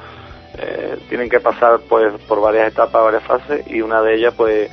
eh, 0.59 0.99
tienen 1.09 1.28
que 1.28 1.39
pasar 1.39 1.80
pues 1.89 2.12
por 2.26 2.41
varias 2.41 2.72
etapas, 2.72 3.05
varias 3.05 3.22
fases 3.22 3.64
y 3.68 3.80
una 3.80 4.03
de 4.03 4.16
ellas 4.16 4.34
pues 4.36 4.70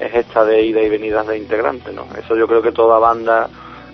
es 0.00 0.14
esta 0.14 0.44
de 0.44 0.62
ida 0.64 0.80
y 0.82 0.88
venidas 0.88 1.26
de 1.26 1.36
integrantes, 1.38 1.92
¿no? 1.94 2.06
Eso 2.18 2.36
yo 2.36 2.46
creo 2.46 2.62
que 2.62 2.72
toda 2.72 2.98
banda 2.98 3.48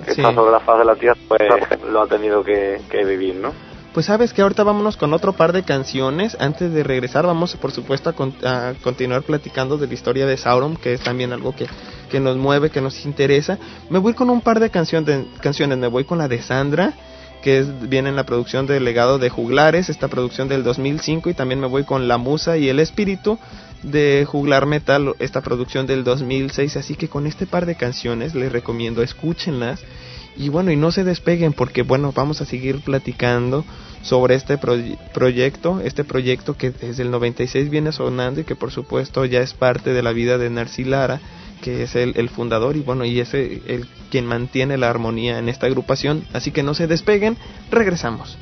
que 0.04 0.14
Sí. 0.14 0.20
está 0.22 0.32
sobre 0.34 0.50
la 0.52 0.60
faz 0.60 0.78
de 0.78 0.84
la 0.86 0.96
tierra 0.96 1.16
pues 1.28 1.42
lo 1.90 2.00
ha 2.02 2.06
tenido 2.06 2.42
que, 2.42 2.80
que 2.90 3.04
vivir, 3.04 3.34
¿no? 3.34 3.52
Pues 3.92 4.06
sabes 4.06 4.32
que 4.32 4.40
ahorita 4.40 4.62
vámonos 4.62 4.96
con 4.96 5.12
otro 5.12 5.32
par 5.32 5.52
de 5.52 5.64
canciones. 5.64 6.36
Antes 6.40 6.72
de 6.72 6.84
regresar 6.84 7.26
vamos 7.26 7.56
por 7.56 7.72
supuesto 7.72 8.08
a, 8.08 8.12
con- 8.12 8.34
a 8.44 8.72
continuar 8.84 9.22
platicando 9.22 9.76
de 9.78 9.88
la 9.88 9.94
historia 9.94 10.26
de 10.26 10.36
Sauron, 10.36 10.76
que 10.76 10.94
es 10.94 11.00
también 11.00 11.32
algo 11.32 11.54
que, 11.56 11.66
que 12.08 12.20
nos 12.20 12.36
mueve, 12.36 12.70
que 12.70 12.80
nos 12.80 13.04
interesa. 13.04 13.58
Me 13.90 13.98
voy 13.98 14.14
con 14.14 14.30
un 14.30 14.40
par 14.42 14.60
de, 14.60 14.70
canción 14.70 15.04
de 15.04 15.26
canciones, 15.40 15.76
me 15.76 15.88
voy 15.88 16.04
con 16.04 16.18
la 16.18 16.28
de 16.28 16.40
Sandra, 16.40 16.92
que 17.42 17.58
es, 17.58 17.88
viene 17.88 18.10
en 18.10 18.16
la 18.16 18.24
producción 18.24 18.66
del 18.66 18.84
legado 18.84 19.18
de 19.18 19.28
Juglares, 19.28 19.88
esta 19.88 20.06
producción 20.08 20.46
del 20.48 20.62
2005, 20.62 21.28
y 21.28 21.34
también 21.34 21.58
me 21.58 21.66
voy 21.66 21.82
con 21.84 22.06
La 22.06 22.16
Musa 22.16 22.56
y 22.58 22.68
el 22.68 22.78
Espíritu 22.78 23.38
de 23.82 24.24
Juglar 24.26 24.66
Metal, 24.66 25.14
esta 25.18 25.40
producción 25.40 25.86
del 25.86 26.04
2006. 26.04 26.76
Así 26.76 26.94
que 26.96 27.08
con 27.08 27.26
este 27.26 27.46
par 27.46 27.66
de 27.66 27.74
canciones 27.76 28.34
les 28.34 28.52
recomiendo 28.52 29.02
escúchenlas. 29.02 29.80
Y 30.36 30.48
bueno, 30.48 30.70
y 30.70 30.76
no 30.76 30.92
se 30.92 31.04
despeguen 31.04 31.52
porque 31.52 31.82
bueno, 31.82 32.12
vamos 32.14 32.40
a 32.40 32.44
seguir 32.46 32.80
platicando 32.80 33.64
sobre 34.02 34.36
este 34.36 34.58
proy- 34.58 34.96
proyecto, 35.12 35.80
este 35.84 36.04
proyecto 36.04 36.56
que 36.56 36.70
desde 36.70 37.02
el 37.02 37.10
96 37.10 37.68
viene 37.68 37.92
sonando 37.92 38.40
y 38.40 38.44
que 38.44 38.54
por 38.56 38.70
supuesto 38.70 39.24
ya 39.24 39.40
es 39.40 39.52
parte 39.54 39.92
de 39.92 40.02
la 40.02 40.12
vida 40.12 40.38
de 40.38 40.48
Narci 40.48 40.84
Lara, 40.84 41.20
que 41.60 41.82
es 41.82 41.94
el, 41.96 42.14
el 42.16 42.30
fundador 42.30 42.76
y 42.76 42.80
bueno, 42.80 43.04
y 43.04 43.20
es 43.20 43.34
el 43.34 43.86
quien 44.10 44.24
mantiene 44.24 44.78
la 44.78 44.88
armonía 44.88 45.38
en 45.38 45.48
esta 45.48 45.66
agrupación. 45.66 46.24
Así 46.32 46.52
que 46.52 46.62
no 46.62 46.74
se 46.74 46.86
despeguen, 46.86 47.36
regresamos. 47.70 48.38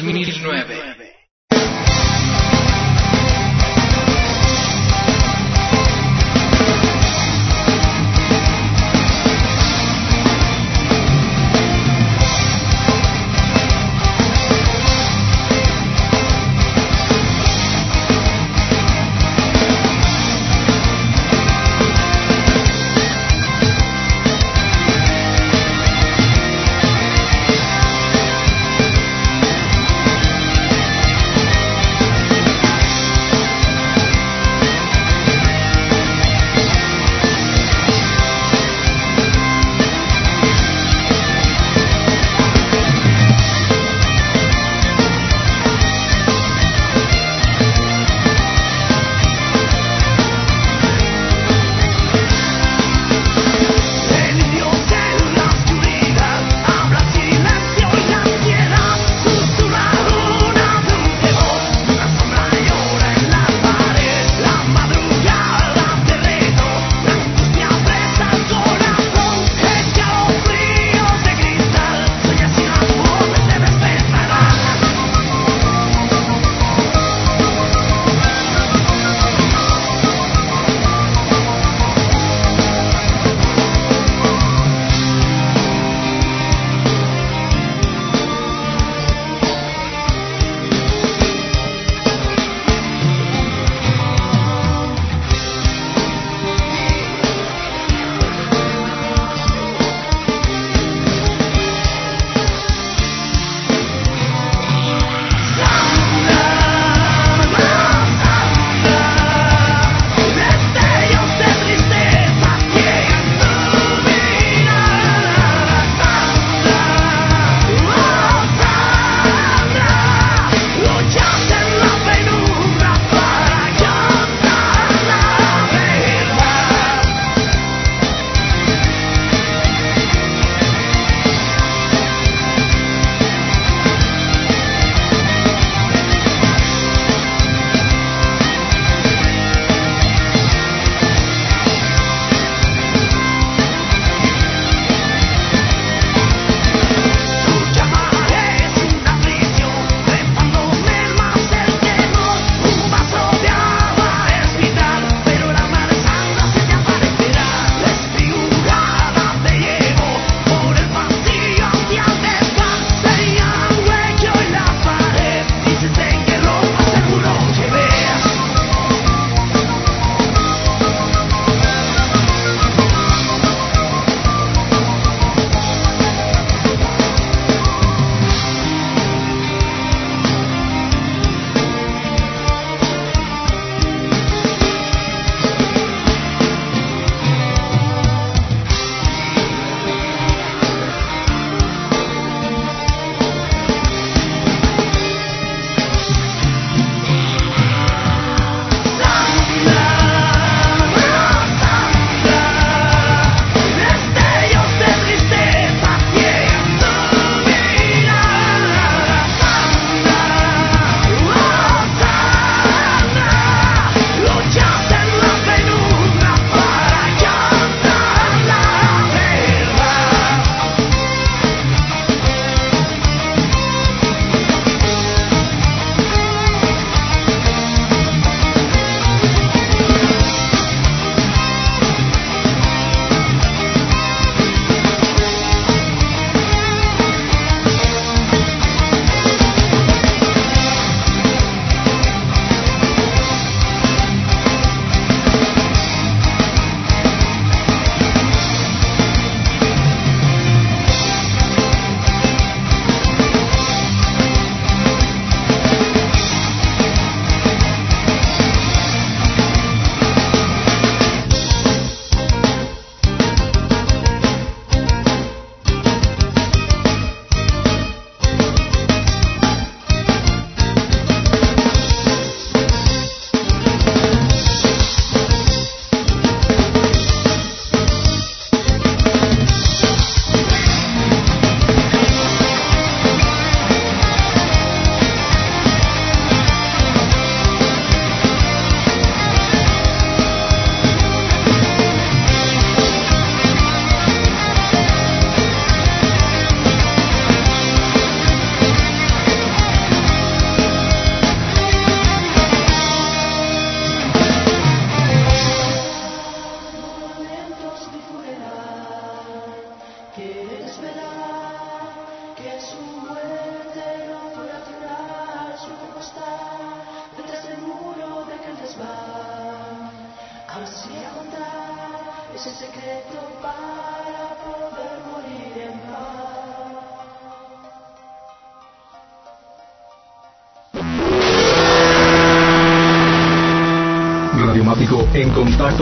2009 0.00 1.07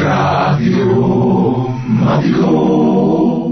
Radio 0.00 1.68
Mático. 1.86 3.43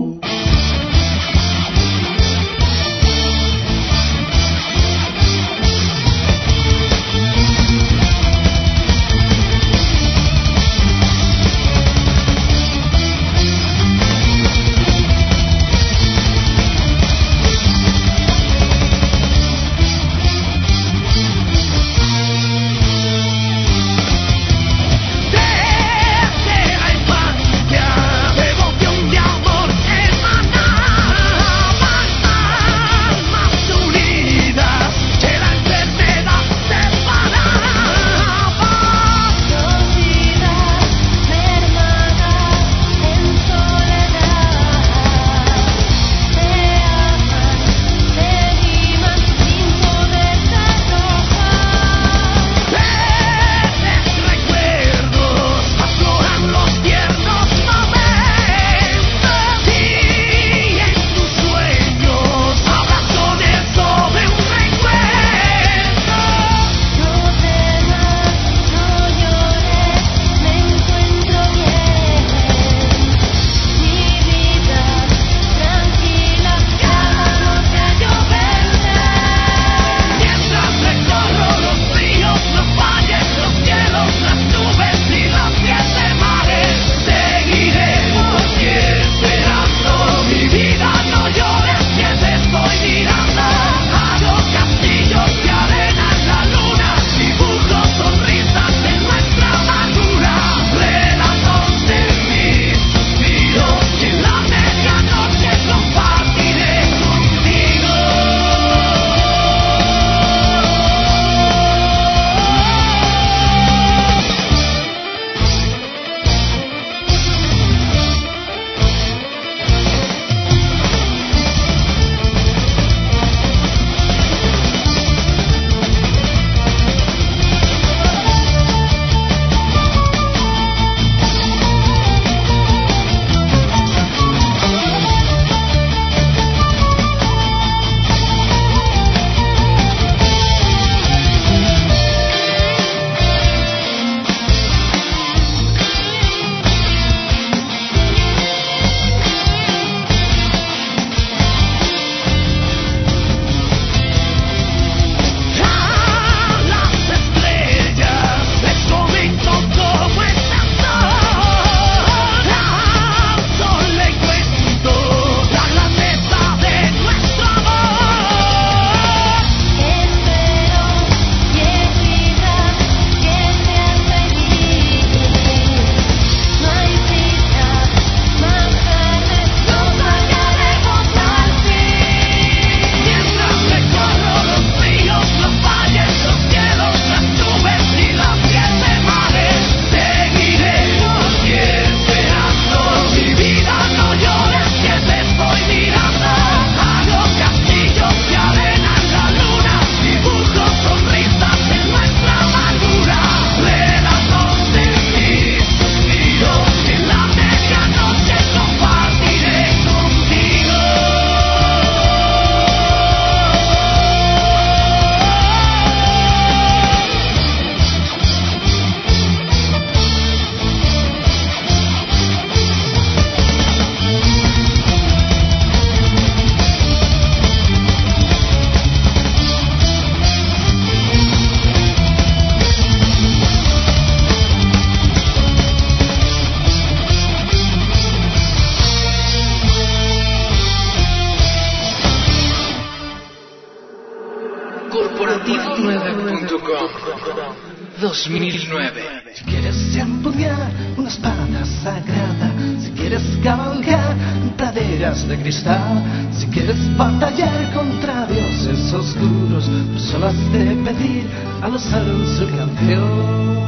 Si 248.23 249.45
quieres 249.47 249.97
empuñar 249.97 250.70
una 250.97 251.09
espada 251.09 251.64
sagrada, 251.83 252.53
si 252.81 252.93
quieres 252.93 253.23
cabalgar 253.43 254.16
en 254.41 254.51
praderas 254.51 255.27
de 255.27 255.37
cristal, 255.39 256.31
si 256.33 256.47
quieres 256.47 256.97
batallar 256.97 257.73
contra 257.75 258.27
dioses 258.27 258.93
oscuros, 258.93 259.68
pues 259.68 260.05
personas 260.05 260.35
de 260.53 260.64
pedir 260.85 261.27
a 261.62 261.68
los 261.68 261.93
aros 261.93 262.29
su 262.39 262.47
canción. 262.57 263.59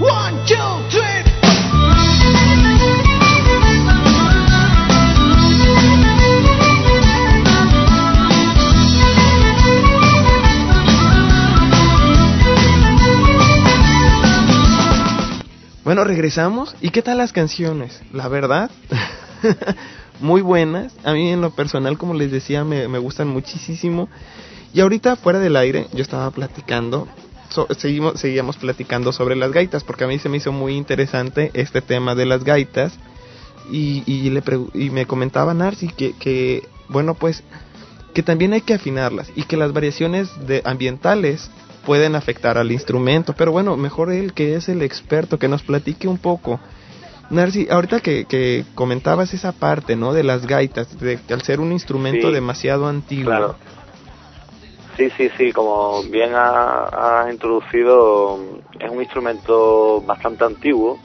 One, 0.00 0.38
two, 0.46 0.56
three. 0.88 1.35
Regresamos 15.94 16.74
y 16.80 16.90
qué 16.90 17.02
tal 17.02 17.18
las 17.18 17.32
canciones. 17.32 18.02
La 18.12 18.28
verdad, 18.28 18.70
muy 20.20 20.40
buenas. 20.42 20.92
A 21.04 21.12
mí 21.12 21.30
en 21.30 21.40
lo 21.40 21.50
personal, 21.50 21.98
como 21.98 22.14
les 22.14 22.30
decía, 22.30 22.64
me, 22.64 22.88
me 22.88 22.98
gustan 22.98 23.28
muchísimo. 23.28 24.08
Y 24.72 24.80
ahorita 24.80 25.16
fuera 25.16 25.38
del 25.38 25.56
aire, 25.56 25.86
yo 25.92 26.02
estaba 26.02 26.30
platicando, 26.30 27.08
so- 27.50 27.68
seguimos, 27.78 28.20
seguíamos 28.20 28.56
platicando 28.56 29.12
sobre 29.12 29.36
las 29.36 29.52
gaitas, 29.52 29.84
porque 29.84 30.04
a 30.04 30.06
mí 30.08 30.18
se 30.18 30.28
me 30.28 30.38
hizo 30.38 30.52
muy 30.52 30.74
interesante 30.76 31.50
este 31.54 31.80
tema 31.80 32.14
de 32.14 32.26
las 32.26 32.44
gaitas. 32.44 32.92
Y, 33.70 34.02
y, 34.06 34.30
le 34.30 34.42
y 34.74 34.90
me 34.90 35.06
comentaba 35.06 35.52
Narci 35.54 35.88
que, 35.88 36.12
que, 36.12 36.68
bueno, 36.88 37.14
pues, 37.14 37.42
que 38.14 38.22
también 38.22 38.52
hay 38.52 38.60
que 38.60 38.74
afinarlas 38.74 39.28
y 39.34 39.42
que 39.42 39.56
las 39.56 39.72
variaciones 39.72 40.28
de 40.46 40.62
ambientales 40.64 41.50
pueden 41.86 42.16
afectar 42.16 42.58
al 42.58 42.70
instrumento. 42.72 43.32
Pero 43.34 43.52
bueno, 43.52 43.76
mejor 43.76 44.10
él 44.12 44.34
que 44.34 44.56
es 44.56 44.68
el 44.68 44.82
experto, 44.82 45.38
que 45.38 45.48
nos 45.48 45.62
platique 45.62 46.08
un 46.08 46.18
poco. 46.18 46.60
Narci, 47.30 47.66
ahorita 47.70 48.00
que, 48.00 48.24
que 48.26 48.64
comentabas 48.74 49.32
esa 49.34 49.52
parte, 49.52 49.96
¿no? 49.96 50.12
De 50.12 50.22
las 50.22 50.46
gaitas, 50.46 50.98
de 51.00 51.18
que 51.18 51.32
al 51.34 51.42
ser 51.42 51.60
un 51.60 51.72
instrumento 51.72 52.28
Sí. 52.28 52.34
demasiado 52.34 52.86
antiguo. 52.86 53.26
Claro. 53.26 53.56
Sí, 54.96 55.10
sí, 55.16 55.28
sí, 55.36 55.52
como 55.52 56.02
bien 56.04 56.34
ha- 56.34 57.22
has 57.24 57.30
introducido, 57.32 58.38
es 58.80 58.90
un 58.90 59.00
instrumento 59.02 60.00
bastante 60.02 60.44
antiguo. 60.44 60.98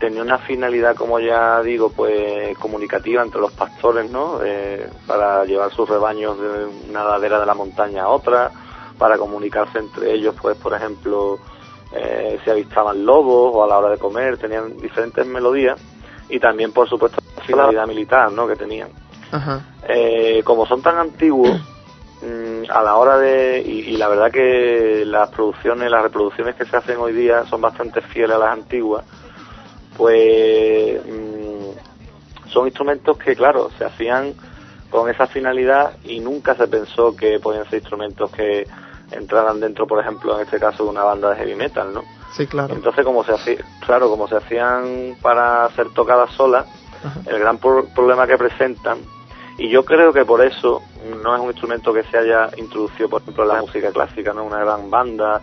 Tenía 0.00 0.22
una 0.22 0.38
finalidad, 0.38 0.96
como 0.96 1.20
ya 1.20 1.62
digo, 1.62 1.90
pues 1.90 2.56
comunicativa 2.58 3.22
entre 3.22 3.40
los 3.40 3.52
pastores, 3.52 4.10
¿no? 4.10 4.40
Eh, 4.44 4.88
para 5.06 5.44
llevar 5.44 5.72
sus 5.72 5.88
rebaños 5.88 6.36
de 6.38 6.66
una 6.90 7.04
ladera 7.04 7.38
de 7.40 7.46
la 7.46 7.54
montaña 7.54 8.02
a 8.04 8.08
otra, 8.08 8.50
para 8.98 9.18
comunicarse 9.18 9.78
entre 9.78 10.12
ellos, 10.12 10.34
pues, 10.40 10.56
por 10.56 10.74
ejemplo, 10.74 11.38
eh, 11.92 12.38
se 12.44 12.50
avistaban 12.50 13.04
lobos 13.04 13.52
o 13.54 13.64
a 13.64 13.66
la 13.66 13.78
hora 13.78 13.90
de 13.90 13.98
comer, 13.98 14.38
tenían 14.38 14.76
diferentes 14.78 15.26
melodías 15.26 15.80
y 16.28 16.40
también, 16.40 16.72
por 16.72 16.88
supuesto, 16.88 17.18
la 17.36 17.42
finalidad 17.42 17.86
militar, 17.86 18.32
¿no? 18.32 18.46
Que 18.46 18.56
tenían. 18.56 18.88
Ajá. 19.30 19.60
Eh, 19.88 20.42
como 20.44 20.66
son 20.66 20.82
tan 20.82 20.98
antiguos, 20.98 21.60
mm, 22.22 22.70
a 22.70 22.82
la 22.82 22.96
hora 22.96 23.18
de. 23.18 23.62
Y, 23.64 23.94
y 23.94 23.96
la 23.96 24.08
verdad 24.08 24.30
que 24.30 25.04
las 25.06 25.30
producciones, 25.30 25.90
las 25.90 26.02
reproducciones 26.02 26.54
que 26.56 26.64
se 26.64 26.76
hacen 26.76 26.98
hoy 26.98 27.12
día 27.12 27.44
son 27.46 27.60
bastante 27.60 28.00
fieles 28.00 28.36
a 28.36 28.40
las 28.40 28.52
antiguas, 28.52 29.04
pues. 29.96 31.00
mm, 31.06 31.46
son 32.56 32.66
instrumentos 32.66 33.18
que, 33.18 33.36
claro, 33.36 33.70
se 33.76 33.84
hacían 33.84 34.34
con 34.90 35.10
esa 35.10 35.26
finalidad 35.26 35.96
y 36.04 36.20
nunca 36.20 36.54
se 36.54 36.66
pensó 36.68 37.14
que 37.14 37.38
podían 37.38 37.68
ser 37.68 37.80
instrumentos 37.80 38.30
que 38.30 38.66
entraran 39.10 39.60
dentro, 39.60 39.86
por 39.86 40.00
ejemplo, 40.00 40.36
en 40.36 40.42
este 40.44 40.58
caso, 40.58 40.84
de 40.84 40.90
una 40.90 41.04
banda 41.04 41.30
de 41.30 41.36
heavy 41.36 41.54
metal, 41.54 41.92
¿no? 41.92 42.04
Sí, 42.32 42.46
claro. 42.46 42.74
Entonces, 42.74 43.04
como 43.04 43.24
se 43.24 43.32
hacía, 43.32 43.58
claro, 43.84 44.08
como 44.08 44.26
se 44.28 44.36
hacían 44.36 45.16
para 45.22 45.68
ser 45.70 45.90
tocadas 45.90 46.30
solas, 46.32 46.66
el 47.26 47.38
gran 47.38 47.58
pro- 47.58 47.86
problema 47.94 48.26
que 48.26 48.36
presentan, 48.36 48.98
y 49.58 49.68
yo 49.70 49.84
creo 49.84 50.12
que 50.12 50.24
por 50.24 50.42
eso 50.44 50.82
no 51.22 51.34
es 51.34 51.40
un 51.40 51.48
instrumento 51.48 51.92
que 51.92 52.02
se 52.04 52.18
haya 52.18 52.50
introducido, 52.56 53.08
por 53.08 53.22
ejemplo, 53.22 53.44
en 53.44 53.48
la 53.48 53.60
música 53.60 53.90
clásica, 53.92 54.32
¿no? 54.32 54.44
Una 54.44 54.58
gran 54.58 54.90
banda 54.90 55.40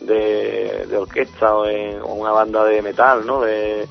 de, 0.00 0.86
de 0.88 0.96
orquesta 0.96 1.54
o, 1.56 1.66
en- 1.66 2.00
o 2.02 2.14
una 2.14 2.30
banda 2.32 2.64
de 2.64 2.82
metal, 2.82 3.26
¿no? 3.26 3.40
De, 3.40 3.82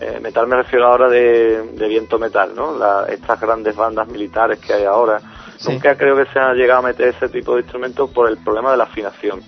eh, 0.00 0.20
metal 0.20 0.46
me 0.46 0.56
refiero 0.56 0.86
ahora 0.86 1.08
de, 1.08 1.62
de 1.72 1.88
viento 1.88 2.18
metal, 2.18 2.54
¿no? 2.54 2.76
La- 2.78 3.06
estas 3.08 3.40
grandes 3.40 3.74
bandas 3.74 4.06
militares 4.08 4.58
que 4.60 4.74
hay 4.74 4.84
ahora. 4.84 5.20
Sí. 5.58 5.72
Nunca 5.72 5.96
creo 5.96 6.16
que 6.16 6.24
se 6.26 6.38
haya 6.38 6.54
llegado 6.54 6.80
a 6.80 6.82
meter 6.82 7.08
ese 7.08 7.28
tipo 7.28 7.54
de 7.54 7.62
instrumentos 7.62 8.08
por 8.10 8.28
el 8.30 8.38
problema 8.38 8.70
de 8.70 8.76
la 8.78 8.84
afinación. 8.84 9.42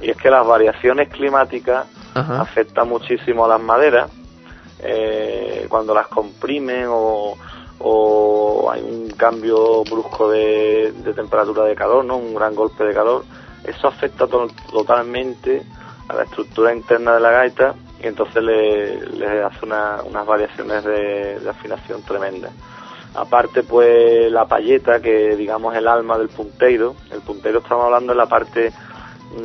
Y 0.00 0.10
es 0.10 0.16
que 0.16 0.30
las 0.30 0.46
variaciones 0.46 1.08
climáticas 1.10 1.86
Ajá. 2.14 2.40
afectan 2.40 2.88
muchísimo 2.88 3.44
a 3.44 3.48
las 3.48 3.60
maderas 3.60 4.10
eh, 4.82 5.66
cuando 5.68 5.92
las 5.94 6.06
comprimen 6.08 6.86
o, 6.88 7.36
o 7.80 8.70
hay 8.70 8.80
un 8.82 9.10
cambio 9.10 9.84
brusco 9.84 10.30
de, 10.30 10.92
de 10.92 11.12
temperatura 11.12 11.64
de 11.64 11.74
calor, 11.74 12.04
¿no? 12.04 12.16
un 12.16 12.34
gran 12.34 12.54
golpe 12.54 12.84
de 12.84 12.94
calor, 12.94 13.24
eso 13.64 13.88
afecta 13.88 14.26
to- 14.26 14.48
totalmente 14.72 15.62
a 16.08 16.14
la 16.14 16.22
estructura 16.24 16.72
interna 16.74 17.14
de 17.14 17.20
la 17.20 17.30
gaita 17.30 17.74
y 18.02 18.06
entonces 18.06 18.42
le, 18.42 19.00
le 19.10 19.42
hace 19.44 19.64
una- 19.66 19.98
unas 20.04 20.26
variaciones 20.26 20.82
de, 20.84 21.38
de 21.40 21.50
afinación 21.50 22.02
tremendas. 22.02 22.52
Aparte, 23.14 23.62
pues 23.64 24.30
la 24.30 24.46
payeta, 24.46 25.00
que 25.00 25.34
digamos 25.36 25.74
el 25.74 25.88
alma 25.88 26.16
del 26.18 26.28
punteiro, 26.28 26.94
el 27.12 27.20
punteiro 27.20 27.58
estamos 27.58 27.84
hablando 27.86 28.12
en 28.12 28.18
la 28.18 28.26
parte 28.26 28.72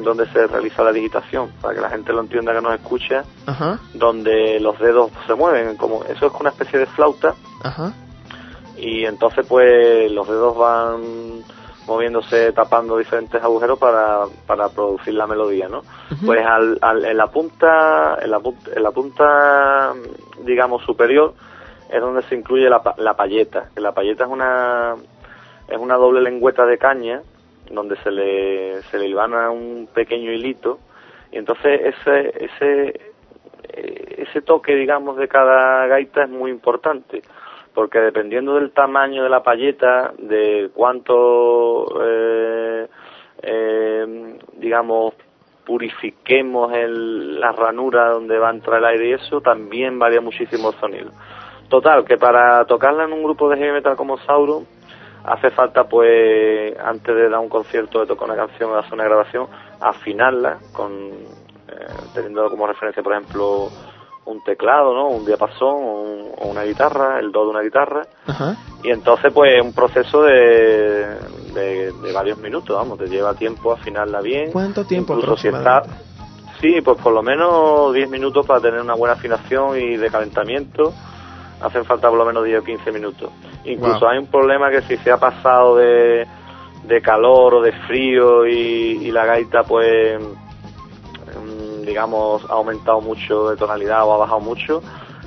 donde 0.03 0.27
se 0.31 0.47
realiza 0.47 0.83
la 0.83 0.91
digitación, 0.91 1.51
para 1.61 1.75
que 1.75 1.81
la 1.81 1.89
gente 1.89 2.11
lo 2.13 2.21
entienda 2.21 2.53
que 2.53 2.61
nos 2.61 2.73
escucha, 2.75 3.23
Ajá. 3.45 3.79
donde 3.93 4.59
los 4.59 4.77
dedos 4.79 5.11
se 5.27 5.35
mueven, 5.35 5.77
como 5.77 6.03
eso 6.05 6.27
es 6.27 6.33
una 6.39 6.49
especie 6.49 6.79
de 6.79 6.85
flauta 6.87 7.35
Ajá. 7.63 7.93
y 8.77 9.05
entonces 9.05 9.45
pues 9.47 10.11
los 10.11 10.27
dedos 10.27 10.57
van 10.57 11.43
moviéndose 11.87 12.51
tapando 12.51 12.97
diferentes 12.97 13.43
agujeros 13.43 13.77
para, 13.77 14.23
para 14.47 14.69
producir 14.69 15.13
la 15.13 15.27
melodía, 15.27 15.67
¿no? 15.69 15.83
Pues 16.25 16.43
al, 16.43 16.79
al- 16.81 17.05
en 17.05 17.17
la 17.17 17.27
punta 17.27 18.17
en 18.21 18.31
la 18.31 18.39
punta, 18.39 18.71
en 18.75 18.81
la 18.83 18.89
punta 18.91 19.93
digamos 20.43 20.83
superior 20.83 21.35
es 21.89 22.01
donde 22.01 22.21
se 22.23 22.35
incluye 22.35 22.69
la, 22.69 22.81
la 22.97 23.15
payeta, 23.15 23.69
la 23.75 23.93
payeta 23.93 24.25
es 24.25 24.29
una 24.29 24.95
es 25.67 25.77
una 25.77 25.95
doble 25.95 26.21
lengüeta 26.21 26.65
de 26.65 26.77
caña 26.77 27.21
donde 27.71 27.95
se 27.97 28.11
le 28.11 28.81
se 28.83 28.99
le 28.99 29.07
hilvana 29.07 29.49
un 29.49 29.87
pequeño 29.93 30.31
hilito 30.31 30.79
y 31.31 31.37
entonces 31.37 31.81
ese 31.81 32.45
ese 32.45 33.01
eh, 33.69 34.25
ese 34.27 34.41
toque 34.41 34.75
digamos 34.75 35.17
de 35.17 35.27
cada 35.27 35.87
gaita 35.87 36.23
es 36.23 36.29
muy 36.29 36.51
importante 36.51 37.21
porque 37.73 37.99
dependiendo 37.99 38.55
del 38.55 38.71
tamaño 38.71 39.23
de 39.23 39.29
la 39.29 39.43
payeta 39.43 40.13
de 40.17 40.69
cuánto 40.73 41.87
eh, 42.03 42.87
eh, 43.41 44.37
digamos 44.53 45.13
purifiquemos 45.65 46.71
el, 46.73 47.39
la 47.39 47.51
ranura 47.51 48.09
donde 48.11 48.37
va 48.37 48.49
a 48.49 48.53
entrar 48.53 48.79
el 48.79 48.85
aire 48.85 49.09
y 49.09 49.13
eso 49.13 49.41
también 49.41 49.97
varía 49.97 50.21
muchísimo 50.21 50.69
el 50.69 50.75
sonido 50.75 51.11
total 51.69 52.05
que 52.05 52.17
para 52.17 52.65
tocarla 52.65 53.05
en 53.05 53.13
un 53.13 53.23
grupo 53.23 53.49
de 53.49 53.57
heavy 53.57 53.71
metal 53.73 53.95
como 53.95 54.17
Sauro 54.19 54.63
hace 55.23 55.49
falta 55.51 55.85
pues 55.85 56.77
antes 56.79 57.15
de 57.15 57.29
dar 57.29 57.39
un 57.39 57.49
concierto 57.49 57.99
de 57.99 58.05
tocar 58.07 58.29
una 58.29 58.37
canción 58.45 58.69
o 58.69 58.73
de 58.73 58.79
hacer 58.81 58.93
una 58.93 59.05
grabación 59.05 59.47
afinarla 59.81 60.57
con 60.71 60.91
eh, 61.67 61.87
teniendo 62.13 62.47
como 62.49 62.67
referencia 62.67 63.01
por 63.01 63.13
ejemplo 63.13 63.69
un 64.25 64.43
teclado 64.43 64.93
no 64.93 65.07
un 65.07 65.25
diapasón 65.25 65.67
o, 65.75 66.01
un- 66.01 66.31
o 66.39 66.47
una 66.47 66.63
guitarra 66.63 67.19
el 67.19 67.31
do 67.31 67.43
de 67.45 67.49
una 67.49 67.61
guitarra 67.61 68.03
Ajá. 68.27 68.55
y 68.83 68.91
entonces 68.91 69.33
pues 69.33 69.59
un 69.61 69.73
proceso 69.73 70.21
de, 70.21 71.17
de, 71.53 71.91
de 71.91 72.13
varios 72.13 72.37
minutos 72.37 72.75
vamos 72.75 72.99
te 72.99 73.07
lleva 73.07 73.33
tiempo 73.33 73.71
afinarla 73.71 74.21
bien 74.21 74.51
¿Cuánto 74.51 74.85
tiempo 74.85 75.13
incluso 75.13 75.37
si 75.37 75.47
está 75.47 75.77
aproximadamente? 75.77 76.05
sí 76.61 76.81
pues 76.81 77.01
por 77.01 77.13
lo 77.13 77.23
menos 77.23 77.93
10 77.93 78.09
minutos 78.09 78.45
para 78.45 78.61
tener 78.61 78.79
una 78.79 78.93
buena 78.95 79.13
afinación 79.15 79.75
y 79.79 79.97
de 79.97 80.09
calentamiento 80.11 80.93
hacen 81.61 81.85
falta 81.85 82.09
por 82.09 82.17
lo 82.17 82.25
menos 82.25 82.43
10 82.43 82.59
o 82.59 82.63
15 82.63 82.91
minutos. 82.91 83.29
Incluso 83.63 84.01
Wow. 84.01 84.09
hay 84.09 84.17
un 84.19 84.27
problema 84.27 84.69
que 84.69 84.81
si 84.83 84.97
se 84.97 85.11
ha 85.11 85.17
pasado 85.17 85.75
de, 85.77 86.27
de 86.83 87.01
calor 87.01 87.55
o 87.55 87.61
de 87.61 87.71
frío 87.87 88.45
y, 88.45 88.99
y 89.01 89.11
la 89.11 89.25
gaita 89.25 89.63
pues 89.63 90.19
mm, 90.21 91.81
digamos 91.85 92.43
ha 92.49 92.53
aumentado 92.53 93.01
mucho 93.01 93.49
de 93.49 93.57
tonalidad 93.57 94.03
o 94.05 94.13
ha 94.13 94.17
bajado 94.17 94.39
mucho, 94.39 94.81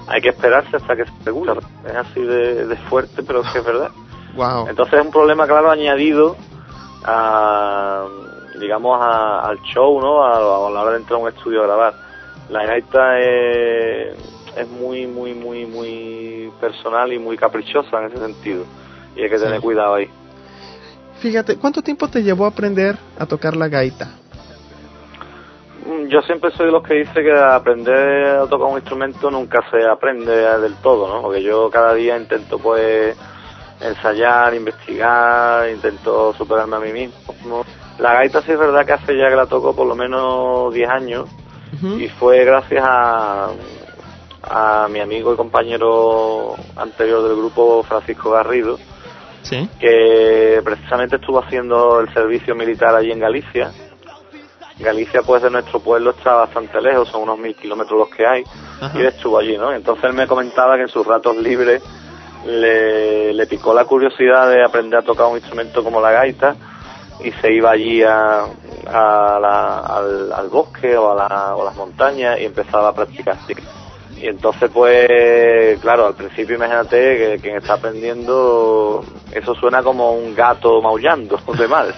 hay 0.06 0.20
que 0.20 0.28
esperarse 0.30 0.76
hasta 0.76 0.96
que 0.96 1.04
se 1.04 1.10
regule. 1.24 1.52
Es 1.88 1.94
así 1.96 2.20
de, 2.22 2.66
de 2.66 2.76
fuerte, 2.76 3.22
pero 3.22 3.40
es 3.42 3.48
que 3.52 3.58
es 3.58 3.64
verdad. 3.64 3.90
Wow. 4.36 4.68
Entonces 4.68 5.00
es 5.00 5.04
un 5.04 5.10
problema, 5.10 5.48
claro, 5.48 5.68
añadido 5.68 6.36
a, 7.04 8.04
digamos, 8.60 9.00
a- 9.00 9.40
al 9.40 9.58
show, 9.62 10.00
¿no? 10.00 10.22
A, 10.22 10.36
a 10.36 10.70
la 10.70 10.80
hora 10.82 10.90
de 10.92 10.98
entrar 10.98 11.18
a 11.18 11.22
un 11.22 11.28
estudio 11.28 11.62
a 11.62 11.66
grabar. 11.66 11.94
La 12.50 12.64
gaita 12.64 13.18
es, 13.18 14.16
es 14.58 14.68
muy, 14.68 15.06
muy, 15.06 15.34
muy, 15.34 15.66
muy 15.66 16.52
personal 16.60 17.12
y 17.12 17.18
muy 17.18 17.36
caprichosa 17.36 17.98
en 18.00 18.06
ese 18.06 18.18
sentido. 18.18 18.64
Y 19.16 19.22
hay 19.22 19.30
que 19.30 19.38
tener 19.38 19.56
Sí. 19.56 19.62
cuidado 19.62 19.94
ahí. 19.94 20.08
Fíjate, 21.20 21.56
¿cuánto 21.56 21.82
tiempo 21.82 22.08
te 22.08 22.22
llevó 22.22 22.44
a 22.44 22.48
aprender 22.48 22.96
a 23.18 23.26
tocar 23.26 23.56
la 23.56 23.68
gaita? 23.68 24.08
Mm, 25.86 26.06
Yo 26.08 26.20
siempre 26.22 26.50
soy 26.52 26.66
de 26.66 26.72
los 26.72 26.82
que 26.82 26.94
dice 26.94 27.22
que 27.22 27.32
aprender 27.32 28.36
a 28.38 28.46
tocar 28.46 28.68
un 28.68 28.76
instrumento 28.78 29.30
nunca 29.30 29.60
se 29.70 29.86
aprende 29.86 30.32
del 30.60 30.74
todo, 30.76 31.08
¿no? 31.08 31.22
Porque 31.22 31.42
yo 31.42 31.70
cada 31.70 31.94
día 31.94 32.16
intento, 32.16 32.58
pues, 32.58 33.16
ensayar, 33.80 34.54
investigar, 34.54 35.68
intento 35.70 36.34
superarme 36.34 36.76
a 36.76 36.80
mí 36.80 36.92
mismo. 36.92 37.64
La 37.98 38.12
gaita 38.14 38.42
sí 38.42 38.52
es 38.52 38.58
verdad 38.58 38.84
que 38.86 38.92
hace 38.92 39.16
ya 39.16 39.28
que 39.28 39.36
la 39.36 39.46
toco 39.46 39.74
por 39.74 39.86
lo 39.86 39.94
menos 39.94 40.72
10 40.74 40.88
años 40.88 41.28
y 41.98 42.08
fue 42.08 42.44
gracias 42.44 42.82
a, 42.86 43.48
a 44.50 44.88
mi 44.88 45.00
amigo 45.00 45.32
y 45.32 45.36
compañero 45.36 46.54
anterior 46.76 47.22
del 47.22 47.36
grupo, 47.36 47.82
Francisco 47.82 48.30
Garrido, 48.30 48.78
Sí. 49.42 49.68
que 49.80 50.60
precisamente 50.64 51.16
estuvo 51.16 51.38
haciendo 51.38 52.00
el 52.00 52.12
servicio 52.12 52.54
militar 52.54 52.94
allí 52.94 53.12
en 53.12 53.20
Galicia. 53.20 53.70
Galicia, 54.78 55.22
pues, 55.22 55.42
de 55.42 55.50
nuestro 55.50 55.80
pueblo 55.80 56.10
está 56.10 56.34
bastante 56.34 56.80
lejos, 56.80 57.08
son 57.08 57.22
unos 57.22 57.38
mil 57.38 57.54
kilómetros 57.56 57.98
los 57.98 58.08
que 58.10 58.26
hay. 58.26 58.44
y 58.94 59.00
él 59.00 59.06
estuvo 59.06 59.38
allí, 59.38 59.56
¿no? 59.58 59.72
Entonces 59.72 60.04
él 60.04 60.12
me 60.12 60.26
comentaba 60.28 60.76
que 60.76 60.82
en 60.82 60.88
sus 60.88 61.04
ratos 61.04 61.36
libres 61.36 61.82
le, 62.46 63.32
le 63.34 63.46
picó 63.48 63.74
la 63.74 63.84
curiosidad 63.84 64.48
de 64.48 64.62
aprender 64.64 65.00
a 65.00 65.02
tocar 65.02 65.26
un 65.26 65.36
instrumento 65.36 65.82
como 65.82 66.00
la 66.00 66.12
gaita 66.12 66.54
y 67.24 67.32
se 67.32 67.52
iba 67.52 67.70
allí 67.72 68.02
a, 68.04 68.44
a 68.86 69.38
la- 69.40 69.78
al, 69.80 70.32
al 70.32 70.48
bosque 70.48 70.96
o 70.96 71.10
a, 71.10 71.14
la- 71.16 71.56
o 71.56 71.62
a 71.62 71.64
las 71.64 71.74
montañas 71.76 72.38
y 72.40 72.44
empezaba 72.44 72.88
a 72.90 72.94
practicar 72.94 73.36
así. 73.42 73.54
Y 74.20 74.26
entonces, 74.26 74.70
pues, 74.72 75.78
claro, 75.80 76.06
al 76.06 76.14
principio 76.14 76.56
imagínate 76.56 76.98
que 77.18 77.38
quien 77.40 77.56
está 77.56 77.74
aprendiendo, 77.74 79.04
eso 79.32 79.54
suena 79.54 79.82
como 79.82 80.12
un 80.12 80.34
gato 80.34 80.80
maullando 80.82 81.38
de 81.58 81.68
mal. 81.68 81.94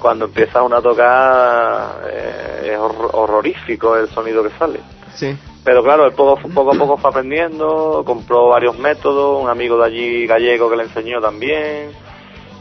Cuando 0.00 0.26
empieza 0.26 0.62
uno 0.62 0.76
a 0.76 0.82
tocar, 0.82 2.02
eh, 2.12 2.70
es 2.72 2.78
hor- 2.78 3.10
horrorífico 3.12 3.96
el 3.96 4.08
sonido 4.08 4.42
que 4.44 4.50
sale. 4.50 4.80
Sí. 5.14 5.36
Pero 5.64 5.82
claro, 5.82 6.06
él 6.06 6.12
poco, 6.12 6.40
poco 6.54 6.70
a 6.72 6.78
poco 6.78 6.96
fue 6.96 7.10
aprendiendo, 7.10 8.02
compró 8.06 8.48
varios 8.48 8.78
métodos, 8.78 9.42
un 9.42 9.50
amigo 9.50 9.76
de 9.78 9.86
allí 9.86 10.26
gallego 10.26 10.70
que 10.70 10.76
le 10.76 10.84
enseñó 10.84 11.20
también, 11.20 11.90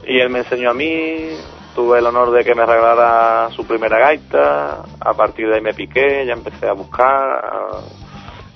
y 0.05 0.19
él 0.19 0.29
me 0.29 0.39
enseñó 0.39 0.71
a 0.71 0.73
mí, 0.73 1.29
tuve 1.75 1.99
el 1.99 2.05
honor 2.07 2.31
de 2.31 2.43
que 2.43 2.55
me 2.55 2.65
regalara 2.65 3.49
su 3.51 3.65
primera 3.65 3.99
gaita, 3.99 4.83
a 4.99 5.13
partir 5.13 5.47
de 5.47 5.55
ahí 5.55 5.61
me 5.61 5.73
piqué, 5.73 6.25
ya 6.25 6.33
empecé 6.33 6.67
a 6.67 6.73
buscar, 6.73 7.05
a- 7.45 7.79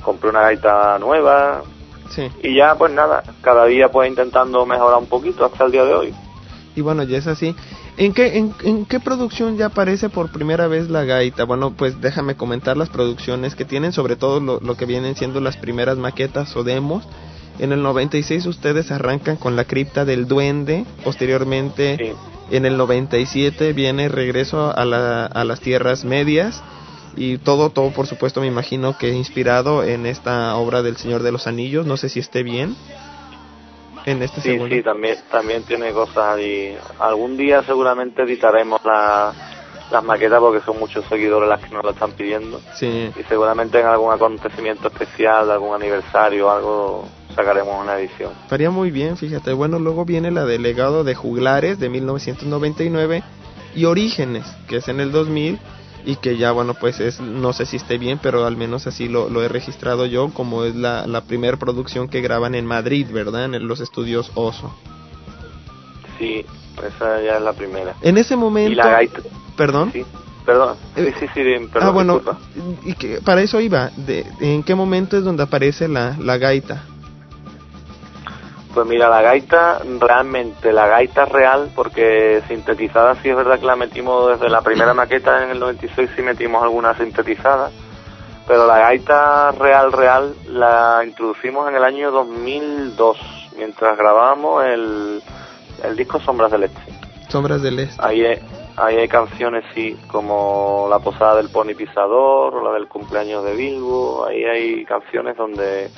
compré 0.04 0.30
una 0.30 0.42
gaita 0.42 1.00
nueva, 1.00 1.64
Sí. 2.10 2.30
y 2.44 2.56
ya 2.58 2.76
pues 2.76 2.92
nada, 2.92 3.24
cada 3.42 3.66
día 3.66 3.90
pues 3.90 4.08
intentando 4.10 4.66
mejorar 4.66 5.00
un 5.00 5.08
poquito 5.08 5.46
hasta 5.46 5.66
el 5.66 5.72
día 5.72 5.84
de 5.84 5.94
hoy. 5.96 6.14
Y 6.76 6.82
bueno, 6.82 7.04
ya 7.04 7.18
es 7.18 7.28
así. 7.28 7.56
¿En 7.98 8.14
qué, 8.14 8.38
en, 8.38 8.54
en 8.64 8.86
qué 8.86 9.00
producción 9.00 9.58
ya 9.58 9.68
aparece 9.68 10.10
por 10.10 10.32
primera 10.32 10.68
vez 10.68 10.90
la 10.90 11.04
gaita? 11.04 11.44
Bueno, 11.46 11.74
pues 11.78 12.02
déjame 12.02 12.36
comentar 12.36 12.76
las 12.78 12.90
producciones 12.90 13.56
que 13.56 13.66
tienen, 13.66 13.94
sobre 13.94 14.16
todo 14.16 14.40
lo, 14.40 14.60
lo 14.60 14.76
que 14.76 14.86
vienen 14.86 15.16
siendo 15.16 15.40
las 15.42 15.58
primeras 15.58 15.98
maquetas 15.98 16.56
o 16.56 16.64
demos. 16.64 17.08
En 17.60 17.72
el 17.72 17.84
96 17.84 18.48
ustedes 18.48 18.92
arrancan 18.92 19.38
con 19.38 19.56
la 19.56 19.66
cripta 19.66 20.06
del 20.06 20.28
duende, 20.28 20.86
posteriormente 21.04 22.16
en 22.52 22.66
el 22.66 22.78
97 22.78 23.74
viene 23.74 24.10
regreso 24.10 24.76
a, 24.76 24.86
la, 24.86 25.26
a 25.28 25.44
las 25.44 25.60
tierras 25.60 26.04
medias 26.04 26.62
y 27.16 27.38
todo, 27.38 27.70
todo 27.70 27.92
por 27.92 28.08
supuesto 28.08 28.42
me 28.42 28.48
imagino 28.48 28.98
que 28.98 29.10
inspirado 29.10 29.84
en 29.84 30.06
esta 30.06 30.56
obra 30.56 30.82
del 30.82 30.98
Señor 30.98 31.24
de 31.24 31.32
los 31.32 31.48
Anillos, 31.48 31.86
no 31.86 31.98
sé 31.98 32.10
si 32.10 32.20
esté 32.20 32.44
bien. 32.44 32.76
En 34.06 34.22
este 34.22 34.42
Sí, 34.42 34.50
segundo. 34.52 34.76
sí, 34.76 34.82
también, 34.84 35.18
también 35.32 35.64
tiene 35.64 35.92
cosas 35.94 36.36
allí. 36.36 36.76
Algún 37.00 37.38
día 37.38 37.64
seguramente 37.64 38.24
editaremos 38.24 38.84
la- 38.84 39.32
las 39.92 40.04
maquetas 40.04 40.40
porque 40.42 40.60
son 40.66 40.78
muchos 40.80 41.06
seguidores 41.06 41.48
las 41.48 41.62
que 41.64 41.74
nos 41.74 41.84
lo 41.86 41.92
están 41.92 42.12
pidiendo. 42.12 42.60
Sí. 42.76 43.12
Y 43.18 43.24
seguramente 43.30 43.80
en 43.80 43.86
algún 43.86 44.12
acontecimiento 44.12 44.88
especial, 44.90 45.50
algún 45.52 45.74
aniversario 45.76 46.52
algo, 46.52 47.06
sacaremos 47.36 47.80
una 47.82 47.98
edición. 47.98 48.32
Estaría 48.44 48.70
muy 48.72 48.92
bien, 48.92 49.16
fíjate. 49.16 49.54
Bueno, 49.54 49.80
luego 49.80 50.04
viene 50.04 50.32
la 50.32 50.44
de 50.46 50.60
Legado 50.60 51.04
de 51.06 51.16
Juglares 51.16 51.80
de 51.80 51.88
1999 51.90 53.24
y 53.76 53.86
Orígenes, 53.86 54.46
que 54.68 54.78
es 54.78 54.88
en 54.90 55.00
el 55.00 55.12
2000 55.14 55.60
y 56.06 56.18
que 56.18 56.38
ya, 56.38 56.52
bueno, 56.52 56.74
pues 56.74 57.00
es, 57.00 57.20
no 57.20 57.54
sé 57.54 57.66
si 57.66 57.78
esté 57.78 57.98
bien, 57.98 58.20
pero 58.22 58.46
al 58.46 58.58
menos 58.58 58.88
así 58.88 59.08
lo, 59.08 59.30
lo 59.30 59.44
he 59.44 59.48
registrado 59.48 60.06
yo, 60.06 60.30
como 60.30 60.64
es 60.64 60.76
la, 60.76 61.08
la 61.08 61.22
primera 61.22 61.58
producción 61.58 62.08
que 62.08 62.22
graban 62.22 62.56
en 62.56 62.66
Madrid, 62.66 63.08
¿verdad? 63.12 63.46
En 63.46 63.68
los 63.68 63.80
estudios 63.80 64.32
Oso. 64.36 64.74
Sí, 66.18 66.46
esa 66.78 67.22
ya 67.22 67.38
es 67.38 67.42
la 67.42 67.54
primera. 67.54 67.96
En 68.02 68.18
ese 68.18 68.36
momento... 68.36 68.72
Y 68.72 68.76
la 68.76 68.90
gaita. 68.90 69.20
Perdón. 69.56 69.92
Sí, 69.94 70.06
perdón. 70.46 70.78
Sí, 70.96 71.06
sí, 71.20 71.28
sí, 71.34 71.42
perdón, 71.72 71.90
ah, 71.90 71.92
bueno, 71.92 72.14
disculpa. 72.20 72.40
y 72.86 72.94
que 72.94 73.22
para 73.22 73.42
eso 73.42 73.60
iba. 73.60 73.90
De, 73.96 74.26
¿En 74.40 74.64
qué 74.64 74.76
momento 74.76 75.18
es 75.18 75.24
donde 75.24 75.44
aparece 75.44 75.88
la, 75.88 76.16
la 76.20 76.38
gaita? 76.38 76.86
Pues 78.74 78.88
mira, 78.88 79.08
la 79.08 79.22
gaita, 79.22 79.82
realmente 80.00 80.74
la 80.74 80.88
gaita 80.88 81.26
real, 81.26 81.70
porque 81.76 82.42
sintetizada 82.48 83.14
sí 83.16 83.30
es 83.30 83.36
verdad 83.36 83.60
que 83.60 83.68
la 83.68 83.76
metimos 83.76 84.32
desde 84.32 84.50
la 84.50 84.62
primera 84.62 84.96
maqueta 84.96 85.44
en 85.44 85.52
el 85.52 85.60
96, 85.60 86.10
sí 86.16 86.24
metimos 86.24 86.64
alguna 86.64 86.96
sintetizada, 86.98 87.70
pero 88.48 88.66
la 88.66 88.80
gaita 88.80 89.52
real, 89.52 89.92
real, 89.92 90.34
la 90.48 91.04
introducimos 91.06 91.70
en 91.70 91.76
el 91.76 91.84
año 91.84 92.10
2002, 92.10 93.18
mientras 93.58 93.96
grabábamos 93.96 94.66
el, 94.66 95.22
el 95.84 95.96
disco 95.96 96.20
Sombras 96.20 96.52
del 96.52 96.64
Este. 96.64 96.82
Sombras 97.30 97.62
del 97.62 97.78
Este. 97.78 98.04
Ahí 98.04 98.26
hay, 98.26 98.40
ahí 98.76 98.98
hay 98.98 99.08
canciones, 99.08 99.66
sí, 99.76 99.96
como 100.08 100.88
La 100.90 100.98
Posada 100.98 101.36
del 101.36 101.50
Pony 101.50 101.76
Pisador, 101.78 102.56
o 102.56 102.64
la 102.64 102.72
del 102.74 102.88
cumpleaños 102.88 103.46
de 103.46 103.56
Bilbo, 103.56 104.26
ahí 104.26 104.44
hay 104.46 104.86
canciones 104.86 105.38
donde 105.38 105.92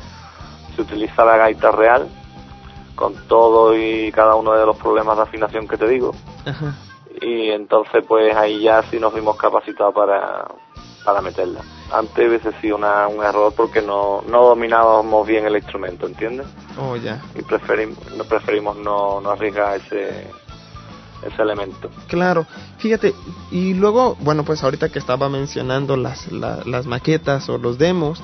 se 0.76 0.82
utiliza 0.82 1.24
la 1.24 1.38
gaita 1.38 1.72
real, 1.72 2.10
con 2.96 3.14
todo 3.28 3.78
y 3.78 4.12
cada 4.12 4.36
uno 4.36 4.54
de 4.54 4.66
los 4.66 4.78
problemas 4.78 5.18
de 5.18 5.24
afinación 5.24 5.68
que 5.68 5.78
te 5.78 5.88
digo. 5.88 6.14
Ajá. 6.46 6.76
Y 7.22 7.50
entonces 7.52 8.04
pues 8.08 8.36
ahí 8.36 8.62
ya 8.64 8.84
sí 8.90 9.00
nos 9.00 9.14
vimos 9.14 9.38
capacitados 9.38 9.94
para, 9.94 10.46
para 11.04 11.22
meterla. 11.22 11.62
Antes 11.94 12.28
hubiese 12.28 12.52
sido 12.62 12.78
una, 12.78 13.08
un 13.08 13.24
error 13.24 13.54
porque 13.56 13.82
no, 13.82 14.22
no 14.28 14.44
dominábamos 14.44 15.26
bien 15.28 15.46
el 15.46 15.56
instrumento, 15.56 16.08
¿entiendes? 16.08 16.48
Oh, 16.80 16.96
ya. 16.96 17.22
Y 17.36 17.42
preferimos, 17.44 17.98
no 18.18 18.24
preferimos 18.26 18.76
no, 18.78 19.22
no 19.22 19.30
arriesgar 19.32 19.78
ese, 19.78 20.28
ese 21.26 21.42
elemento. 21.42 21.90
Claro, 22.08 22.46
fíjate, 22.80 23.14
y 23.52 23.74
luego, 23.76 24.16
bueno, 24.20 24.44
pues 24.44 24.64
ahorita 24.64 24.90
que 24.90 25.00
estaba 25.00 25.30
mencionando 25.30 25.96
las, 25.96 26.32
la- 26.32 26.64
las 26.66 26.86
maquetas 26.86 27.48
o 27.50 27.58
los 27.58 27.78
demos, 27.78 28.22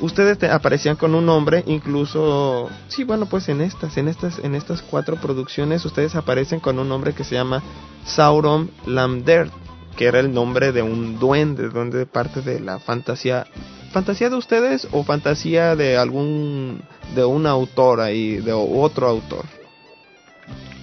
ustedes 0.00 0.38
te- 0.38 0.50
aparecían 0.50 0.96
con 0.96 1.14
un 1.14 1.26
nombre, 1.26 1.62
incluso, 1.66 2.68
sí, 2.88 3.04
bueno, 3.04 3.26
pues 3.26 3.48
en 3.48 3.60
estas, 3.60 3.96
en 3.96 4.08
estas, 4.08 4.38
en 4.38 4.54
estas 4.54 4.82
cuatro 4.82 5.16
producciones, 5.16 5.84
ustedes 5.84 6.14
aparecen 6.16 6.60
con 6.60 6.78
un 6.78 6.88
nombre 6.88 7.12
que 7.14 7.24
se 7.24 7.34
llama 7.34 7.62
Sauron 8.04 8.70
Lamdert, 8.86 9.52
que 9.96 10.06
era 10.06 10.20
el 10.20 10.32
nombre 10.32 10.72
de 10.72 10.82
un 10.82 11.18
duende, 11.18 11.68
donde 11.68 12.06
parte 12.06 12.40
de 12.42 12.60
la 12.60 12.78
fantasía, 12.78 13.46
fantasía 13.92 14.30
de 14.30 14.36
ustedes 14.36 14.88
o 14.92 15.04
fantasía 15.04 15.76
de 15.76 15.96
algún, 15.96 16.82
de 17.14 17.24
un 17.24 17.46
autor 17.46 18.00
ahí, 18.00 18.36
de 18.36 18.52
otro 18.52 19.08
autor. 19.08 19.44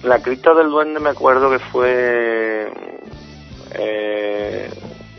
La 0.02 0.20
cripta 0.22 0.54
del 0.54 0.70
duende 0.70 1.00
me 1.00 1.10
acuerdo 1.10 1.50
que 1.50 1.58
fue 1.58 2.70
eh, 3.72 4.70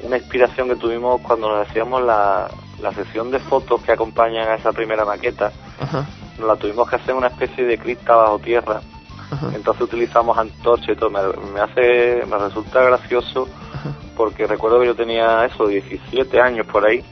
una 0.04 0.18
inspiración 0.18 0.70
que 0.70 0.76
tuvimos 0.76 1.20
cuando 1.22 1.50
nos 1.50 1.68
hacíamos 1.68 2.02
la, 2.02 2.50
la 2.81 2.93
sesión 2.93 3.31
de 3.31 3.39
fotos 3.39 3.81
que 3.81 3.91
acompañan 3.91 4.47
a 4.49 4.56
esa 4.56 4.72
primera 4.72 5.06
maqueta. 5.06 5.51
Ajá, 5.80 6.06
Nos 6.38 6.47
la 6.47 6.56
tuvimos 6.56 6.89
que 6.89 6.95
hacer 6.97 7.11
en 7.11 7.18
una 7.18 7.27
especie 7.27 7.65
de 7.65 7.77
cripta 7.77 8.15
bajo 8.15 8.39
tierra. 8.39 8.81
ajá, 9.31 9.51
Entonces 9.53 9.84
utilizamos 9.84 10.38
antorcha 10.38 10.91
y 10.91 10.95
todo. 10.95 11.10
Me, 11.10 11.19
me 11.53 11.60
hace, 11.60 12.23
me 12.26 12.38
resulta 12.38 12.81
gracioso 12.84 13.47
ajá, 13.73 13.91
porque 14.15 14.47
recuerdo 14.47 14.80
que 14.80 14.88
yo 14.88 14.95
tenía 14.95 15.45
eso, 15.45 15.68
17 15.68 16.39
años 16.41 16.65
por 16.68 16.85
ahí. 16.85 17.03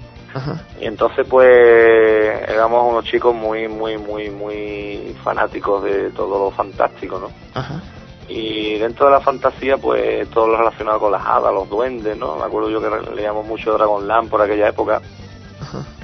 Y 0.80 0.86
entonces 0.86 1.26
pues 1.28 1.48
éramos 2.48 2.86
unos 2.92 3.06
chicos 3.06 3.34
muy, 3.34 3.68
muy, 3.68 3.98
muy, 3.98 4.30
muy 4.30 5.16
fanáticos 5.24 5.84
de 5.84 6.12
todo 6.12 6.38
lo 6.46 6.52
fantástico, 6.52 7.18
¿no? 7.20 7.30
Y 8.30 8.78
dentro 8.78 9.06
de 9.08 9.14
la 9.14 9.22
fantasía, 9.22 9.78
pues 9.78 10.30
todo 10.30 10.48
lo 10.48 10.58
relacionado 10.58 11.00
con 11.00 11.12
las 11.14 11.26
hadas, 11.26 11.52
los 11.54 11.68
duendes, 11.70 12.16
¿no? 12.18 12.36
Me 12.36 12.44
acuerdo 12.44 12.70
yo 12.70 12.80
que 12.82 13.16
leíamos 13.16 13.48
mucho 13.48 13.74
Dragonlance 13.74 14.30
por 14.30 14.42
aquella 14.42 14.68
época. 14.68 15.02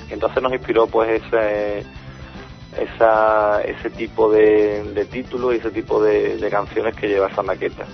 Y 0.10 0.14
entonces 0.14 0.42
nos 0.42 0.54
inspiró, 0.54 0.88
pues, 0.88 1.22
ese, 1.24 1.86
ese 2.76 3.90
tipo 3.92 4.32
de, 4.32 4.84
de 4.94 5.06
títulos 5.06 5.54
y 5.54 5.58
ese 5.58 5.72
tipo 5.72 6.02
de, 6.02 6.38
de 6.38 6.50
canciones 6.50 6.96
que 6.96 7.08
lleva 7.08 7.28
esa 7.28 7.44
maqueta. 7.44 7.86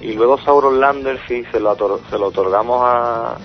Y 0.00 0.12
luego 0.12 0.38
Sauron 0.38 0.80
Lander, 0.80 1.18
sí, 1.26 1.44
se 1.50 1.60
lo, 1.60 1.76
se 2.10 2.18
lo 2.18 2.26
otorgamos 2.26 2.80
a, 2.82 3.36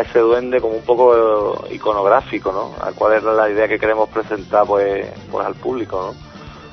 ese 0.00 0.20
duende 0.20 0.60
como 0.60 0.74
un 0.74 0.84
poco 0.84 1.66
iconográfico, 1.70 2.50
¿no? 2.50 2.74
A 2.82 2.92
cuál 2.92 3.14
era 3.14 3.32
la 3.34 3.50
idea 3.50 3.68
que 3.68 3.78
queremos 3.78 4.08
presentar, 4.08 4.66
pues, 4.66 5.06
pues 5.30 5.46
al 5.46 5.54
público, 5.54 6.00
¿no? 6.00 6.08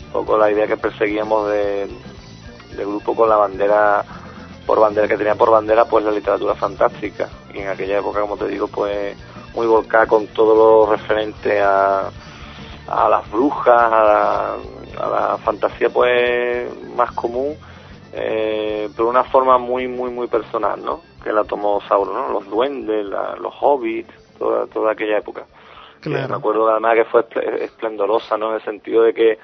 Un 0.08 0.14
poco 0.14 0.38
la 0.38 0.50
idea 0.50 0.68
que 0.68 0.78
perseguíamos 0.78 1.50
de, 1.50 1.88
del 2.76 2.88
grupo 2.88 3.16
con 3.16 3.30
la 3.30 3.36
bandera 3.36 4.04
por 4.66 4.80
bandera 4.80 5.08
que 5.08 5.18
tenía 5.18 5.36
por 5.36 5.52
bandera 5.52 5.86
pues 5.86 6.06
la 6.06 6.12
literatura 6.12 6.54
fantástica 6.56 7.28
y 7.54 7.60
en 7.60 7.70
aquella 7.70 8.00
época 8.00 8.22
como 8.22 8.38
te 8.38 8.48
digo 8.48 8.68
pues 8.68 9.16
muy 9.54 9.68
volcada 9.68 10.06
con 10.08 10.28
todo 10.28 10.56
lo 10.86 10.92
referente 10.92 11.60
a, 11.62 12.10
a 12.88 13.10
las 13.10 13.30
brujas 13.32 13.68
a 13.92 14.04
la, 14.04 14.54
a 15.04 15.10
la 15.10 15.38
fantasía 15.40 15.90
pues 15.90 16.70
más 16.96 17.12
común 17.14 17.56
eh, 18.14 18.90
pero 18.96 19.10
una 19.10 19.24
forma 19.24 19.58
muy 19.58 19.88
muy 19.88 20.10
muy 20.12 20.28
personal 20.28 20.84
no 20.84 21.02
que 21.24 21.32
la 21.32 21.44
tomó 21.44 21.82
Sauron 21.88 22.14
¿no? 22.16 22.30
los 22.30 22.50
duendes 22.50 23.06
la- 23.06 23.36
los 23.36 23.54
hobbits 23.62 24.14
toda 24.38 24.66
toda 24.68 24.92
aquella 24.94 25.18
época 25.18 25.46
Claro. 26.02 26.28
Que 26.28 26.32
me 26.32 26.38
acuerdo 26.38 26.70
además 26.70 26.96
que 26.96 27.04
fue 27.06 27.28
esple- 27.28 27.62
esplendorosa 27.62 28.38
no 28.38 28.50
en 28.52 28.56
el 28.56 28.64
sentido 28.64 29.04
de 29.04 29.14
que 29.14 29.38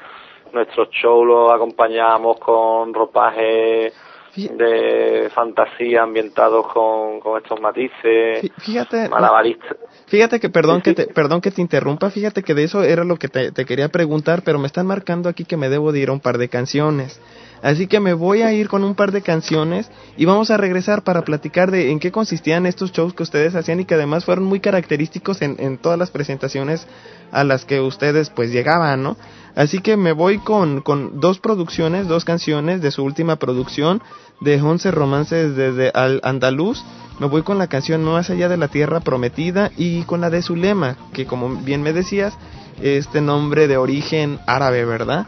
nuestros 0.53 0.89
shows 0.89 1.27
los 1.27 1.51
acompañábamos 1.51 2.39
con 2.39 2.93
ropaje 2.93 3.91
de 4.35 5.29
fantasía 5.33 6.03
ambientados 6.03 6.67
con, 6.73 7.19
con 7.19 7.41
estos 7.41 7.59
matices, 7.61 8.41
Fí- 8.43 8.51
Fíjate, 8.57 9.09
malabaristas. 9.09 9.77
fíjate 10.07 10.39
que 10.39 10.49
perdón 10.49 10.81
que 10.81 10.93
te, 10.93 11.07
perdón 11.07 11.41
que 11.41 11.51
te 11.51 11.61
interrumpa, 11.61 12.09
fíjate 12.09 12.43
que 12.43 12.53
de 12.53 12.63
eso 12.63 12.83
era 12.83 13.03
lo 13.03 13.17
que 13.17 13.27
te, 13.27 13.51
te 13.51 13.65
quería 13.65 13.89
preguntar, 13.89 14.41
pero 14.43 14.59
me 14.59 14.67
están 14.67 14.85
marcando 14.87 15.29
aquí 15.29 15.45
que 15.45 15.57
me 15.57 15.69
debo 15.69 15.91
de 15.91 15.99
ir 15.99 16.09
a 16.09 16.13
un 16.13 16.19
par 16.19 16.37
de 16.37 16.49
canciones. 16.49 17.19
Así 17.61 17.87
que 17.87 17.99
me 17.99 18.13
voy 18.13 18.43
a 18.43 18.53
ir 18.53 18.67
con 18.67 18.83
un 18.83 18.93
par 18.93 19.11
de 19.11 19.23
canciones 19.23 19.89
y 20.17 20.25
vamos 20.25 20.51
a 20.51 20.57
regresar 20.57 21.03
para 21.03 21.23
platicar 21.23 21.71
de 21.71 21.89
en 21.89 21.99
qué 21.99 22.11
consistían 22.11 22.65
estos 22.67 22.91
shows 22.91 23.13
que 23.15 23.23
ustedes 23.23 23.55
hacían 23.55 23.79
y 23.79 23.85
que 23.85 23.95
además 23.95 24.23
fueron 24.25 24.43
muy 24.43 24.59
característicos 24.59 25.41
en, 25.41 25.55
en 25.59 25.77
todas 25.79 25.97
las 25.97 26.11
presentaciones 26.11 26.85
a 27.31 27.43
las 27.43 27.65
que 27.65 27.79
ustedes 27.79 28.29
pues 28.29 28.51
llegaban, 28.51 29.01
¿no? 29.01 29.17
Así 29.55 29.79
que 29.79 29.95
me 29.97 30.11
voy 30.11 30.37
con, 30.39 30.81
con 30.81 31.19
dos 31.21 31.39
producciones, 31.39 32.07
dos 32.07 32.23
canciones 32.25 32.81
de 32.81 32.91
su 32.91 33.03
última 33.03 33.37
producción 33.37 34.03
de 34.41 34.61
11 34.61 34.91
romances 34.91 35.55
desde 35.55 35.91
Al 35.93 36.19
Andaluz. 36.23 36.83
Me 37.19 37.27
voy 37.27 37.43
con 37.43 37.57
la 37.57 37.67
canción 37.67 38.03
Más 38.03 38.29
allá 38.29 38.49
de 38.49 38.57
la 38.57 38.67
tierra 38.67 38.99
prometida 38.99 39.71
y 39.77 40.03
con 40.03 40.21
la 40.21 40.29
de 40.29 40.41
Zulema, 40.41 40.97
que 41.13 41.25
como 41.25 41.49
bien 41.55 41.81
me 41.81 41.93
decías, 41.93 42.33
este 42.81 43.21
nombre 43.21 43.67
de 43.67 43.77
origen 43.77 44.39
árabe, 44.47 44.83
¿verdad? 44.83 45.25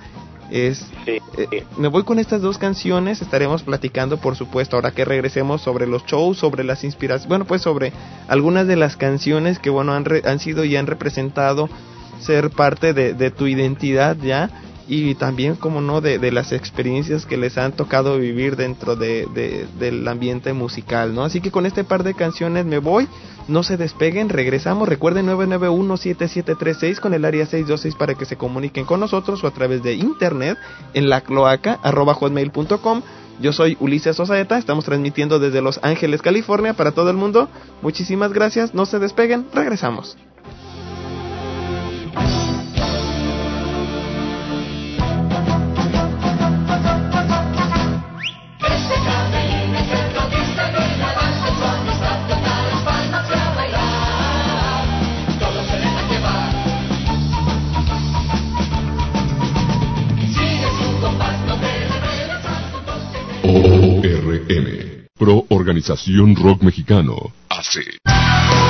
Es, 0.51 0.85
Sí, 1.05 1.19
eh, 1.37 1.65
me 1.77 1.87
voy 1.89 2.03
con 2.03 2.19
estas 2.19 2.41
dos 2.41 2.57
canciones, 2.57 3.21
estaremos 3.21 3.63
platicando 3.63 4.17
por 4.17 4.35
supuesto 4.35 4.75
ahora 4.77 4.91
que 4.91 5.03
regresemos 5.05 5.61
sobre 5.61 5.87
los 5.87 6.05
shows, 6.05 6.37
sobre 6.37 6.63
las 6.63 6.83
inspiraciones, 6.85 7.27
bueno 7.27 7.45
pues 7.45 7.61
sobre 7.61 7.91
algunas 8.29 8.65
de 8.67 8.75
las 8.77 8.95
canciones 8.97 9.59
que 9.59 9.69
bueno 9.69 9.93
han, 9.93 10.05
re- 10.05 10.23
han 10.25 10.39
sido 10.39 10.63
y 10.65 10.75
han 10.77 10.87
representado 10.87 11.69
ser 12.19 12.49
parte 12.49 12.93
de, 12.93 13.13
de 13.13 13.29
tu 13.31 13.45
identidad 13.47 14.15
ya 14.21 14.49
y 14.89 15.15
también 15.15 15.55
como 15.55 15.81
no 15.81 15.99
de, 15.99 16.17
de 16.17 16.31
las 16.31 16.51
experiencias 16.53 17.25
que 17.25 17.35
les 17.37 17.57
han 17.57 17.73
tocado 17.73 18.17
vivir 18.17 18.55
dentro 18.55 18.95
de, 18.95 19.27
de- 19.33 19.67
del 19.79 20.07
ambiente 20.07 20.53
musical, 20.53 21.13
¿no? 21.13 21.23
Así 21.23 21.41
que 21.41 21.51
con 21.51 21.65
este 21.65 21.83
par 21.83 22.03
de 22.03 22.13
canciones 22.13 22.65
me 22.65 22.79
voy, 22.79 23.07
no 23.49 23.63
se 23.63 23.75
despeguen, 23.77 24.29
regresamos, 24.29 24.87
recuerden 24.87 25.27
991-7736 25.27 26.99
con 26.99 27.13
el 27.13 27.25
área 27.25 27.45
626 27.45 27.95
para 27.95 28.15
que 28.15 28.25
se 28.25 28.37
comuniquen 28.37 28.85
con 28.85 28.99
nosotros 28.99 29.43
o 29.43 29.47
a 29.47 29.51
través 29.51 29.83
de 29.83 29.93
internet 29.95 30.57
en 30.93 31.09
la 31.09 31.21
cloaca 31.21 31.79
arroba 31.83 32.13
hotmail.com. 32.13 33.01
Yo 33.39 33.53
soy 33.53 33.77
Ulises 33.79 34.19
Osaeta, 34.19 34.57
estamos 34.57 34.85
transmitiendo 34.85 35.37
desde 35.37 35.61
Los 35.61 35.79
Ángeles, 35.83 36.21
California 36.23 36.73
para 36.73 36.91
todo 36.93 37.09
el 37.11 37.17
mundo. 37.17 37.49
Muchísimas 37.81 38.33
gracias, 38.33 38.73
no 38.73 38.85
se 38.85 38.99
despeguen, 38.99 39.45
regresamos. 39.53 40.17
Pro 65.17 65.45
Organización 65.49 66.35
Rock 66.35 66.61
Mexicano. 66.63 67.33
AC. 67.49 68.66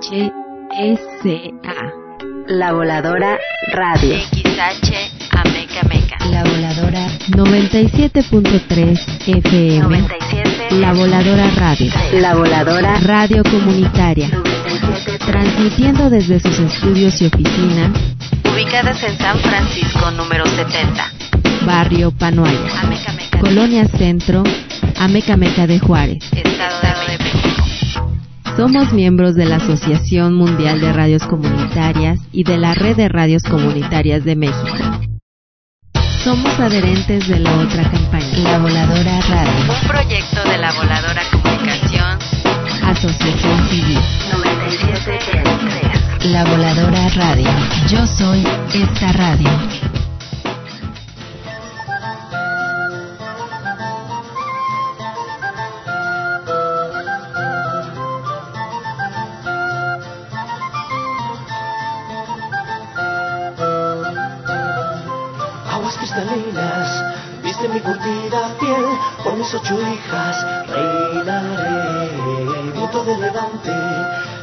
XHSA. 0.00 0.32
La 2.48 2.72
Voladora 2.72 3.38
Radio. 3.72 4.16
XH 4.30 4.92
Ameca 5.30 5.82
Meca. 5.88 6.16
La 6.30 6.44
Voladora 6.44 7.06
97.3 7.28 8.98
FM. 9.26 9.80
97. 9.80 10.80
La 10.80 10.92
Voladora 10.92 11.50
Radio. 11.56 11.90
La 12.12 12.34
Voladora 12.34 13.00
Radio 13.00 13.42
comunitaria. 13.44 14.30
Transmitiendo 15.26 16.10
desde 16.10 16.40
sus 16.40 16.58
estudios 16.58 17.20
y 17.22 17.26
oficinas. 17.26 17.90
Ubicadas 18.52 19.02
en 19.02 19.16
San 19.18 19.38
Francisco 19.38 20.10
número 20.10 20.44
70. 20.46 21.12
Barrio 21.64 22.10
Panoaya. 22.12 22.58
Ameca 22.82 23.12
Meca. 23.12 23.38
Colonia 23.40 23.88
Centro. 23.88 24.44
Ameca 24.98 25.36
Meca 25.36 25.66
de 25.66 25.78
Juárez. 25.78 26.22
Estado 26.32 26.80
de. 26.82 26.96
Somos 28.56 28.92
miembros 28.92 29.34
de 29.34 29.44
la 29.44 29.56
Asociación 29.56 30.34
Mundial 30.34 30.80
de 30.80 30.92
Radios 30.92 31.26
Comunitarias 31.26 32.18
y 32.32 32.44
de 32.44 32.56
la 32.56 32.72
Red 32.74 32.96
de 32.96 33.08
Radios 33.08 33.42
Comunitarias 33.42 34.24
de 34.24 34.34
México. 34.34 34.76
Somos 36.24 36.58
adherentes 36.58 37.28
de 37.28 37.38
la 37.38 37.54
otra 37.58 37.82
campaña, 37.90 38.38
La 38.42 38.58
Voladora 38.58 39.20
Radio, 39.28 39.72
Un 39.82 39.88
proyecto 39.88 40.42
de 40.48 40.58
la 40.58 40.72
Voladora 40.72 41.22
Comunicación 41.30 42.18
Asociación 42.82 43.68
Civil. 43.68 43.98
97.3. 44.32 46.24
La 46.30 46.44
Voladora 46.44 47.08
Radio. 47.10 47.50
Yo 47.88 48.06
soy 48.06 48.42
esta 48.72 49.12
radio. 49.12 49.50
Curtida 67.86 68.48
piel, 68.58 68.86
por 69.22 69.34
mis 69.36 69.54
ocho 69.54 69.80
hijas 69.80 70.44
reinaré. 70.68 72.10
Viento 72.74 73.04
de 73.04 73.16
levante, 73.16 73.72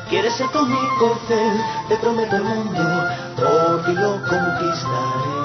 quieres 0.09 0.33
ser 0.33 0.47
tú 0.49 0.65
mi 0.65 0.87
corcel, 0.97 1.61
te 1.89 1.97
prometo 1.97 2.37
el 2.37 2.43
mundo, 2.43 2.83
ti 3.85 3.93
lo 3.93 4.11
conquistaré. 4.23 5.43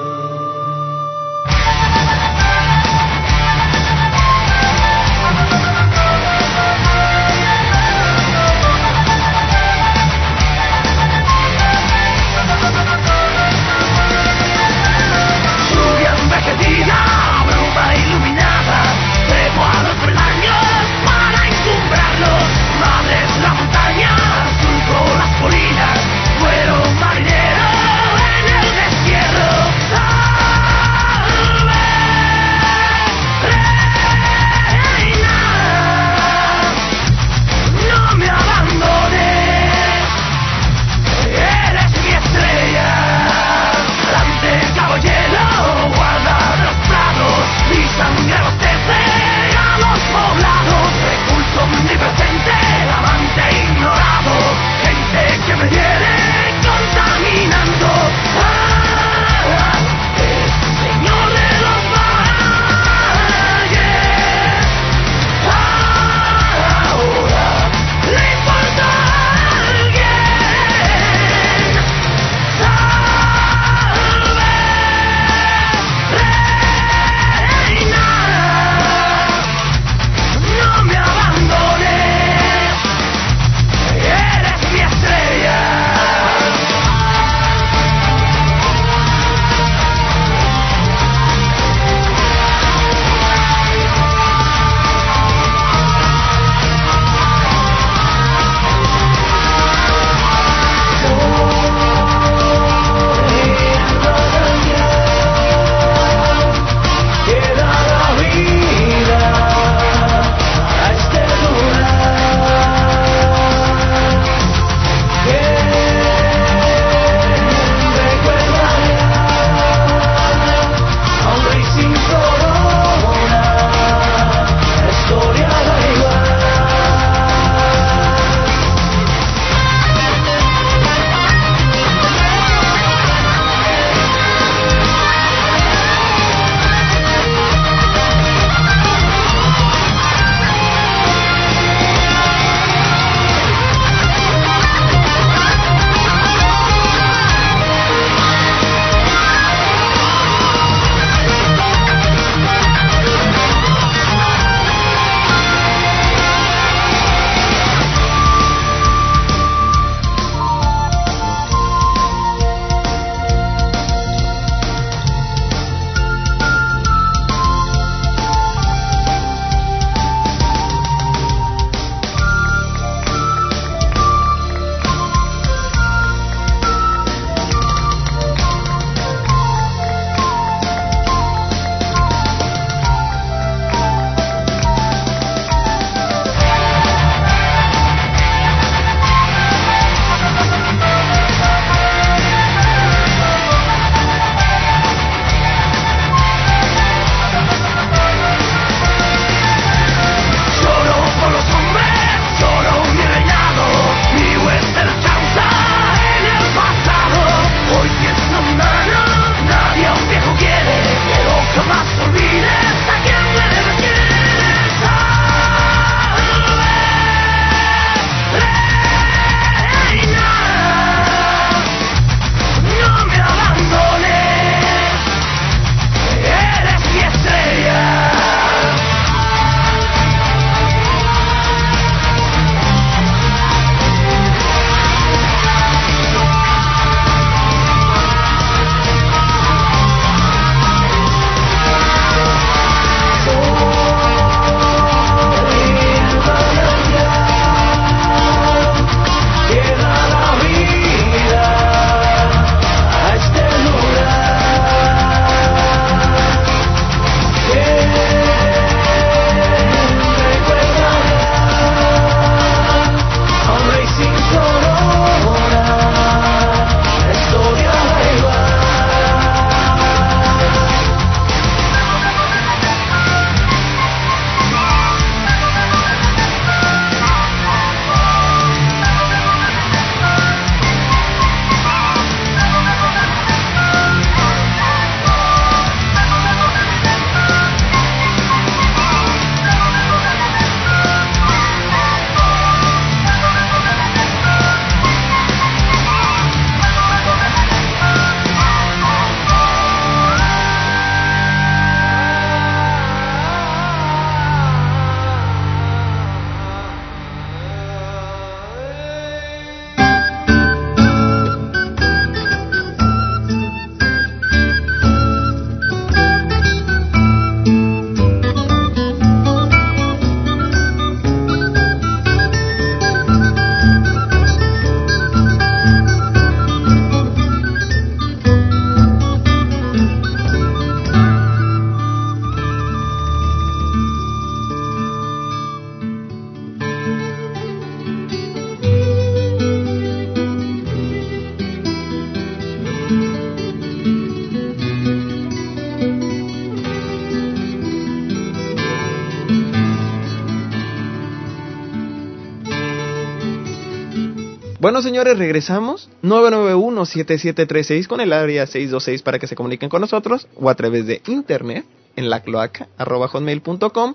Señores, 354.81 355.17
regresamos. 355.17 355.89
991-7736 356.03 357.87
con 357.87 358.01
el 358.01 358.13
área 358.13 358.45
626 358.45 359.01
para 359.01 359.19
que 359.19 359.27
se 359.27 359.35
comuniquen 359.35 359.69
con 359.69 359.81
nosotros 359.81 360.27
o 360.35 360.49
a 360.49 360.55
través 360.55 360.85
de 360.87 361.01
internet 361.07 361.65
en 361.95 362.09
la 362.09 362.21
cloaca 362.21 362.67
hotmail.com. 362.77 363.93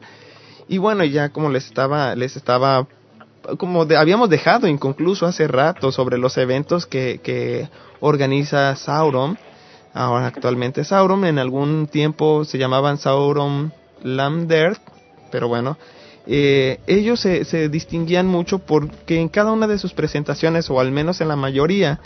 Y 0.68 0.78
bueno, 0.78 1.04
ya 1.04 1.28
como 1.30 1.50
les 1.50 1.66
estaba, 1.66 2.14
les 2.14 2.36
estaba, 2.36 2.86
como 3.58 3.84
de- 3.84 3.96
habíamos 3.96 4.30
dejado 4.30 4.66
inconcluso 4.66 5.26
hace 5.26 5.46
rato 5.46 5.92
sobre 5.92 6.18
los 6.18 6.36
eventos 6.38 6.86
que, 6.86 7.20
que 7.22 7.68
organiza 8.00 8.74
Sauron. 8.76 9.38
Ahora 9.92 10.26
actualmente 10.26 10.84
Sauron, 10.84 11.24
en 11.24 11.38
algún 11.38 11.86
tiempo 11.86 12.44
se 12.44 12.58
llamaban 12.58 12.98
Sauron 12.98 13.72
Lamdert, 14.02 14.80
pero 15.30 15.48
bueno, 15.48 15.76
eh, 16.26 16.80
ellos 16.86 17.20
se, 17.20 17.44
se 17.44 17.68
distinguían 17.68 18.26
mucho 18.26 18.58
porque 18.58 19.20
en 19.20 19.28
cada 19.28 19.52
una 19.52 19.66
de 19.66 19.78
sus 19.78 19.92
presentaciones, 19.92 20.70
o 20.70 20.80
al 20.80 20.90
menos 20.90 21.20
en 21.20 21.28
la 21.28 21.36
mayoría, 21.36 22.00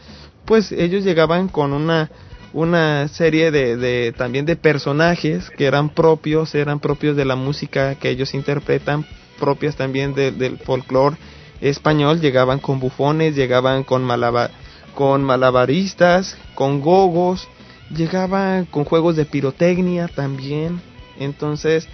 pues 0.45 0.73
ellos 0.73 1.05
llegaban 1.05 1.49
con 1.49 1.73
una 1.73 2.11
una 2.55 3.09
serie 3.09 3.51
de, 3.51 3.77
de 3.77 4.13
también 4.17 4.47
de 4.47 4.57
personajes 4.57 5.51
que 5.51 5.67
eran 5.67 5.91
propios, 5.91 6.55
eran 6.55 6.81
propios 6.81 7.15
de 7.15 7.27
la 7.27 7.37
música 7.37 7.97
que 7.97 8.09
ellos 8.09 8.33
interpretan, 8.33 9.05
propias 9.39 9.77
también 9.77 10.15
de- 10.15 10.33
del 10.33 10.57
folclore 10.57 11.17
español, 11.61 12.21
llegaban 12.21 12.59
con 12.59 12.81
bufones, 12.81 13.37
llegaban 13.37 13.85
con 13.85 14.03
malaba- 14.03 14.51
con 14.95 15.23
malabaristas, 15.25 16.39
con 16.55 16.81
gogos, 16.81 17.49
llegaban 17.95 18.65
con 18.65 18.85
juegos 18.85 19.15
de 19.17 19.27
pirotecnia 19.27 20.09
también. 20.09 20.81
Entonces, 21.19 21.87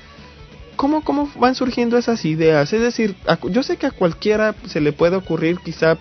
¿cómo, 0.77 1.03
¿cómo 1.03 1.31
van 1.37 1.55
surgiendo 1.55 1.97
esas 1.99 2.25
ideas? 2.25 2.73
Es 2.73 2.81
decir, 2.81 3.17
a 3.27 3.39
yo 3.49 3.63
sé 3.63 3.77
que 3.77 3.87
a 3.87 3.91
cualquiera 3.91 4.55
se 4.67 4.81
le 4.81 4.93
puede 4.93 5.17
ocurrir 5.17 5.59
quizá 5.61 5.99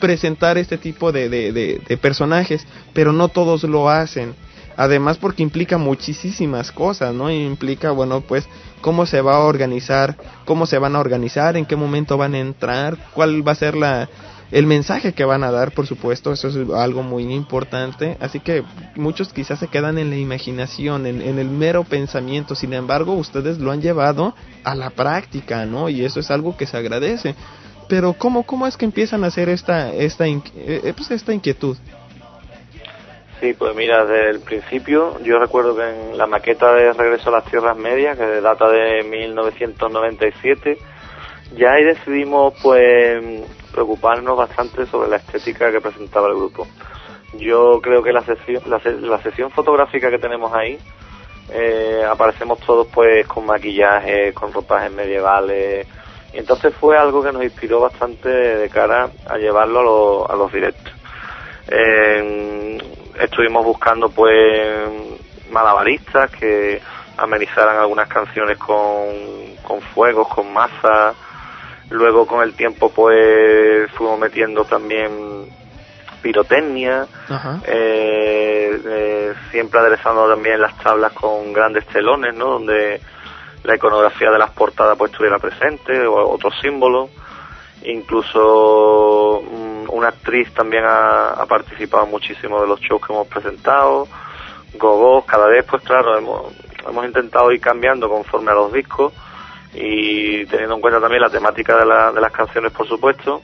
presentar 0.00 0.58
este 0.58 0.76
tipo 0.78 1.12
de, 1.12 1.28
de, 1.28 1.52
de- 1.52 1.80
de 1.86 1.96
personajes, 1.96 2.66
pero 2.92 3.12
no 3.12 3.28
todos 3.28 3.62
lo 3.64 3.88
hacen. 3.88 4.34
Además 4.76 5.18
porque 5.18 5.42
implica 5.44 5.78
muchísimas 5.78 6.72
cosas, 6.72 7.14
¿no? 7.14 7.30
Implica, 7.30 7.92
bueno, 7.92 8.22
pues 8.22 8.48
cómo 8.80 9.06
se 9.06 9.20
va 9.20 9.36
a 9.36 9.40
organizar, 9.44 10.16
cómo 10.44 10.66
se 10.66 10.78
van 10.78 10.96
a 10.96 11.00
organizar, 11.00 11.56
en 11.56 11.64
qué 11.64 11.76
momento 11.76 12.16
van 12.16 12.34
a 12.34 12.40
entrar, 12.40 12.98
cuál 13.14 13.46
va 13.46 13.52
a 13.52 13.56
ser 13.56 13.76
la 13.76 14.08
el 14.54 14.66
mensaje 14.66 15.12
que 15.14 15.24
van 15.24 15.42
a 15.42 15.50
dar, 15.50 15.72
por 15.72 15.88
supuesto, 15.88 16.32
eso 16.32 16.46
es 16.46 16.56
algo 16.70 17.02
muy 17.02 17.24
importante. 17.34 18.16
Así 18.20 18.38
que 18.38 18.62
muchos 18.94 19.32
quizás 19.32 19.58
se 19.58 19.66
quedan 19.66 19.98
en 19.98 20.10
la 20.10 20.16
imaginación, 20.16 21.06
en, 21.06 21.20
el 21.40 21.48
mero 21.50 21.82
pensamiento. 21.82 22.54
Sin 22.54 22.72
embargo, 22.72 23.14
ustedes 23.14 23.58
lo 23.58 23.72
han 23.72 23.82
llevado 23.82 24.32
a 24.62 24.76
la 24.76 24.90
práctica, 24.90 25.66
¿no? 25.66 25.88
Y 25.88 26.04
eso 26.04 26.20
es 26.20 26.30
algo 26.30 26.56
que 26.56 26.66
se 26.66 26.76
agradece. 26.76 27.34
Pero 27.88 28.12
¿cómo, 28.12 28.44
cómo 28.44 28.68
es 28.68 28.76
que 28.76 28.84
empiezan 28.84 29.24
a 29.24 29.26
hacer 29.26 29.48
esta, 29.48 29.92
esta, 29.92 30.28
inqui- 30.28 30.52
eh, 30.54 30.94
pues 30.96 31.10
esta 31.10 31.34
inquietud? 31.34 31.76
Sí, 33.40 33.54
pues 33.54 33.74
mira, 33.74 34.04
desde 34.06 34.30
el 34.30 34.38
principio 34.38 35.18
yo 35.24 35.40
recuerdo 35.40 35.74
que 35.74 35.82
en 35.82 36.16
la 36.16 36.28
maqueta 36.28 36.72
de 36.74 36.92
Regreso 36.92 37.30
a 37.30 37.32
las 37.40 37.44
Tierras 37.46 37.76
Medias, 37.76 38.16
que 38.16 38.40
data 38.40 38.70
de 38.70 39.02
1997, 39.02 40.78
ya 41.56 41.72
ahí 41.72 41.84
decidimos 41.84 42.54
pues 42.62 43.22
preocuparnos 43.72 44.36
bastante 44.36 44.86
sobre 44.86 45.08
la 45.08 45.16
estética 45.16 45.70
que 45.70 45.80
presentaba 45.80 46.28
el 46.28 46.34
grupo. 46.34 46.66
Yo 47.34 47.80
creo 47.82 48.02
que 48.02 48.12
la 48.12 48.22
sesión, 48.22 48.62
la, 48.66 48.80
la 48.84 49.18
sesión 49.22 49.50
fotográfica 49.50 50.10
que 50.10 50.18
tenemos 50.18 50.52
ahí, 50.54 50.78
eh, 51.50 52.02
aparecemos 52.08 52.60
todos 52.60 52.86
pues 52.94 53.26
con 53.26 53.44
maquillaje, 53.46 54.32
con 54.32 54.52
ropajes 54.52 54.92
medievales, 54.92 55.86
y 56.32 56.38
entonces 56.38 56.74
fue 56.74 56.96
algo 56.96 57.22
que 57.22 57.32
nos 57.32 57.42
inspiró 57.44 57.80
bastante 57.80 58.28
de 58.28 58.68
cara 58.68 59.10
a 59.28 59.36
llevarlo 59.36 59.80
a, 59.80 59.82
lo- 59.82 60.30
a 60.30 60.36
los 60.36 60.52
directos. 60.52 60.92
Eh, 61.68 62.78
estuvimos 63.20 63.64
buscando 63.64 64.08
pues 64.10 64.88
malabaristas 65.50 66.30
que 66.32 66.80
amenizaran 67.16 67.78
algunas 67.78 68.08
canciones 68.08 68.58
con, 68.58 69.56
con 69.62 69.80
fuegos, 69.80 70.28
con 70.28 70.52
masa. 70.52 71.14
Luego 71.90 72.26
con 72.26 72.42
el 72.42 72.54
tiempo 72.54 72.90
pues 72.90 73.90
fuimos 73.92 74.18
metiendo 74.18 74.64
también 74.64 75.46
pirotecnia, 76.22 77.06
eh, 77.66 78.80
eh, 78.82 79.34
siempre 79.50 79.80
aderezando 79.80 80.26
también 80.26 80.58
las 80.58 80.76
tablas 80.78 81.12
con 81.12 81.52
grandes 81.52 81.86
telones, 81.86 82.34
¿no? 82.34 82.46
Donde 82.46 83.00
la 83.62 83.76
iconografía 83.76 84.30
de 84.30 84.38
las 84.38 84.50
portadas 84.50 84.96
pues 84.96 85.12
estuviera 85.12 85.38
presente 85.38 86.06
o 86.06 86.30
otros 86.30 86.54
símbolos. 86.62 87.10
Incluso 87.84 89.42
mm, 89.42 89.90
una 89.90 90.08
actriz 90.08 90.50
también 90.54 90.84
ha, 90.86 91.32
ha 91.32 91.44
participado 91.44 92.06
muchísimo 92.06 92.58
de 92.62 92.68
los 92.68 92.80
shows 92.80 93.06
que 93.06 93.12
hemos 93.12 93.28
presentado. 93.28 94.08
Gogos, 94.78 95.26
cada 95.26 95.46
vez 95.48 95.66
pues 95.68 95.82
claro, 95.82 96.16
hemos, 96.16 96.54
hemos 96.88 97.04
intentado 97.04 97.52
ir 97.52 97.60
cambiando 97.60 98.08
conforme 98.08 98.50
a 98.50 98.54
los 98.54 98.72
discos 98.72 99.12
y 99.74 100.46
teniendo 100.46 100.76
en 100.76 100.80
cuenta 100.80 101.00
también 101.00 101.22
la 101.22 101.30
temática 101.30 101.76
de, 101.76 101.84
la- 101.86 102.12
de 102.12 102.20
las 102.20 102.32
canciones 102.32 102.72
por 102.72 102.86
supuesto 102.88 103.42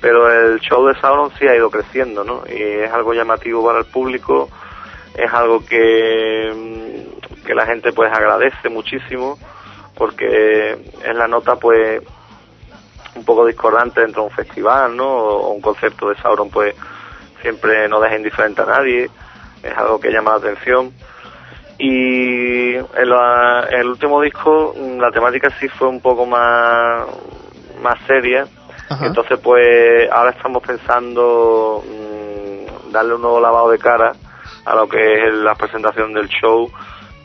pero 0.00 0.30
el 0.30 0.60
show 0.60 0.86
de 0.86 0.94
Sauron 1.00 1.30
sí 1.38 1.46
ha 1.48 1.56
ido 1.56 1.70
creciendo, 1.70 2.22
¿no? 2.22 2.42
Y 2.46 2.60
es 2.62 2.92
algo 2.92 3.14
llamativo 3.14 3.64
para 3.66 3.78
el 3.78 3.86
público, 3.86 4.48
es 5.16 5.32
algo 5.32 5.64
que, 5.64 6.52
mm, 6.54 7.44
que 7.46 7.54
la 7.54 7.64
gente 7.66 7.92
pues 7.92 8.12
agradece 8.12 8.68
muchísimo, 8.68 9.38
porque 9.96 10.72
es 11.02 11.14
la 11.14 11.26
nota 11.26 11.56
pues 11.56 12.02
un 13.16 13.24
poco 13.24 13.46
discordante 13.46 14.02
dentro 14.02 14.22
de 14.22 14.28
un 14.28 14.34
festival, 14.34 14.94
¿no? 14.96 15.08
O 15.08 15.50
un 15.52 15.62
concepto 15.62 16.10
de 16.10 16.16
Sauron 16.16 16.50
pues 16.50 16.74
siempre 17.40 17.88
no 17.88 17.98
deja 17.98 18.16
indiferente 18.16 18.60
a 18.62 18.66
nadie, 18.66 19.10
es 19.62 19.76
algo 19.78 19.98
que 19.98 20.10
llama 20.10 20.32
la 20.32 20.36
atención. 20.36 20.92
Y 21.78 22.74
en, 22.76 23.08
la- 23.08 23.66
en 23.70 23.80
el 23.80 23.88
último 23.88 24.20
disco 24.22 24.74
la 24.98 25.10
temática 25.10 25.50
sí 25.60 25.68
fue 25.68 25.88
un 25.88 26.00
poco 26.00 26.24
más, 26.26 27.06
más 27.82 27.98
seria, 28.06 28.46
entonces, 29.04 29.38
pues 29.42 30.08
ahora 30.12 30.30
estamos 30.30 30.62
pensando 30.62 31.82
mm, 31.84 32.92
darle 32.92 33.14
un 33.14 33.22
nuevo 33.22 33.40
lavado 33.40 33.70
de 33.70 33.78
cara 33.78 34.12
a 34.64 34.74
lo 34.76 34.88
que 34.88 35.26
es 35.26 35.34
la 35.34 35.54
presentación 35.56 36.12
del 36.14 36.28
show 36.28 36.70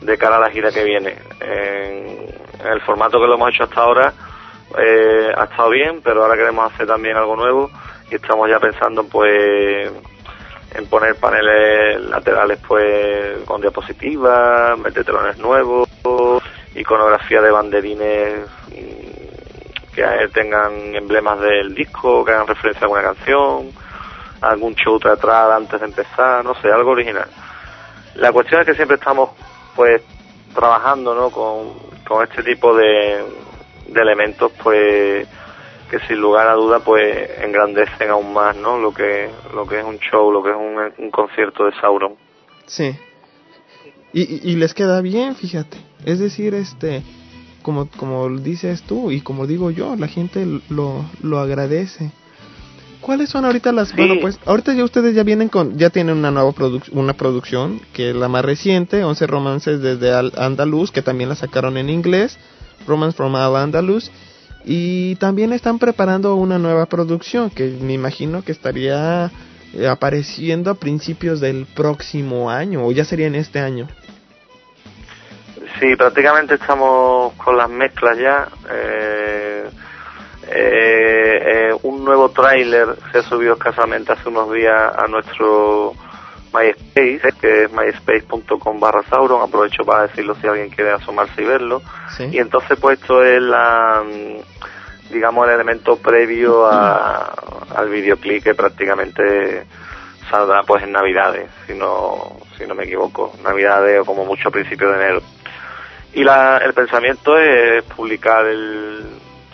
de 0.00 0.18
cara 0.18 0.36
a 0.36 0.40
la 0.40 0.50
gira 0.50 0.70
que 0.72 0.82
viene. 0.84 1.14
En, 1.40 2.26
en 2.66 2.72
el 2.72 2.80
formato 2.82 3.20
que 3.20 3.26
lo 3.26 3.34
hemos 3.34 3.50
hecho 3.54 3.64
hasta 3.64 3.80
ahora 3.80 4.12
eh, 4.78 5.32
ha 5.36 5.44
estado 5.44 5.70
bien, 5.70 6.00
pero 6.02 6.22
ahora 6.22 6.36
queremos 6.36 6.72
hacer 6.72 6.86
también 6.86 7.16
algo 7.16 7.36
nuevo 7.36 7.70
y 8.10 8.16
estamos 8.16 8.48
ya 8.50 8.58
pensando, 8.58 9.04
pues, 9.04 9.90
en 10.74 10.86
poner 10.86 11.16
paneles 11.16 12.00
laterales, 12.02 12.58
pues, 12.66 13.38
con 13.44 13.60
diapositivas, 13.60 14.78
meter 14.78 15.04
telones 15.04 15.38
nuevos, 15.38 15.88
iconografía 16.74 17.40
de 17.42 17.50
banderines 17.50 18.40
mm, 18.68 19.92
que 19.94 20.28
tengan 20.32 20.94
emblemas 20.94 21.40
del 21.40 21.74
disco, 21.74 22.24
que 22.24 22.32
hagan 22.32 22.46
referencia 22.46 22.82
a 22.82 22.84
alguna 22.84 23.02
canción, 23.02 23.70
algún 24.40 24.74
show 24.74 24.98
teatral 24.98 25.52
antes 25.52 25.78
de 25.80 25.86
empezar, 25.86 26.44
no 26.44 26.54
sé, 26.54 26.70
algo 26.72 26.92
original. 26.92 27.28
La 28.14 28.32
cuestión 28.32 28.60
es 28.60 28.66
que 28.66 28.74
siempre 28.74 28.96
estamos 28.96 29.30
pues 29.76 30.02
trabajando 30.54 31.14
¿no? 31.14 31.30
con, 31.30 31.74
con 32.06 32.22
este 32.24 32.42
tipo 32.42 32.74
de, 32.74 33.24
de 33.86 34.00
elementos 34.00 34.52
pues 34.62 35.26
que 35.92 35.98
sin 36.08 36.16
lugar 36.20 36.48
a 36.48 36.54
duda 36.54 36.80
pues 36.80 37.28
engrandecen 37.42 38.08
aún 38.10 38.32
más 38.32 38.56
¿no? 38.56 38.78
lo 38.78 38.92
que 38.94 39.28
lo 39.54 39.66
que 39.66 39.78
es 39.78 39.84
un 39.84 39.98
show, 39.98 40.32
lo 40.32 40.42
que 40.42 40.50
es 40.50 40.56
un, 40.56 41.04
un 41.04 41.10
concierto 41.10 41.64
de 41.66 41.72
Sauron. 41.80 42.14
Sí. 42.66 42.96
Y, 44.14 44.50
y- 44.50 44.56
les 44.56 44.72
queda 44.74 45.00
bien, 45.02 45.36
fíjate. 45.36 45.76
Es 46.04 46.18
decir, 46.18 46.54
este, 46.54 47.02
como, 47.62 47.88
como 47.96 48.28
dices 48.38 48.82
tú 48.82 49.10
y 49.10 49.20
como 49.20 49.46
digo 49.46 49.70
yo, 49.70 49.94
la 49.96 50.08
gente 50.08 50.46
lo, 50.70 51.04
lo 51.22 51.38
agradece. 51.38 52.10
¿Cuáles 53.00 53.30
son 53.30 53.44
ahorita 53.44 53.72
las, 53.72 53.94
bueno 53.96 54.14
pues, 54.20 54.38
ahorita 54.46 54.74
ya 54.74 54.84
ustedes 54.84 55.14
ya 55.14 55.24
vienen 55.24 55.48
con, 55.48 55.76
ya 55.76 55.90
tienen 55.90 56.16
una 56.18 56.30
nueva 56.30 56.52
produc- 56.52 56.88
una 56.92 57.14
producción, 57.14 57.80
que 57.92 58.10
es 58.10 58.16
la 58.16 58.28
más 58.28 58.44
reciente, 58.44 59.02
11 59.04 59.26
romances 59.26 59.80
desde 59.82 60.12
Al 60.12 60.32
Andaluz, 60.36 60.90
que 60.92 61.02
también 61.02 61.28
la 61.28 61.34
sacaron 61.34 61.76
en 61.76 61.90
inglés, 61.90 62.38
Romance 62.86 63.16
from 63.16 63.34
Al 63.34 63.56
Andalus, 63.56 64.10
y 64.64 65.16
también 65.16 65.52
están 65.52 65.78
preparando 65.78 66.34
una 66.36 66.58
nueva 66.58 66.86
producción, 66.86 67.50
que 67.50 67.76
me 67.80 67.92
imagino 67.92 68.42
que 68.42 68.52
estaría 68.52 69.30
eh, 69.74 69.88
apareciendo 69.88 70.70
a 70.70 70.74
principios 70.74 71.40
del 71.40 71.66
próximo 71.66 72.50
año, 72.50 72.84
o 72.86 72.92
ya 72.92 73.04
sería 73.04 73.26
en 73.26 73.34
este 73.34 73.58
año. 73.58 73.88
Sí, 75.80 75.96
prácticamente 75.96 76.54
estamos 76.54 77.32
con 77.34 77.56
las 77.56 77.68
mezclas 77.68 78.16
ya. 78.18 78.48
Eh, 78.70 79.64
eh, 80.48 81.70
eh, 81.70 81.78
un 81.82 82.04
nuevo 82.04 82.30
tráiler 82.30 82.88
se 83.10 83.18
ha 83.18 83.22
subido 83.22 83.54
escasamente 83.54 84.12
hace 84.12 84.28
unos 84.28 84.52
días 84.52 84.92
a 84.96 85.06
nuestro 85.08 85.94
MySpace, 86.54 87.32
que 87.40 87.64
es 87.64 87.72
myspace.com 87.72 88.78
barra 88.80 89.02
Sauron. 89.08 89.42
Aprovecho 89.42 89.84
para 89.84 90.02
decirlo 90.06 90.34
si 90.40 90.46
alguien 90.46 90.70
quiere 90.70 90.92
asomarse 90.92 91.42
y 91.42 91.44
verlo. 91.46 91.82
Y 92.32 92.38
entonces 92.38 92.78
pues 92.80 93.00
esto 93.00 93.24
es 93.24 93.40
la, 93.40 94.02
digamos, 95.10 95.46
el 95.48 95.54
elemento 95.54 95.96
previo 95.96 96.66
a- 96.66 97.32
al 97.76 97.88
videoclip 97.88 98.42
que 98.44 98.54
prácticamente 98.54 99.66
saldrá 100.30 100.62
pues 100.62 100.82
en 100.82 100.92
Navidades, 100.92 101.48
si 101.66 101.74
no, 101.74 102.36
si 102.56 102.66
no 102.66 102.74
me 102.74 102.84
equivoco, 102.84 103.32
Navidades 103.42 104.00
o 104.00 104.04
como 104.04 104.24
mucho 104.24 104.48
a 104.48 104.52
principios 104.52 104.90
de 104.92 104.96
enero. 105.04 105.22
Y 106.14 106.24
la, 106.24 106.58
el 106.58 106.74
pensamiento 106.74 107.38
es 107.38 107.82
publicar 107.84 108.44
el, 108.46 109.06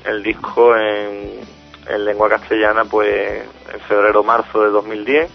el 0.05 0.23
disco 0.23 0.77
en, 0.77 1.41
en 1.89 2.05
lengua 2.05 2.29
castellana 2.29 2.85
pues 2.85 3.45
en 3.73 3.81
febrero 3.83 4.21
o 4.21 4.25
marzo 4.25 4.63
de 4.65 4.71
2010 4.71 5.31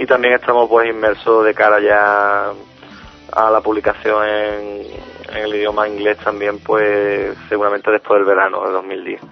y 0.00 0.06
también 0.06 0.34
estamos 0.34 0.68
pues 0.68 0.88
inmersos 0.88 1.44
de 1.44 1.54
cara 1.54 1.80
ya 1.80 2.50
a 3.32 3.50
la 3.50 3.60
publicación 3.60 4.26
en, 4.28 4.86
en 5.34 5.36
el 5.44 5.54
idioma 5.56 5.88
inglés 5.88 6.16
también 6.18 6.60
pues 6.60 7.36
seguramente 7.48 7.90
después 7.90 8.18
del 8.18 8.26
verano 8.28 8.64
de 8.66 8.72
2010 8.72 9.22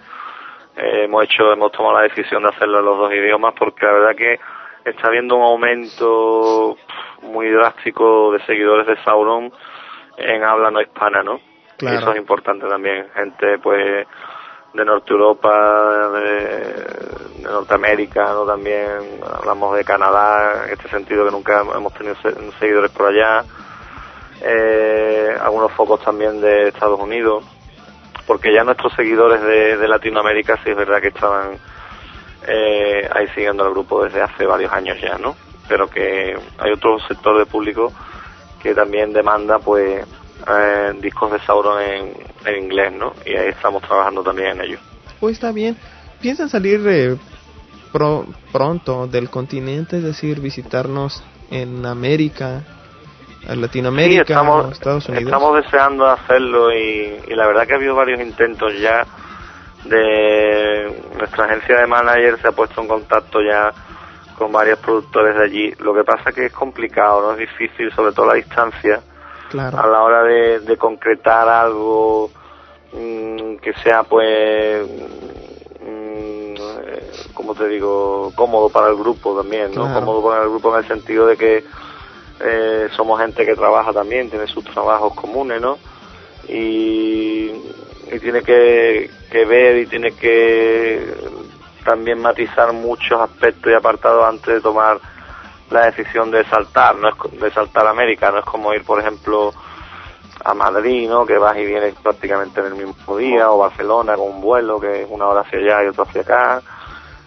Eh, 0.79 1.05
hemos 1.05 1.25
hecho 1.25 1.53
hemos 1.53 1.73
tomado 1.73 1.95
la 1.97 2.03
decisión 2.03 2.43
de 2.43 2.51
hacerlo 2.51 2.81
en 2.81 2.85
los 2.85 2.99
dos 2.99 3.13
idiomas 3.13 3.55
porque 3.59 3.87
la 3.87 3.93
verdad 3.93 4.15
que 4.17 4.39
está 4.85 5.07
habiendo 5.09 5.37
un 5.37 5.43
aumento 5.43 6.77
muy 7.23 7.49
drástico 7.49 8.33
de 8.33 8.45
seguidores 8.45 8.87
de 8.87 8.97
Sauron 9.05 9.51
en 10.19 10.43
habla 10.45 10.71
no 10.71 10.81
hispana 10.83 11.23
no 11.23 11.41
Claro. 11.79 11.95
y 11.95 11.99
eso 11.99 12.11
es 12.13 12.17
importante 12.17 12.67
también. 12.67 13.07
Gente 13.15 13.59
pues 13.59 14.07
de 14.77 14.85
Norte 14.85 15.13
Europa, 15.13 16.09
de, 16.11 16.31
de 17.39 17.43
Norteamérica, 17.43 18.33
¿no? 18.33 18.45
también 18.45 18.87
hablamos 19.39 19.77
de 19.77 19.85
Canadá, 19.85 20.65
en 20.67 20.73
este 20.73 20.89
sentido 20.89 21.25
que 21.25 21.31
nunca 21.31 21.63
hemos 21.75 21.93
tenido 21.95 22.15
se- 22.17 22.35
seguidores 22.59 22.91
por 22.93 23.07
allá, 23.07 23.45
eh, 24.43 25.35
algunos 25.41 25.73
focos 25.73 26.01
también 26.03 26.41
de 26.41 26.69
Estados 26.69 27.01
Unidos, 27.01 27.45
porque 28.27 28.53
ya 28.53 28.65
nuestros 28.65 28.93
seguidores 28.95 29.41
de, 29.43 29.77
de 29.77 29.89
Latinoamérica 29.89 30.59
sí 30.63 30.71
es 30.71 30.77
verdad 30.77 31.01
que 31.01 31.09
estaban 31.09 31.59
eh, 32.47 33.09
ahí 33.13 33.27
siguiendo 33.29 33.65
al 33.65 33.71
grupo 33.71 34.05
desde 34.05 34.21
hace 34.23 34.47
varios 34.47 34.73
años 34.73 34.99
ya, 35.01 35.17
¿no? 35.19 35.35
Pero 35.69 35.89
que 35.89 36.37
hay 36.59 36.73
otro 36.73 36.99
sector 37.09 37.39
de 37.39 37.47
público 37.47 37.93
que 38.63 38.75
también 38.75 39.13
demanda 39.13 39.59
pues 39.59 40.05
eh, 40.49 40.93
discos 41.01 41.33
de 41.33 41.41
Sauron 41.41 41.81
en, 41.83 42.13
en 42.45 42.63
inglés, 42.65 42.93
¿no? 42.93 43.13
Y 43.25 43.35
ahí 43.37 43.49
estamos 43.49 43.83
trabajando 43.83 44.23
también 44.23 44.49
en 44.53 44.61
ello. 44.63 44.79
Pues 45.21 45.35
está 45.35 45.53
bien. 45.53 45.77
¿Piensan 46.21 46.49
salir 46.49 46.81
eh, 46.87 47.17
pro- 47.93 48.27
pronto 48.53 49.07
del 49.07 49.29
continente, 49.31 49.99
es 49.99 50.03
decir, 50.05 50.41
visitarnos 50.41 51.23
en 51.51 51.85
América, 51.87 52.63
en 53.49 53.61
Latinoamérica, 53.61 54.25
Sí, 54.25 54.33
estamos, 54.33 54.73
Estados 54.73 55.09
Unidos? 55.09 55.25
estamos 55.27 55.57
deseando 55.63 56.07
hacerlo 56.07 56.73
y, 56.73 57.21
y 57.29 57.35
la 57.35 57.47
verdad 57.47 57.67
que 57.67 57.73
ha 57.75 57.77
habido 57.77 57.95
varios 57.95 58.21
intentos 58.21 58.73
ya 58.81 59.07
de 59.85 61.03
nuestra 61.19 61.45
agencia 61.45 61.77
de 61.81 61.87
manager 61.87 62.41
se 62.41 62.49
ha 62.49 62.53
puesto 62.53 62.81
en 62.81 62.89
contacto 62.89 63.41
ya 63.41 63.73
con 64.37 64.51
varios 64.53 64.79
productores 64.81 65.37
de 65.37 65.45
allí. 65.45 65.73
Lo 65.79 65.95
que 65.95 66.03
pasa 66.05 66.33
que 66.33 66.47
es 66.47 66.53
complicado, 66.53 67.23
no 67.23 67.33
es 67.33 67.39
difícil, 67.39 67.93
sobre 67.93 68.13
todo 68.13 68.27
la 68.27 68.35
distancia 68.35 69.01
Claro. 69.51 69.79
a 69.81 69.87
la 69.87 70.03
hora 70.03 70.23
de, 70.25 70.61
de 70.61 70.77
concretar 70.77 71.49
algo 71.49 72.31
mm, 72.93 73.57
que 73.57 73.73
sea 73.83 74.03
pues 74.03 74.87
mm, 75.81 76.55
eh, 76.57 77.11
como 77.35 77.55
te 77.55 77.69
digo 77.69 78.33
cómodo 78.35 78.69
para 78.69 78.89
el 78.89 78.97
grupo 78.97 79.37
también 79.37 79.73
no 79.75 79.85
Claro. 79.85 80.01
cómodo 80.07 80.29
para 80.29 80.43
el 80.45 80.49
grupo 80.51 80.73
en 80.75 80.83
el 80.83 80.89
sentido 80.89 81.27
de 81.27 81.37
que 81.37 81.65
eh, 82.41 82.89
somos 82.97 83.21
gente 83.21 83.45
que 83.47 83.55
trabaja 83.55 83.93
también 83.93 84.29
tiene 84.31 84.47
sus 84.47 84.65
trabajos 84.65 85.15
comunes 85.15 85.61
no 85.61 85.79
y, 86.49 87.51
y 88.13 88.19
tiene 88.21 88.43
que, 88.43 89.11
que 89.31 89.45
ver 89.45 89.79
y 89.79 89.87
tiene 89.87 90.13
que 90.13 91.03
también 91.85 92.21
matizar 92.21 92.73
muchos 92.73 93.21
aspectos 93.21 93.73
y 93.73 93.75
apartados 93.75 94.25
antes 94.27 94.55
de 94.55 94.61
tomar 94.61 94.99
la 95.71 95.87
decisión 95.87 96.31
de 96.31 96.45
saltar, 96.45 96.97
no 96.97 97.09
es 97.09 97.41
de 97.41 97.51
saltar 97.51 97.87
a 97.87 97.91
América, 97.91 98.31
no 98.31 98.39
es 98.39 98.45
como 98.45 98.73
ir, 98.73 98.85
por 98.85 99.01
ejemplo, 99.01 99.53
a 100.45 100.55
Madrid, 100.55 101.09
¿no? 101.09 101.27
Que 101.27 101.39
vas 101.39 101.57
y 101.57 101.65
vienes 101.67 101.95
prácticamente 102.03 102.61
en 102.61 102.67
el 102.67 102.75
mismo 102.75 103.17
día, 103.17 103.51
o 103.51 103.59
Barcelona 103.59 104.15
con 104.15 104.29
un 104.29 104.41
vuelo 104.41 104.79
que 104.79 105.03
es 105.03 105.09
una 105.11 105.27
hora 105.27 105.41
hacia 105.41 105.59
allá 105.59 105.85
y 105.85 105.89
otra 105.89 106.05
hacia 106.05 106.21
acá. 106.23 106.63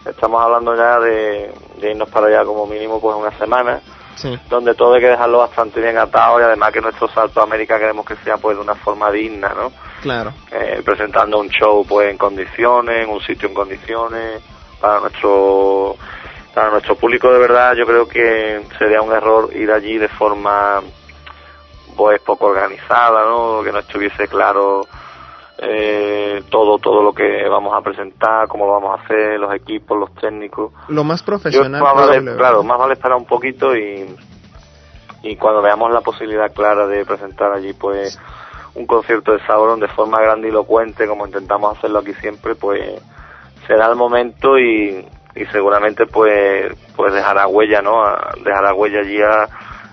Estamos 0.05 0.41
hablando 0.41 0.75
ya 0.75 0.99
de, 0.99 1.53
de 1.81 1.91
irnos 1.91 2.09
para 2.09 2.27
allá 2.27 2.45
como 2.45 2.65
mínimo 2.65 3.01
pues 3.01 3.15
una 3.15 3.31
semana, 3.37 3.81
Sí. 4.15 4.37
donde 4.49 4.73
todo 4.75 4.95
hay 4.95 5.01
que 5.01 5.07
dejarlo 5.07 5.37
bastante 5.37 5.79
bien 5.79 5.97
atado 5.97 6.41
y 6.41 6.43
además 6.43 6.73
que 6.73 6.81
nuestro 6.81 7.07
salto 7.07 7.39
a 7.39 7.43
América 7.43 7.79
queremos 7.79 8.05
que 8.05 8.17
sea 8.17 8.35
pues 8.35 8.57
de 8.57 8.61
una 8.61 8.75
forma 8.75 9.09
digna, 9.11 9.53
¿no? 9.55 9.71
Claro. 10.01 10.33
eh, 10.51 10.81
presentando 10.83 11.39
un 11.39 11.47
show 11.49 11.85
pues 11.87 12.09
en 12.11 12.17
condiciones, 12.17 13.03
en 13.05 13.09
un 13.09 13.21
sitio 13.21 13.47
en 13.47 13.53
condiciones 13.53 14.41
para 14.81 14.99
nuestro 14.99 15.95
para 16.53 16.71
nuestro 16.71 16.95
público 16.95 17.31
de 17.31 17.39
verdad 17.39 17.75
yo 17.75 17.85
creo 17.85 18.07
que 18.07 18.61
sería 18.77 19.01
un 19.01 19.11
error 19.11 19.49
ir 19.55 19.71
allí 19.71 19.97
de 19.97 20.07
forma 20.07 20.81
pues 21.95 22.21
poco 22.21 22.47
organizada, 22.47 23.25
¿no? 23.25 23.61
Que 23.63 23.71
no 23.71 23.79
estuviese 23.79 24.27
claro 24.27 24.87
eh, 25.57 26.43
todo 26.49 26.77
todo 26.77 27.03
lo 27.03 27.13
que 27.13 27.47
vamos 27.49 27.73
a 27.75 27.81
presentar, 27.81 28.47
cómo 28.47 28.65
lo 28.65 28.73
vamos 28.73 28.99
a 28.99 29.03
hacer, 29.03 29.39
los 29.39 29.53
equipos, 29.53 29.99
los 29.99 30.13
técnicos. 30.15 30.71
Lo 30.87 31.03
más 31.03 31.19
Yo, 31.21 31.25
profesional 31.25 31.81
más 31.81 32.37
claro, 32.37 32.63
más 32.63 32.79
vale 32.79 32.93
esperar 32.93 33.17
un 33.17 33.25
poquito 33.25 33.75
y, 33.75 34.15
y 35.23 35.35
cuando 35.35 35.61
veamos 35.61 35.91
la 35.91 36.01
posibilidad 36.01 36.53
clara 36.53 36.87
de 36.87 37.05
presentar 37.05 37.51
allí 37.51 37.73
pues 37.73 38.17
un 38.75 38.85
concierto 38.85 39.33
de 39.33 39.45
Sauron 39.45 39.79
de 39.79 39.89
forma 39.89 40.19
grandilocuente 40.21 41.05
como 41.07 41.25
intentamos 41.25 41.77
hacerlo 41.77 41.99
aquí 41.99 42.13
siempre 42.13 42.55
pues 42.55 43.01
será 43.67 43.87
el 43.87 43.95
momento 43.97 44.57
y, 44.57 45.05
y 45.35 45.45
seguramente 45.47 46.05
pues 46.05 46.73
pues 46.95 47.13
dejará 47.13 47.47
huella 47.47 47.81
no 47.81 48.03
A- 48.03 48.33
dejará 48.43 48.73
huella 48.73 48.99
allí 49.01 49.21
a, 49.21 49.47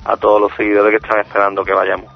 a 0.05 0.17
todos 0.17 0.41
los 0.41 0.53
seguidores 0.57 0.91
que 0.91 1.05
están 1.07 1.21
esperando 1.21 1.65
que 1.65 1.73
vayamos. 1.73 2.13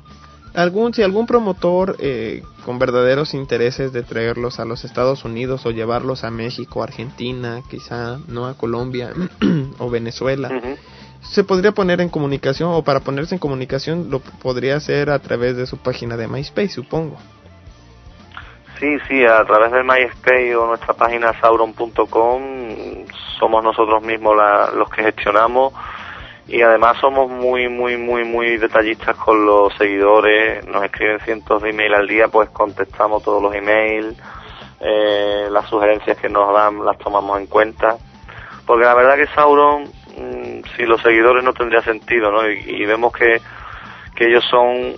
Algún 0.54 0.92
si 0.92 1.02
algún 1.04 1.26
promotor 1.26 1.94
eh, 2.00 2.42
con 2.64 2.78
verdaderos 2.80 3.34
intereses 3.34 3.92
de 3.92 4.02
traerlos 4.02 4.58
a 4.58 4.64
los 4.64 4.84
Estados 4.84 5.24
Unidos 5.24 5.64
o 5.64 5.70
llevarlos 5.70 6.24
a 6.24 6.30
México, 6.32 6.82
Argentina, 6.82 7.62
quizá 7.70 8.18
no 8.26 8.46
a 8.46 8.54
Colombia 8.54 9.12
o 9.78 9.90
Venezuela, 9.90 10.50
se 11.22 11.44
podría 11.44 11.70
poner 11.72 12.00
en 12.00 12.08
comunicación 12.08 12.70
o 12.72 12.82
para 12.82 13.00
ponerse 13.00 13.36
en 13.36 13.38
comunicación 13.38 14.10
lo 14.10 14.18
podría 14.18 14.74
hacer 14.76 15.10
a 15.10 15.18
través 15.20 15.56
de 15.56 15.66
su 15.66 15.76
página 15.76 16.16
de 16.16 16.26
MySpace, 16.26 16.70
supongo. 16.70 17.16
Sí, 18.80 18.96
sí, 19.06 19.24
a 19.26 19.44
través 19.44 19.70
del 19.72 19.84
MySpace 19.84 20.56
o 20.56 20.66
nuestra 20.66 20.94
página 20.94 21.38
sauron.com 21.40 22.40
somos 23.38 23.62
nosotros 23.62 24.02
mismos 24.02 24.34
la- 24.36 24.70
los 24.74 24.88
que 24.88 25.02
gestionamos 25.02 25.74
y 26.48 26.62
además 26.62 26.96
somos 26.98 27.30
muy, 27.30 27.68
muy, 27.68 27.96
muy, 27.98 28.24
muy 28.24 28.56
detallistas 28.56 29.16
con 29.16 29.44
los 29.46 29.72
seguidores. 29.76 30.66
Nos 30.66 30.82
escriben 30.82 31.20
cientos 31.20 31.62
de 31.62 31.70
emails 31.70 31.94
al 31.96 32.08
día, 32.08 32.28
pues 32.28 32.48
contestamos 32.50 33.22
todos 33.22 33.42
los 33.42 33.54
emails. 33.54 34.16
Eh, 34.80 35.46
las 35.50 35.68
sugerencias 35.68 36.16
que 36.16 36.28
nos 36.30 36.52
dan 36.54 36.82
las 36.84 36.96
tomamos 36.98 37.38
en 37.38 37.46
cuenta. 37.46 37.96
Porque 38.66 38.84
la 38.86 38.94
verdad 38.94 39.16
que 39.16 39.26
Sauron, 39.34 39.82
mm, 39.84 40.62
si 40.76 40.84
los 40.86 41.00
seguidores 41.02 41.44
no 41.44 41.52
tendría 41.52 41.82
sentido, 41.82 42.32
¿no? 42.32 42.50
Y, 42.50 42.58
y 42.66 42.86
vemos 42.86 43.12
que, 43.12 43.40
que 44.16 44.24
ellos 44.26 44.44
son 44.50 44.94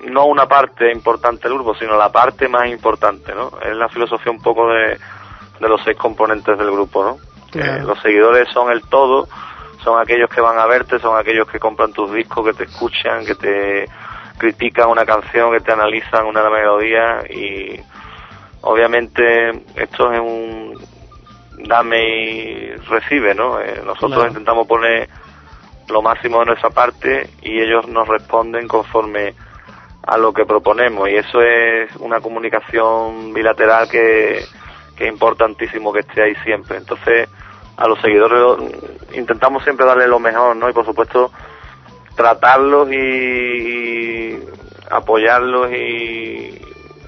no 0.00 0.26
una 0.26 0.46
parte 0.46 0.90
importante 0.92 1.48
del 1.48 1.54
grupo, 1.54 1.74
sino 1.74 1.96
la 1.96 2.10
parte 2.10 2.48
más 2.48 2.68
importante, 2.68 3.34
¿no? 3.34 3.50
Es 3.60 3.76
la 3.76 3.88
filosofía 3.88 4.30
un 4.32 4.40
poco 4.42 4.68
de, 4.68 4.98
de 5.60 5.68
los 5.68 5.82
seis 5.84 5.96
componentes 5.96 6.56
del 6.56 6.70
grupo, 6.70 7.04
¿no? 7.04 7.16
Claro. 7.50 7.82
Eh, 7.82 7.84
los 7.84 8.00
seguidores 8.00 8.48
son 8.50 8.70
el 8.70 8.82
todo, 8.88 9.26
son 9.82 10.00
aquellos 10.00 10.28
que 10.30 10.40
van 10.40 10.58
a 10.58 10.66
verte, 10.66 10.98
son 10.98 11.18
aquellos 11.18 11.48
que 11.48 11.58
compran 11.58 11.92
tus 11.92 12.12
discos, 12.12 12.44
que 12.46 12.52
te 12.52 12.64
escuchan, 12.64 13.24
que 13.24 13.34
te 13.34 13.88
critican 14.38 14.88
una 14.88 15.04
canción, 15.04 15.50
que 15.52 15.60
te 15.60 15.72
analizan 15.72 16.26
una 16.26 16.48
melodía 16.48 17.22
y 17.28 17.80
obviamente 18.60 19.50
esto 19.76 20.12
es 20.12 20.20
un 20.20 20.74
dame 21.66 22.08
y 22.08 22.70
recibe, 22.88 23.34
¿no? 23.34 23.60
Eh, 23.60 23.82
nosotros 23.84 24.12
Claro. 24.12 24.28
intentamos 24.28 24.66
poner 24.66 25.08
lo 25.88 26.02
máximo 26.02 26.40
de 26.40 26.46
nuestra 26.46 26.70
parte 26.70 27.30
y 27.42 27.60
ellos 27.60 27.88
nos 27.88 28.06
responden 28.06 28.68
conforme 28.68 29.34
a 30.08 30.16
lo 30.16 30.32
que 30.32 30.46
proponemos 30.46 31.06
y 31.10 31.16
eso 31.16 31.42
es 31.42 31.94
una 31.96 32.20
comunicación 32.20 33.34
bilateral 33.34 33.90
que, 33.90 34.42
que 34.96 35.04
es 35.04 35.12
importantísimo 35.12 35.92
que 35.92 36.00
esté 36.00 36.22
ahí 36.22 36.34
siempre. 36.44 36.78
Entonces, 36.78 37.28
a 37.76 37.86
los 37.86 38.00
seguidores 38.00 38.72
intentamos 39.12 39.62
siempre 39.64 39.84
darle 39.84 40.08
lo 40.08 40.18
mejor, 40.18 40.56
¿no? 40.56 40.70
Y 40.70 40.72
por 40.72 40.86
supuesto, 40.86 41.30
tratarlos 42.16 42.90
y, 42.90 44.38
apoyarlos 44.90 45.70
y 45.72 46.58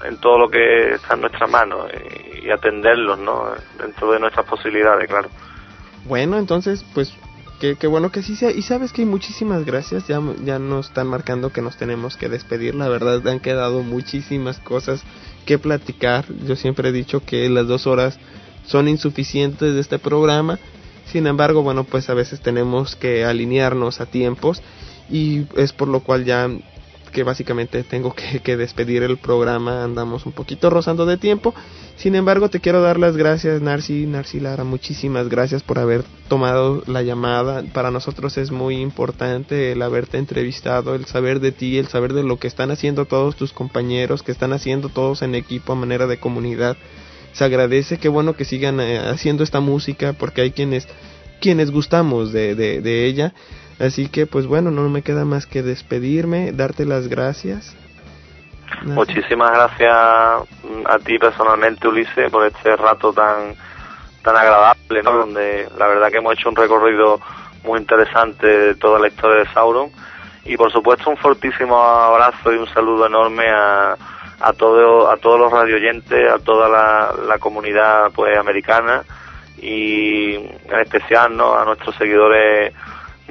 en 0.05 0.17
todo 0.21 0.37
lo 0.37 0.49
que 0.49 0.91
está 0.91 1.15
en 1.15 1.21
nuestras 1.21 1.49
manos 1.49 1.87
y, 1.91 2.45
y 2.45 2.51
atenderlos, 2.51 3.17
¿no? 3.17 3.45
Dentro 3.79 4.11
de 4.11 4.19
nuestras 4.19 4.45
posibilidades, 4.45 5.09
claro. 5.09 5.27
Bueno, 6.05 6.37
entonces, 6.37 6.85
pues 6.93 7.17
que, 7.61 7.87
bueno 7.87 8.11
que 8.11 8.23
sí 8.23 8.35
sea. 8.35 8.51
Y 8.51 8.63
sabes 8.63 8.91
que 8.91 9.05
muchísimas 9.05 9.65
gracias. 9.65 10.07
Ya, 10.07 10.19
ya 10.43 10.57
nos 10.57 10.87
están 10.87 11.07
marcando 11.07 11.51
que 11.51 11.61
nos 11.61 11.77
tenemos 11.77 12.17
que 12.17 12.27
despedir. 12.27 12.73
La 12.75 12.89
verdad, 12.89 13.25
han 13.27 13.39
quedado 13.39 13.83
muchísimas 13.83 14.59
cosas 14.59 15.03
que 15.45 15.59
platicar. 15.59 16.25
Yo 16.45 16.55
siempre 16.55 16.89
he 16.89 16.91
dicho 16.91 17.23
que 17.23 17.47
las 17.49 17.67
dos 17.67 17.85
horas 17.85 18.19
son 18.65 18.87
insuficientes 18.87 19.75
de 19.75 19.79
este 19.79 19.99
programa. 19.99 20.59
Sin 21.05 21.27
embargo, 21.27 21.61
bueno, 21.61 21.83
pues 21.83 22.09
a 22.09 22.13
veces 22.13 22.41
tenemos 22.41 22.95
que 22.95 23.25
alinearnos 23.25 24.01
a 24.01 24.07
tiempos. 24.07 24.61
Y 25.09 25.45
es 25.55 25.71
por 25.71 25.87
lo 25.87 25.99
cual 25.99 26.25
ya 26.25 26.49
que 27.11 27.23
básicamente 27.23 27.83
tengo 27.83 28.15
que, 28.15 28.57
despedir 28.57 29.03
el 29.03 29.17
programa. 29.17 29.83
Andamos 29.83 30.25
un 30.25 30.31
poquito 30.31 30.69
rozando 30.69 31.05
de 31.05 31.17
tiempo. 31.17 31.53
Sin 31.95 32.15
embargo, 32.15 32.49
te 32.49 32.59
quiero 32.59 32.81
dar 32.81 32.99
las 32.99 33.17
gracias, 33.17 33.61
Narci, 33.61 34.05
Narci 34.07 34.39
Lara. 34.39 34.63
Muchísimas 34.63 35.29
gracias 35.29 35.61
por 35.61 35.77
haber 35.77 36.03
tomado 36.27 36.83
la 36.87 37.03
llamada. 37.03 37.63
Para 37.73 37.91
nosotros 37.91 38.37
es 38.37 38.51
muy 38.51 38.77
importante 38.77 39.71
el 39.71 39.81
haberte 39.81 40.17
entrevistado, 40.17 40.95
el 40.95 41.05
saber 41.05 41.39
de 41.39 41.51
ti, 41.51 41.77
el 41.77 41.87
saber 41.87 42.13
de 42.13 42.23
lo 42.23 42.37
que 42.37 42.47
están 42.47 42.71
haciendo 42.71 43.05
todos 43.05 43.35
tus 43.35 43.53
compañeros, 43.53 44.23
que 44.23 44.31
están 44.31 44.53
haciendo 44.53 44.89
todos 44.89 45.21
en 45.21 45.35
equipo 45.35 45.73
a 45.73 45.75
manera 45.75 46.07
de 46.07 46.19
comunidad. 46.19 46.77
Se 47.33 47.43
agradece, 47.43 47.97
qué 47.97 48.09
bueno 48.09 48.35
que 48.35 48.45
sigan 48.45 48.79
eh, 48.79 48.97
haciendo 48.97 49.43
esta 49.43 49.59
música, 49.59 50.13
porque 50.13 50.41
hay 50.41 50.51
quienes, 50.51 50.87
quienes 51.39 51.71
gustamos 51.71 52.33
de, 52.33 52.55
de, 52.55 52.81
de 52.81 53.05
ella. 53.05 53.33
Así 53.81 54.09
que, 54.09 54.27
pues 54.27 54.45
bueno, 54.45 54.69
no 54.69 54.87
me 54.89 55.01
queda 55.01 55.25
más 55.25 55.47
que 55.47 55.63
despedirme, 55.63 56.51
darte 56.51 56.85
las 56.85 57.07
gracias. 57.07 57.75
Muchísimas 58.83 59.51
gracias 59.51 59.91
a 59.91 60.99
ti 61.03 61.17
personalmente, 61.17 61.87
Ulises, 61.87 62.31
por 62.31 62.45
este 62.45 62.75
rato 62.75 63.11
tan 63.11 63.55
tan 64.23 64.37
agradable, 64.37 65.01
¿no? 65.03 65.13
Donde 65.13 65.67
la 65.77 65.87
verdad 65.87 66.09
que 66.11 66.17
hemos 66.17 66.33
hecho 66.33 66.49
un 66.49 66.55
recorrido 66.55 67.19
muy 67.63 67.79
interesante 67.79 68.45
de 68.45 68.75
toda 68.75 68.99
la 68.99 69.07
historia 69.07 69.39
de 69.39 69.53
Sauron 69.53 69.89
y 70.45 70.55
por 70.57 70.71
supuesto 70.71 71.09
un 71.09 71.17
fortísimo 71.17 71.77
abrazo 71.77 72.53
y 72.53 72.57
un 72.57 72.67
saludo 72.67 73.07
enorme 73.07 73.49
a 73.49 73.95
a 74.39 74.53
todo 74.53 75.09
a 75.09 75.17
todos 75.17 75.39
los 75.39 75.51
radioyentes, 75.51 76.31
a 76.31 76.39
toda 76.39 76.69
la, 76.69 77.13
la 77.27 77.39
comunidad 77.39 78.11
pues 78.13 78.37
americana 78.37 79.03
y 79.57 80.35
en 80.35 80.79
especial 80.81 81.35
¿no? 81.35 81.57
a 81.57 81.65
nuestros 81.65 81.95
seguidores 81.95 82.73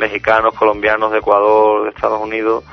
mexicanos, 0.01 0.55
colombianos, 0.55 1.13
de 1.13 1.19
Ecuador, 1.19 1.85
de 1.85 1.91
Estados 1.91 2.21
Unidos, 2.21 2.65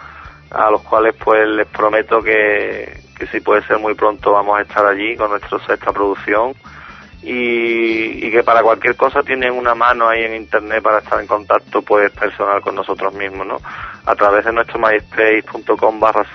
a 0.50 0.72
los 0.72 0.82
cuales 0.82 1.14
pues 1.24 1.48
les 1.48 1.68
prometo 1.68 2.22
que, 2.22 3.02
que 3.18 3.28
si 3.28 3.42
puede 3.42 3.62
ser 3.68 3.78
muy 3.78 3.94
pronto 3.94 4.32
vamos 4.32 4.58
a 4.58 4.62
estar 4.62 4.86
allí 4.86 5.16
con 5.16 5.30
nuestra 5.30 5.60
sexta 5.60 5.92
producción 5.92 6.54
y, 7.22 8.26
y 8.26 8.32
que 8.32 8.44
para 8.44 8.64
cualquier 8.64 8.96
cosa 8.96 9.22
tienen 9.24 9.52
una 9.54 9.76
mano 9.76 10.08
ahí 10.08 10.24
en 10.24 10.36
internet 10.36 10.82
para 10.82 11.00
estar 11.00 11.20
en 11.20 11.28
contacto 11.28 11.82
pues 11.82 12.12
personal 12.12 12.62
con 12.62 12.76
nosotros 12.76 13.14
mismos, 13.14 13.46
¿no? 13.46 13.58
A 14.06 14.16
través 14.16 14.46
de 14.46 14.54
nuestro 14.54 14.80
myspace.com 14.80 16.00
barra 16.00 16.26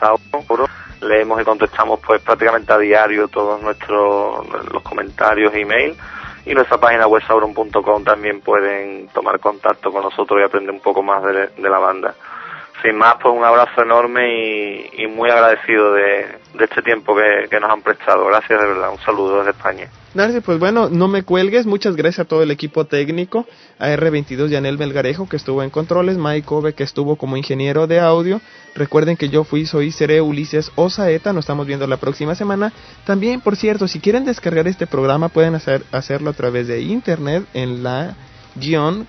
leemos 1.00 1.40
y 1.40 1.44
contestamos 1.44 2.00
pues 2.00 2.20
prácticamente 2.22 2.72
a 2.72 2.78
diario 2.78 3.28
todos 3.28 3.60
nuestros 3.62 4.46
los 4.72 4.82
comentarios 4.82 5.52
email 5.54 5.96
y 6.44 6.54
nuestra 6.54 6.78
página 6.78 7.06
web 7.06 7.22
sauron.com 7.26 8.04
también 8.04 8.40
pueden 8.40 9.08
tomar 9.08 9.38
contacto 9.38 9.92
con 9.92 10.02
nosotros 10.02 10.40
y 10.40 10.44
aprender 10.44 10.72
un 10.72 10.80
poco 10.80 11.02
más 11.02 11.22
de, 11.24 11.48
de 11.48 11.70
la 11.70 11.78
banda. 11.78 12.14
Sin 12.82 12.96
más, 12.96 13.14
pues 13.22 13.32
un 13.34 13.44
abrazo 13.44 13.82
enorme 13.82 14.28
y, 14.28 15.04
y 15.04 15.06
muy 15.06 15.30
agradecido 15.30 15.92
de, 15.92 16.26
de 16.54 16.64
este 16.64 16.82
tiempo 16.82 17.14
que, 17.14 17.48
que 17.48 17.60
nos 17.60 17.70
han 17.70 17.80
prestado. 17.82 18.26
Gracias 18.26 18.60
de 18.60 18.66
verdad, 18.66 18.90
un 18.90 18.98
saludo 18.98 19.38
desde 19.38 19.50
España. 19.52 19.88
Narci, 20.14 20.40
pues 20.40 20.58
bueno, 20.58 20.90
no 20.90 21.08
me 21.08 21.22
cuelgues. 21.22 21.64
Muchas 21.64 21.96
gracias 21.96 22.26
a 22.26 22.28
todo 22.28 22.42
el 22.42 22.50
equipo 22.50 22.84
técnico, 22.84 23.46
a 23.78 23.88
R22 23.88 24.48
Yanel 24.48 24.76
Melgarejo 24.76 25.26
que 25.28 25.36
estuvo 25.36 25.62
en 25.62 25.70
controles, 25.70 26.18
Mike 26.18 26.46
Ove 26.50 26.74
que 26.74 26.82
estuvo 26.82 27.16
como 27.16 27.36
ingeniero 27.36 27.86
de 27.86 28.00
audio. 28.00 28.40
Recuerden 28.74 29.16
que 29.16 29.30
yo 29.30 29.44
fui, 29.44 29.64
soy, 29.64 29.90
seré 29.90 30.20
Ulises 30.20 30.70
Osaeta, 30.74 31.32
nos 31.32 31.44
estamos 31.44 31.66
viendo 31.66 31.86
la 31.86 31.96
próxima 31.96 32.34
semana. 32.34 32.72
También, 33.06 33.40
por 33.40 33.56
cierto, 33.56 33.88
si 33.88 34.00
quieren 34.00 34.24
descargar 34.24 34.68
este 34.68 34.86
programa 34.86 35.30
pueden 35.30 35.54
hacer, 35.54 35.82
hacerlo 35.92 36.30
a 36.30 36.34
través 36.34 36.68
de 36.68 36.82
internet 36.82 37.44
en 37.54 37.82
la 37.82 38.14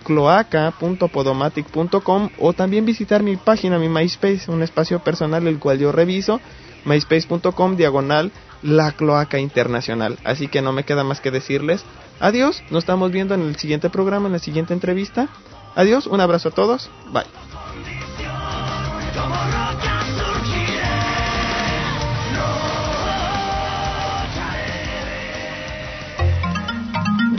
cloaca.podomatic.com 0.04 2.30
o 2.40 2.54
también 2.54 2.86
visitar 2.86 3.24
mi 3.24 3.38
página, 3.38 3.80
mi 3.80 3.90
MySpace, 3.90 4.50
un 4.50 4.64
espacio 4.64 5.00
personal 5.00 5.46
el 5.48 5.60
cual 5.60 5.80
yo 5.80 5.92
reviso, 5.92 6.40
myspace.com 6.86 7.76
diagonal 7.76 8.32
la 8.62 8.94
cloaca 8.94 9.40
internacional. 9.40 10.18
Así 10.24 10.48
que 10.48 10.62
no 10.62 10.72
me 10.72 10.86
queda 10.86 11.04
más 11.04 11.20
que 11.20 11.32
decirles 11.32 11.84
adiós, 12.20 12.64
nos 12.70 12.84
estamos 12.84 13.12
viendo 13.12 13.34
en 13.34 13.42
el 13.42 13.56
siguiente 13.58 13.90
programa, 13.90 14.28
en 14.28 14.34
la 14.34 14.40
siguiente 14.40 14.74
entrevista. 14.74 15.28
Adiós, 15.76 16.06
un 16.08 16.22
abrazo 16.22 16.50
a 16.50 16.52
todos, 16.52 16.90
bye. 17.12 17.24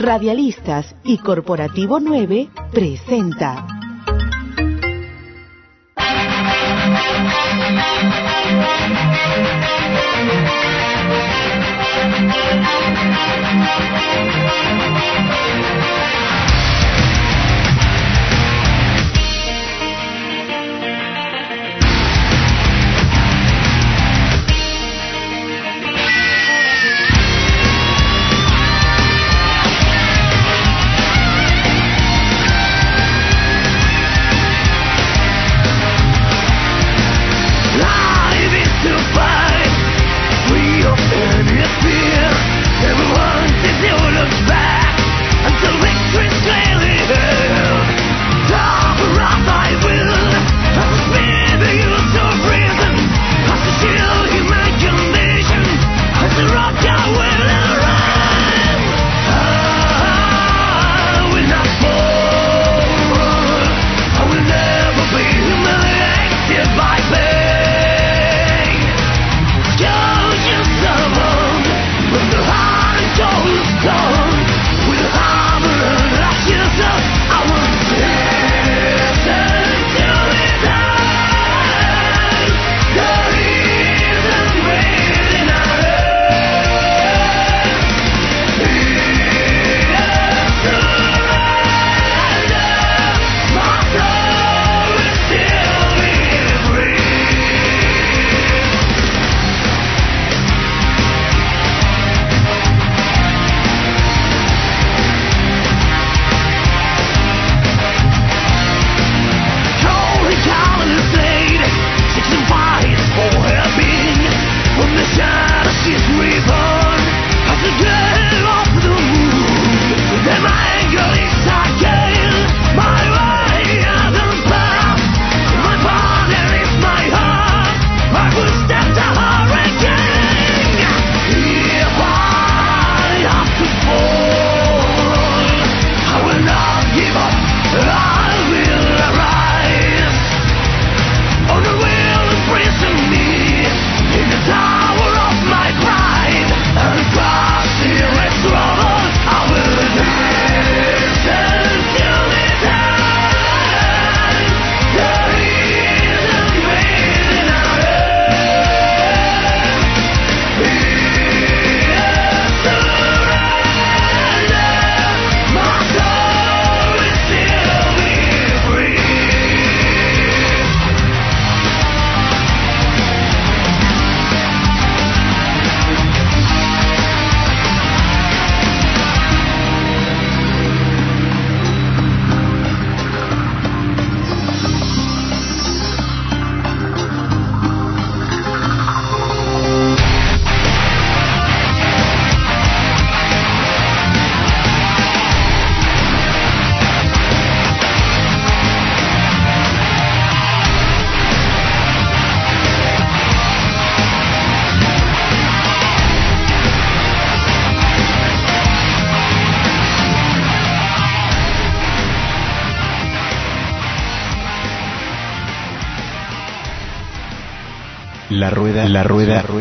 Radialistas 0.05 0.95
y 1.03 1.17
Corporativo 1.17 1.99
9 1.99 2.47
presenta. 2.71 3.65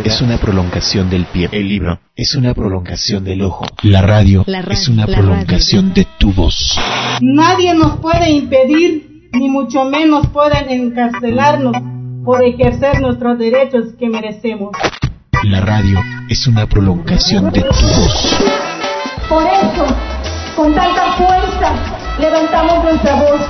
Es 0.05 0.21
una 0.21 0.37
prolongación 0.39 1.09
del 1.09 1.25
pie. 1.25 1.49
El 1.51 1.69
libro 1.69 1.99
es 2.15 2.35
una 2.35 2.55
prolongación 2.55 3.25
del 3.25 3.43
ojo. 3.43 3.65
La 3.83 4.03
radio 4.03 4.45
La 4.47 4.61
radio, 4.61 4.73
es 4.73 4.89
una 4.89 5.07
prolongación 5.07 5.95
de 5.95 6.07
tu 6.19 6.33
voz. 6.33 6.79
Nadie 7.21 7.75
nos 7.75 7.97
puede 7.97 8.31
impedir, 8.31 9.31
ni 9.33 9.49
mucho 9.49 9.85
menos 9.85 10.27
pueden 10.29 10.71
encarcelarnos 10.71 11.77
por 12.25 12.45
ejercer 12.45 13.01
nuestros 13.01 13.39
derechos 13.39 13.95
que 13.99 14.09
merecemos. 14.09 14.71
La 15.43 15.61
radio 15.61 16.01
es 16.29 16.47
una 16.47 16.67
prolongación 16.67 17.51
de 17.51 17.63
tu 17.63 17.67
voz. 17.69 18.39
Por 19.29 19.43
eso, 19.43 19.87
con 20.55 20.75
tanta 20.75 21.13
fuerza, 21.15 21.75
levantamos 22.21 22.85
nuestra 22.85 23.23
voz 23.23 23.41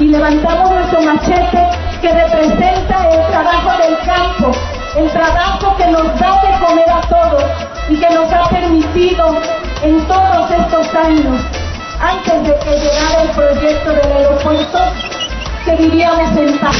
y 0.00 0.04
levantamos 0.04 0.70
nuestro 0.70 1.02
machete 1.02 1.84
que 2.00 2.12
representa 2.12 3.08
el 3.10 3.30
trabajo 3.30 3.70
del 3.82 3.98
campo, 4.04 4.50
el 4.96 5.10
trabajo 5.10 5.76
que 5.76 5.86
nos 5.88 6.18
da 6.18 6.40
de 6.42 6.64
comer 6.64 6.88
a 6.88 7.00
todos 7.02 7.44
y 7.88 7.96
que 7.96 8.10
nos 8.10 8.32
ha 8.32 8.48
permitido 8.48 9.36
en 9.82 10.06
todos 10.06 10.50
estos 10.50 10.94
años, 10.94 11.40
antes 12.00 12.42
de 12.42 12.58
que 12.60 12.70
llegara 12.78 13.22
el 13.22 13.30
proyecto 13.30 13.90
del 13.90 14.12
aeropuerto, 14.12 14.78
que 15.64 15.76
vivíamos 15.76 16.36
en 16.36 16.58
paz 16.58 16.76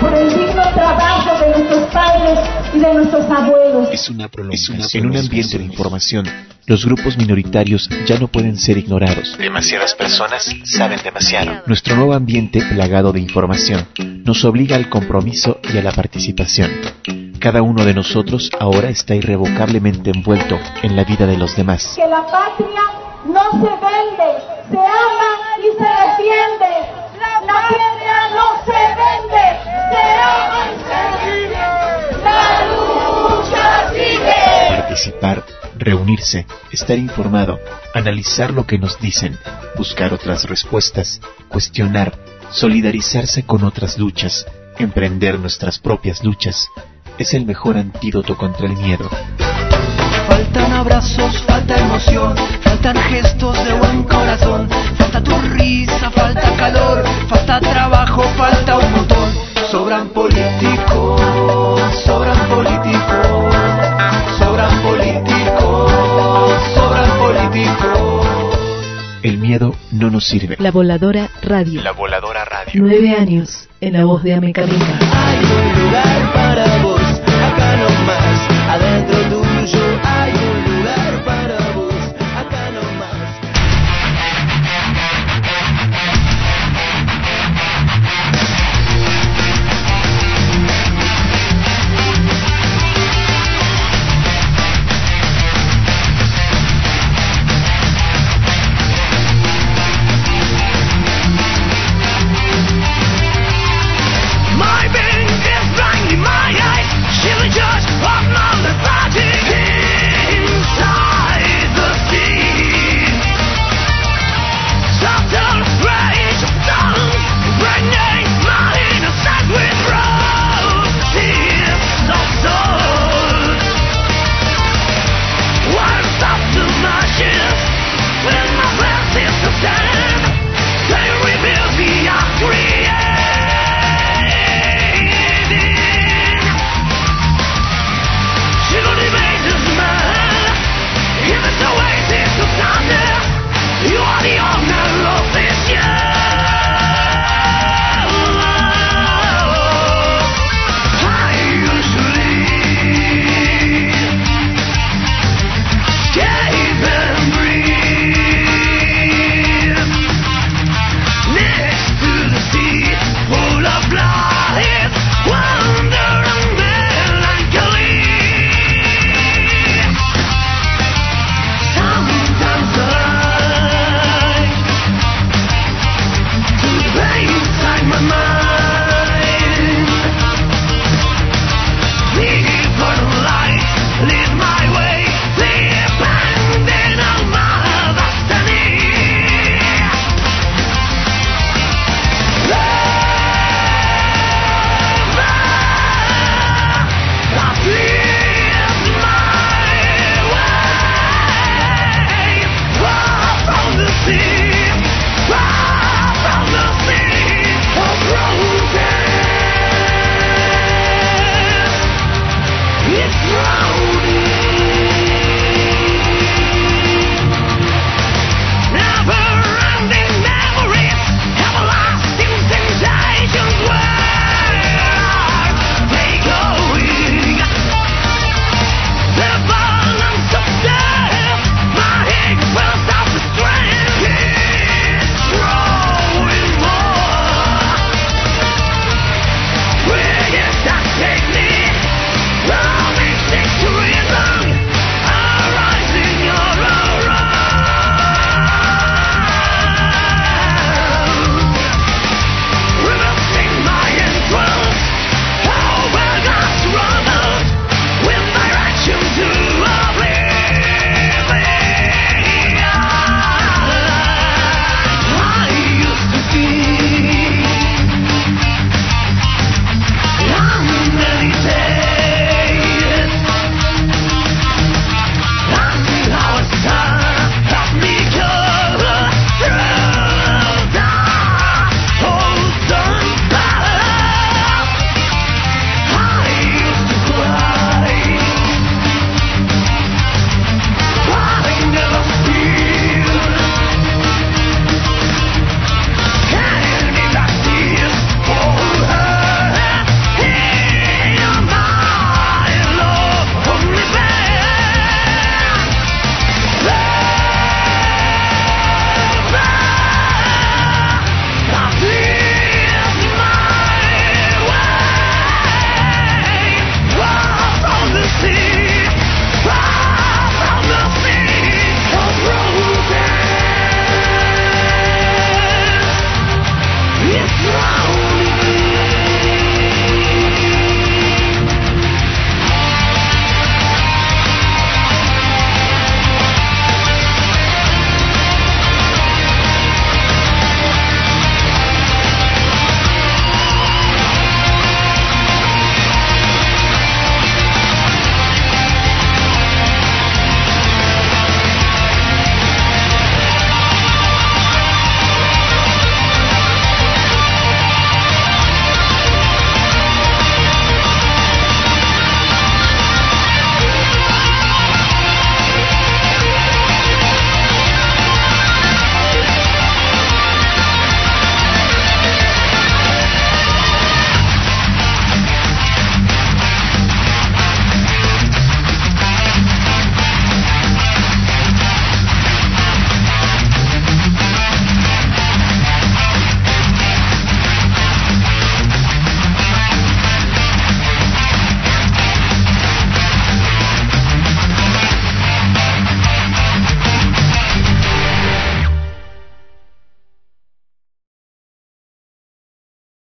por 0.00 0.14
el 0.14 0.28
digno 0.28 0.62
trabajo 0.74 1.38
de 1.40 1.48
nuestros 1.50 1.92
padres 1.92 2.38
y 2.74 2.78
de 2.78 2.94
nuestros 2.94 3.30
abuelos. 3.30 3.88
Es 3.92 4.08
una 4.08 4.28
prolongación. 4.28 4.78
En 4.94 5.06
un 5.06 5.16
ambiente 5.16 5.58
de 5.58 5.64
información, 5.64 6.26
los 6.66 6.84
grupos 6.84 7.16
minoritarios 7.16 7.88
ya 8.06 8.18
no 8.18 8.28
pueden 8.28 8.56
ser 8.56 8.78
ignorados. 8.78 9.36
Demasiadas 9.38 9.94
personas 9.94 10.54
saben 10.64 11.00
demasiado. 11.02 11.62
Nuestro 11.66 11.96
nuevo 11.96 12.14
ambiente 12.14 12.60
plagado 12.60 13.12
de 13.12 13.20
información 13.20 13.86
nos 14.24 14.44
obliga 14.44 14.76
al 14.76 14.88
compromiso 14.88 15.60
y 15.72 15.78
a 15.78 15.82
la 15.82 15.92
participación. 15.92 16.70
Cada 17.40 17.62
uno 17.62 17.84
de 17.84 17.94
nosotros 17.94 18.50
ahora 18.58 18.88
está 18.88 19.14
irrevocablemente 19.14 20.10
envuelto 20.10 20.58
en 20.82 20.96
la 20.96 21.04
vida 21.04 21.26
de 21.26 21.36
los 21.36 21.54
demás. 21.56 21.92
Que 21.94 22.06
la 22.06 22.26
patria 22.26 22.82
no 23.24 23.50
se 23.52 23.70
vende, 23.70 24.40
se 24.70 24.78
ama 24.78 25.32
y 25.58 25.68
se 25.78 25.88
defiende. 26.02 26.72
La 27.20 27.40
patria 27.46 28.18
no 28.34 28.64
se 28.64 28.80
vende, 29.00 29.44
se 29.90 30.02
ama 30.18 30.62
y 30.72 30.78
se 30.82 30.98
defiende. 31.12 32.24
La 32.24 32.40
lucha 32.72 33.90
sigue. 33.92 34.76
Participar, 34.80 35.44
reunirse, 35.76 36.46
estar 36.72 36.98
informado, 36.98 37.60
analizar 37.94 38.50
lo 38.50 38.66
que 38.66 38.78
nos 38.78 38.98
dicen, 38.98 39.38
buscar 39.76 40.12
otras 40.12 40.44
respuestas, 40.44 41.20
cuestionar, 41.48 42.18
solidarizarse 42.50 43.44
con 43.44 43.62
otras 43.62 43.98
luchas, 43.98 44.46
emprender 44.78 45.38
nuestras 45.38 45.78
propias 45.78 46.24
luchas, 46.24 46.68
es 47.18 47.34
el 47.34 47.46
mejor 47.46 47.76
antídoto 47.76 48.36
contra 48.36 48.66
el 48.66 48.76
miedo. 48.76 49.08
Faltan 50.28 50.72
abrazos, 50.72 51.42
falta 51.42 51.78
emoción, 51.78 52.34
faltan 52.62 52.96
gestos 52.96 53.64
de 53.64 53.72
buen 53.74 54.02
corazón, 54.04 54.68
falta 54.98 55.22
tu 55.22 55.36
risa, 55.52 56.10
falta 56.10 56.56
calor, 56.56 57.04
falta 57.28 57.60
trabajo, 57.60 58.22
falta 58.36 58.78
un 58.78 58.92
montón. 58.92 59.30
Sobran 59.70 60.08
políticos, 60.08 61.20
sobran 62.04 62.48
políticos, 62.48 63.54
sobran 64.38 64.82
políticos, 64.82 65.92
sobran 66.74 67.10
políticos. 67.18 68.26
El 69.22 69.38
miedo 69.38 69.74
no 69.90 70.10
nos 70.10 70.24
sirve. 70.24 70.56
La 70.60 70.70
Voladora 70.70 71.28
Radio. 71.42 71.82
La 71.82 71.92
voladora 71.92 72.44
radio. 72.44 72.80
Nueve 72.80 73.16
años 73.18 73.68
en 73.80 73.94
la 73.94 74.04
voz 74.04 74.22
de 74.22 74.34
Amecamina. 74.34 74.98
Hay 75.00 75.44
un 75.44 75.84
lugar 75.84 76.32
para 76.32 76.78
vos 76.78 76.95
más 78.06 78.48
adentro 78.68 79.16
tú. 79.30 79.45